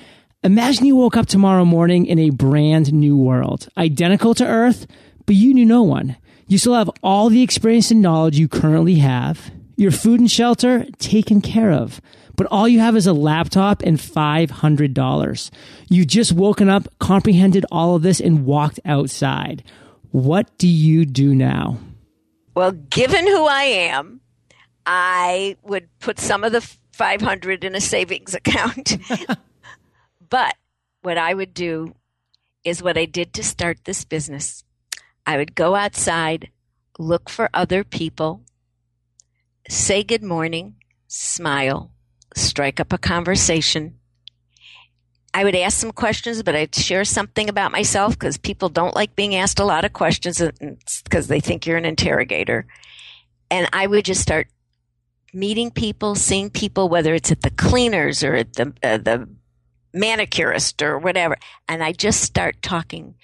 Imagine 0.43 0.87
you 0.87 0.97
woke 0.97 1.17
up 1.17 1.27
tomorrow 1.27 1.65
morning 1.65 2.07
in 2.07 2.19
a 2.19 2.31
brand 2.31 2.93
new 2.93 3.17
world, 3.17 3.69
identical 3.77 4.35
to 4.35 4.47
Earth, 4.47 4.87
but 5.27 5.37
you 5.37 5.55
knew 5.55 5.65
no 5.65 5.83
one. 5.83 6.17
You 6.47 6.59
still 6.59 6.75
have 6.75 6.91
all 7.03 7.31
the 7.31 7.43
experience 7.43 7.91
and 7.91 8.03
knowledge 8.03 8.39
you 8.39 8.49
currently 8.49 8.97
have, 8.97 9.51
your 9.77 9.91
food 9.91 10.21
and 10.21 10.31
shelter 10.31 10.87
taken 10.99 11.41
care 11.41 11.73
of, 11.73 12.01
but 12.37 12.47
all 12.51 12.69
you 12.69 12.81
have 12.81 12.97
is 12.97 13.07
a 13.07 13.13
laptop 13.13 13.83
and 13.83 13.99
$500. 13.99 15.51
You 15.89 16.05
just 16.05 16.33
woken 16.33 16.69
up, 16.69 16.89
comprehended 16.99 17.65
all 17.71 17.97
of 17.97 18.03
this, 18.03 18.21
and 18.21 18.45
walked 18.45 18.81
outside. 18.85 19.63
What 20.15 20.57
do 20.59 20.69
you 20.69 21.07
do 21.07 21.35
now? 21.35 21.81
Well, 22.55 22.71
given 22.71 23.27
who 23.27 23.47
I 23.47 23.65
am, 23.65 24.21
I 24.87 25.57
would 25.65 25.89
put 25.99 26.21
some 26.21 26.45
of 26.45 26.53
the 26.53 26.61
500 26.93 27.65
in 27.65 27.75
a 27.75 27.81
savings 27.81 28.33
account. 28.35 28.97
but 30.31 30.55
what 31.03 31.19
I 31.19 31.35
would 31.35 31.53
do 31.53 31.97
is 32.63 32.81
what 32.81 32.97
I 32.97 33.07
did 33.07 33.33
to 33.33 33.43
start 33.43 33.79
this 33.87 34.05
business. 34.05 34.63
I 35.27 35.37
would 35.37 35.57
go 35.57 35.75
outside, 35.75 36.49
look 36.97 37.29
for 37.29 37.51
other 37.53 37.83
people, 37.83 38.43
say 39.69 40.05
good 40.05 40.23
morning, 40.23 40.77
smile, 41.09 41.91
strike 42.37 42.79
up 42.79 42.93
a 42.93 42.99
conversation, 42.99 43.99
I 45.35 45.43
would 45.43 45.57
ask 45.57 45.79
some 45.79 45.91
questions, 45.91 46.45
but 46.45 46.55
I'd 46.55 46.75
share 46.75 47.05
something 47.05 47.49
about 47.49 47.73
myself 47.73 48.17
because 48.17 48.39
people 48.39 48.69
don't 48.69 48.95
like 48.95 49.17
being 49.17 49.35
asked 49.35 49.59
a 49.59 49.65
lot 49.65 49.85
of 49.85 49.93
questions 49.93 50.41
because 51.03 51.27
they 51.27 51.41
think 51.41 51.67
you're 51.67 51.77
an 51.77 51.85
interrogator. 51.85 52.67
And 53.51 53.69
I 53.73 53.89
would 53.89 54.05
just 54.05 54.23
start 54.23 54.47
meeting 55.33 55.73
people, 55.73 56.15
seeing 56.15 56.51
people, 56.51 56.89
whether 56.89 57.15
it's 57.15 57.33
at 57.33 57.43
the 57.43 57.51
cleaners 57.51 58.23
or 58.23 58.37
at 58.37 58.53
the, 58.55 58.73
uh, 58.85 58.99
the 58.99 59.29
manicurist 59.93 60.81
or 60.83 60.99
whatever. 60.99 61.37
And 61.69 61.83
I 61.83 61.93
just 61.93 62.23
start 62.23 62.63
talking 62.63 63.17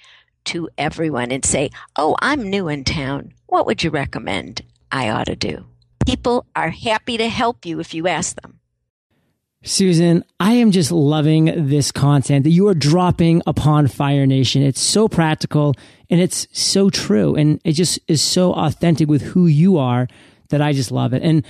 to 0.47 0.69
everyone 0.77 1.31
and 1.31 1.45
say, 1.45 1.71
Oh, 1.97 2.17
I'm 2.21 2.43
new 2.43 2.69
in 2.69 2.83
town. 2.83 3.35
What 3.47 3.67
would 3.67 3.85
you 3.85 3.91
recommend? 3.91 4.63
I 4.91 5.11
ought 5.11 5.27
to 5.27 5.37
do. 5.37 5.67
People 6.07 6.47
are 6.57 6.71
happy 6.71 7.17
to 7.19 7.29
help 7.29 7.65
you 7.65 7.79
if 7.79 7.95
you 7.95 8.09
ask 8.09 8.41
them. 8.41 8.60
Susan, 9.63 10.25
I 10.39 10.53
am 10.53 10.71
just 10.71 10.91
loving 10.91 11.69
this 11.69 11.93
content 11.93 12.45
that 12.45 12.51
you 12.51 12.69
are 12.69 12.75
dropping 12.75 13.43
upon 13.47 13.89
Fire 13.89 14.27
Nation. 14.27 14.63
It's 14.63 14.81
so 14.81 15.07
practical 15.07 15.75
and 16.09 16.19
it's 16.19 16.47
so 16.53 16.89
true. 16.89 17.35
And 17.35 17.61
it 17.63 17.73
just 17.73 17.99
is 18.09 18.23
so 18.23 18.55
authentic 18.55 19.09
with 19.09 19.21
who 19.21 19.47
you 19.47 19.77
are 19.77 20.09
that 20.49 20.63
I 20.63 20.73
just 20.73 20.91
love 20.91 21.13
it. 21.13 21.23
And 21.23 21.45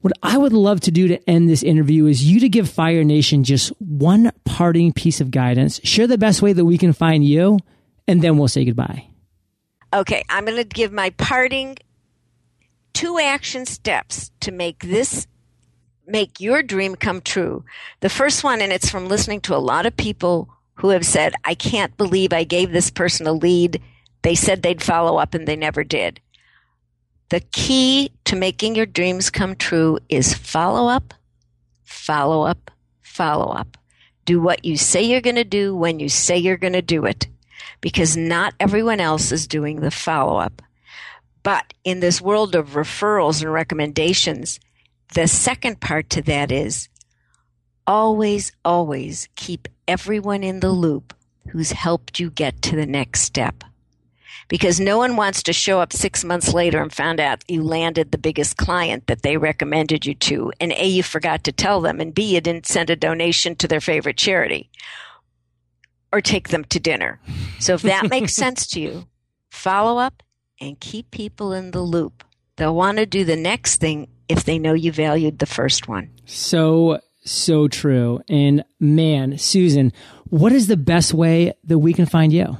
what 0.00 0.12
I 0.22 0.38
would 0.38 0.52
love 0.52 0.80
to 0.82 0.92
do 0.92 1.08
to 1.08 1.28
end 1.28 1.48
this 1.48 1.64
interview 1.64 2.06
is 2.06 2.22
you 2.22 2.38
to 2.40 2.48
give 2.48 2.70
Fire 2.70 3.02
Nation 3.02 3.42
just 3.42 3.70
one 3.80 4.30
parting 4.44 4.92
piece 4.92 5.20
of 5.20 5.32
guidance. 5.32 5.80
Share 5.82 6.06
the 6.06 6.16
best 6.16 6.40
way 6.40 6.52
that 6.52 6.64
we 6.64 6.78
can 6.78 6.92
find 6.92 7.24
you, 7.24 7.58
and 8.06 8.22
then 8.22 8.38
we'll 8.38 8.46
say 8.46 8.64
goodbye. 8.64 9.08
Okay, 9.92 10.22
I'm 10.30 10.44
going 10.44 10.56
to 10.56 10.64
give 10.64 10.92
my 10.92 11.10
parting 11.10 11.76
two 12.92 13.18
action 13.18 13.66
steps 13.66 14.30
to 14.40 14.52
make 14.52 14.84
this 14.84 15.26
make 16.08 16.40
your 16.40 16.62
dream 16.62 16.96
come 16.96 17.20
true. 17.20 17.64
The 18.00 18.08
first 18.08 18.42
one, 18.42 18.60
and 18.60 18.72
it's 18.72 18.90
from 18.90 19.08
listening 19.08 19.40
to 19.42 19.56
a 19.56 19.58
lot 19.58 19.86
of 19.86 19.96
people 19.96 20.48
who 20.74 20.88
have 20.90 21.04
said, 21.04 21.34
I 21.44 21.54
can't 21.54 21.96
believe 21.96 22.32
I 22.32 22.44
gave 22.44 22.72
this 22.72 22.90
person 22.90 23.26
a 23.26 23.32
lead. 23.32 23.82
They 24.22 24.34
said 24.34 24.62
they'd 24.62 24.82
follow 24.82 25.18
up 25.18 25.34
and 25.34 25.46
they 25.46 25.56
never 25.56 25.84
did. 25.84 26.20
The 27.30 27.40
key 27.40 28.10
to 28.24 28.36
making 28.36 28.74
your 28.74 28.86
dreams 28.86 29.28
come 29.28 29.54
true 29.54 29.98
is 30.08 30.32
follow 30.32 30.88
up, 30.88 31.12
follow 31.84 32.42
up, 32.42 32.70
follow 33.02 33.52
up. 33.52 33.76
Do 34.24 34.40
what 34.40 34.64
you 34.64 34.76
say 34.76 35.02
you're 35.02 35.20
going 35.20 35.36
to 35.36 35.44
do 35.44 35.76
when 35.76 36.00
you 36.00 36.08
say 36.08 36.38
you're 36.38 36.56
going 36.56 36.72
to 36.72 36.82
do 36.82 37.04
it 37.04 37.26
because 37.80 38.16
not 38.16 38.54
everyone 38.60 39.00
else 39.00 39.32
is 39.32 39.46
doing 39.46 39.80
the 39.80 39.90
follow 39.90 40.38
up. 40.38 40.62
But 41.42 41.72
in 41.84 42.00
this 42.00 42.20
world 42.20 42.54
of 42.54 42.70
referrals 42.70 43.42
and 43.42 43.52
recommendations, 43.52 44.58
the 45.14 45.26
second 45.26 45.80
part 45.80 46.10
to 46.10 46.22
that 46.22 46.52
is 46.52 46.88
always, 47.86 48.52
always 48.64 49.28
keep 49.36 49.68
everyone 49.86 50.44
in 50.44 50.60
the 50.60 50.70
loop 50.70 51.14
who's 51.50 51.72
helped 51.72 52.20
you 52.20 52.30
get 52.30 52.60
to 52.62 52.76
the 52.76 52.86
next 52.86 53.22
step. 53.22 53.64
Because 54.48 54.80
no 54.80 54.98
one 54.98 55.16
wants 55.16 55.42
to 55.42 55.52
show 55.52 55.80
up 55.80 55.92
six 55.92 56.24
months 56.24 56.54
later 56.54 56.80
and 56.80 56.92
found 56.92 57.20
out 57.20 57.44
you 57.48 57.62
landed 57.62 58.10
the 58.10 58.18
biggest 58.18 58.56
client 58.56 59.06
that 59.06 59.22
they 59.22 59.36
recommended 59.36 60.06
you 60.06 60.14
to. 60.14 60.52
And 60.60 60.72
A, 60.72 60.86
you 60.86 61.02
forgot 61.02 61.44
to 61.44 61.52
tell 61.52 61.80
them, 61.80 62.00
and 62.00 62.14
B, 62.14 62.34
you 62.34 62.40
didn't 62.40 62.66
send 62.66 62.88
a 62.88 62.96
donation 62.96 63.56
to 63.56 63.68
their 63.68 63.80
favorite 63.80 64.16
charity 64.16 64.70
or 66.12 66.20
take 66.20 66.48
them 66.48 66.64
to 66.64 66.80
dinner. 66.80 67.20
So 67.58 67.74
if 67.74 67.82
that 67.82 68.08
makes 68.08 68.34
sense 68.34 68.66
to 68.68 68.80
you, 68.80 69.06
follow 69.50 69.98
up 69.98 70.22
and 70.60 70.80
keep 70.80 71.10
people 71.10 71.52
in 71.52 71.70
the 71.72 71.82
loop. 71.82 72.24
They'll 72.56 72.74
want 72.74 72.98
to 72.98 73.06
do 73.06 73.24
the 73.24 73.36
next 73.36 73.80
thing 73.80 74.08
if 74.28 74.44
they 74.44 74.58
know 74.58 74.74
you 74.74 74.92
valued 74.92 75.38
the 75.38 75.46
first 75.46 75.88
one. 75.88 76.10
So, 76.26 77.00
so 77.24 77.68
true. 77.68 78.20
And 78.28 78.64
man, 78.80 79.38
Susan, 79.38 79.92
what 80.30 80.52
is 80.52 80.66
the 80.66 80.76
best 80.76 81.14
way 81.14 81.52
that 81.64 81.78
we 81.78 81.92
can 81.92 82.06
find 82.06 82.32
you? 82.32 82.58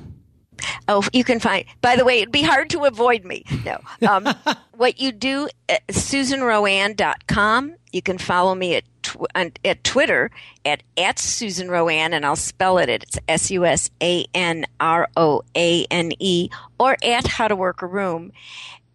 Oh, 0.88 1.04
you 1.12 1.24
can 1.24 1.38
find, 1.38 1.64
by 1.80 1.96
the 1.96 2.04
way, 2.04 2.18
it'd 2.18 2.32
be 2.32 2.42
hard 2.42 2.70
to 2.70 2.84
avoid 2.84 3.24
me. 3.24 3.44
No. 3.64 3.78
Um, 4.08 4.28
what 4.76 5.00
you 5.00 5.12
do 5.12 5.48
at 5.68 5.86
susanroane.com, 5.88 7.74
you 7.92 8.02
can 8.02 8.18
follow 8.18 8.54
me 8.54 8.74
at, 8.74 8.84
tw- 9.02 9.26
at 9.64 9.84
Twitter 9.84 10.30
at, 10.64 10.82
at 10.96 11.18
Susan 11.18 11.68
RoAne, 11.68 12.12
and 12.12 12.24
I'll 12.24 12.36
spell 12.36 12.78
it. 12.78 12.88
It's 12.88 13.18
S 13.28 13.50
U 13.50 13.64
S 13.64 13.90
A 14.02 14.24
N 14.34 14.66
R 14.80 15.08
O 15.16 15.42
A 15.56 15.84
N 15.90 16.12
E, 16.18 16.48
or 16.78 16.96
at 17.02 17.26
How 17.26 17.48
to 17.48 17.56
Work 17.56 17.82
a 17.82 17.86
Room. 17.86 18.32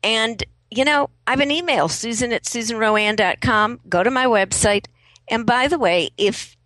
And 0.04 0.44
you 0.76 0.86
know, 0.86 1.10
I 1.28 1.32
have 1.32 1.40
an 1.40 1.52
email, 1.52 1.88
susan 1.88 2.34
at 2.34 2.44
susanroane.com. 2.44 3.82
Go 3.88 4.04
to 4.04 4.12
my 4.12 4.26
website. 4.26 4.86
And 5.28 5.46
by 5.46 5.68
the 5.68 5.80
way, 5.80 6.10
if 6.18 6.58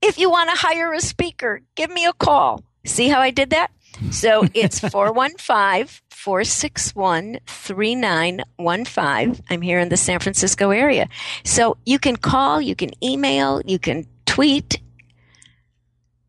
if 0.00 0.18
you 0.18 0.30
want 0.30 0.50
to 0.50 0.56
hire 0.56 0.92
a 0.92 1.00
speaker, 1.00 1.60
give 1.74 1.90
me 1.90 2.04
a 2.04 2.12
call. 2.12 2.62
See 2.84 3.08
how 3.08 3.20
I 3.20 3.30
did 3.30 3.50
that? 3.50 3.70
So 4.10 4.46
it's 4.54 4.80
415 4.80 6.00
461 6.10 7.38
3915. 7.46 9.44
I'm 9.50 9.62
here 9.62 9.78
in 9.78 9.88
the 9.88 9.96
San 9.96 10.20
Francisco 10.20 10.70
area. 10.70 11.08
So 11.44 11.76
you 11.84 11.98
can 11.98 12.16
call, 12.16 12.60
you 12.60 12.74
can 12.74 12.90
email, 13.02 13.62
you 13.64 13.78
can 13.78 14.06
tweet, 14.26 14.80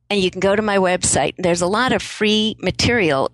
and 0.10 0.20
you 0.20 0.30
can 0.30 0.40
go 0.40 0.56
to 0.56 0.62
my 0.62 0.78
website. 0.78 1.34
There's 1.38 1.62
a 1.62 1.68
lot 1.68 1.92
of 1.94 2.02
free 2.02 2.56
material 2.60 3.32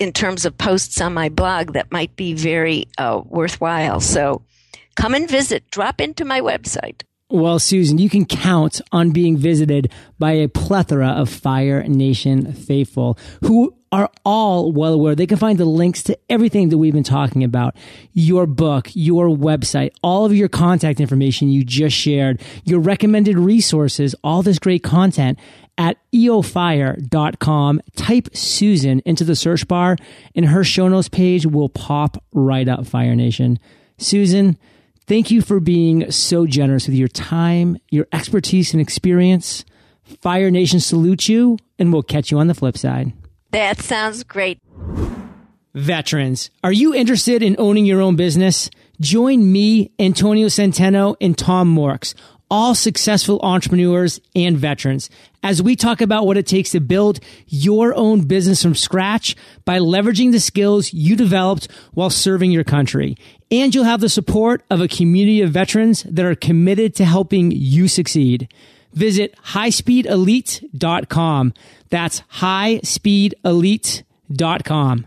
in 0.00 0.12
terms 0.12 0.44
of 0.44 0.58
posts 0.58 1.00
on 1.00 1.14
my 1.14 1.28
blog 1.28 1.74
that 1.74 1.92
might 1.92 2.16
be 2.16 2.32
very 2.32 2.88
uh, 2.98 3.20
worthwhile. 3.24 4.00
So 4.00 4.42
come 4.96 5.14
and 5.14 5.30
visit, 5.30 5.70
drop 5.70 6.00
into 6.00 6.24
my 6.24 6.40
website. 6.40 7.02
Well, 7.28 7.60
Susan, 7.60 7.98
you 7.98 8.10
can 8.10 8.24
count 8.26 8.80
on 8.90 9.12
being 9.12 9.36
visited 9.36 9.92
by 10.18 10.32
a 10.32 10.48
plethora 10.48 11.10
of 11.10 11.28
Fire 11.28 11.84
Nation 11.84 12.52
faithful 12.54 13.16
who 13.44 13.72
are 13.92 14.10
all 14.24 14.72
well 14.72 14.94
aware. 14.94 15.14
They 15.14 15.26
can 15.26 15.36
find 15.36 15.58
the 15.58 15.64
links 15.64 16.02
to 16.04 16.18
everything 16.28 16.70
that 16.70 16.78
we've 16.78 16.92
been 16.92 17.04
talking 17.04 17.44
about 17.44 17.76
your 18.12 18.46
book, 18.46 18.88
your 18.94 19.28
website, 19.28 19.90
all 20.02 20.24
of 20.24 20.34
your 20.34 20.48
contact 20.48 21.00
information 21.00 21.50
you 21.50 21.64
just 21.64 21.96
shared, 21.96 22.40
your 22.64 22.80
recommended 22.80 23.38
resources, 23.38 24.14
all 24.24 24.42
this 24.42 24.58
great 24.58 24.82
content 24.82 25.38
at 25.80 25.96
eofire.com. 26.12 27.80
Type 27.96 28.28
Susan 28.36 29.00
into 29.06 29.24
the 29.24 29.34
search 29.34 29.66
bar, 29.66 29.96
and 30.34 30.44
her 30.44 30.62
show 30.62 30.86
notes 30.88 31.08
page 31.08 31.46
will 31.46 31.70
pop 31.70 32.22
right 32.32 32.68
up, 32.68 32.86
Fire 32.86 33.16
Nation. 33.16 33.58
Susan, 33.96 34.58
thank 35.06 35.30
you 35.30 35.40
for 35.40 35.58
being 35.58 36.10
so 36.10 36.46
generous 36.46 36.86
with 36.86 36.96
your 36.96 37.08
time, 37.08 37.78
your 37.88 38.06
expertise, 38.12 38.74
and 38.74 38.80
experience. 38.80 39.64
Fire 40.04 40.50
Nation 40.50 40.80
salutes 40.80 41.30
you, 41.30 41.56
and 41.78 41.94
we'll 41.94 42.02
catch 42.02 42.30
you 42.30 42.38
on 42.38 42.46
the 42.46 42.54
flip 42.54 42.76
side. 42.76 43.14
That 43.52 43.80
sounds 43.80 44.22
great. 44.22 44.58
Veterans, 45.72 46.50
are 46.62 46.72
you 46.72 46.94
interested 46.94 47.42
in 47.42 47.56
owning 47.58 47.86
your 47.86 48.02
own 48.02 48.16
business? 48.16 48.68
Join 49.00 49.50
me, 49.50 49.92
Antonio 49.98 50.48
Centeno, 50.48 51.16
and 51.22 51.38
Tom 51.38 51.74
Morkes 51.74 52.14
all 52.50 52.74
successful 52.74 53.40
entrepreneurs 53.42 54.20
and 54.34 54.58
veterans 54.58 55.08
as 55.42 55.62
we 55.62 55.74
talk 55.76 56.00
about 56.00 56.26
what 56.26 56.36
it 56.36 56.46
takes 56.46 56.70
to 56.70 56.80
build 56.80 57.20
your 57.46 57.94
own 57.94 58.22
business 58.22 58.60
from 58.62 58.74
scratch 58.74 59.36
by 59.64 59.78
leveraging 59.78 60.32
the 60.32 60.40
skills 60.40 60.92
you 60.92 61.14
developed 61.16 61.68
while 61.94 62.10
serving 62.10 62.50
your 62.50 62.64
country. 62.64 63.16
And 63.50 63.74
you'll 63.74 63.84
have 63.84 64.00
the 64.00 64.08
support 64.08 64.62
of 64.70 64.80
a 64.80 64.88
community 64.88 65.42
of 65.42 65.50
veterans 65.50 66.04
that 66.04 66.24
are 66.24 66.34
committed 66.34 66.94
to 66.96 67.04
helping 67.04 67.52
you 67.52 67.86
succeed. 67.88 68.50
Visit 68.92 69.36
highspeedelite.com. 69.46 71.54
That's 71.90 72.20
highspeedelite.com. 72.20 75.06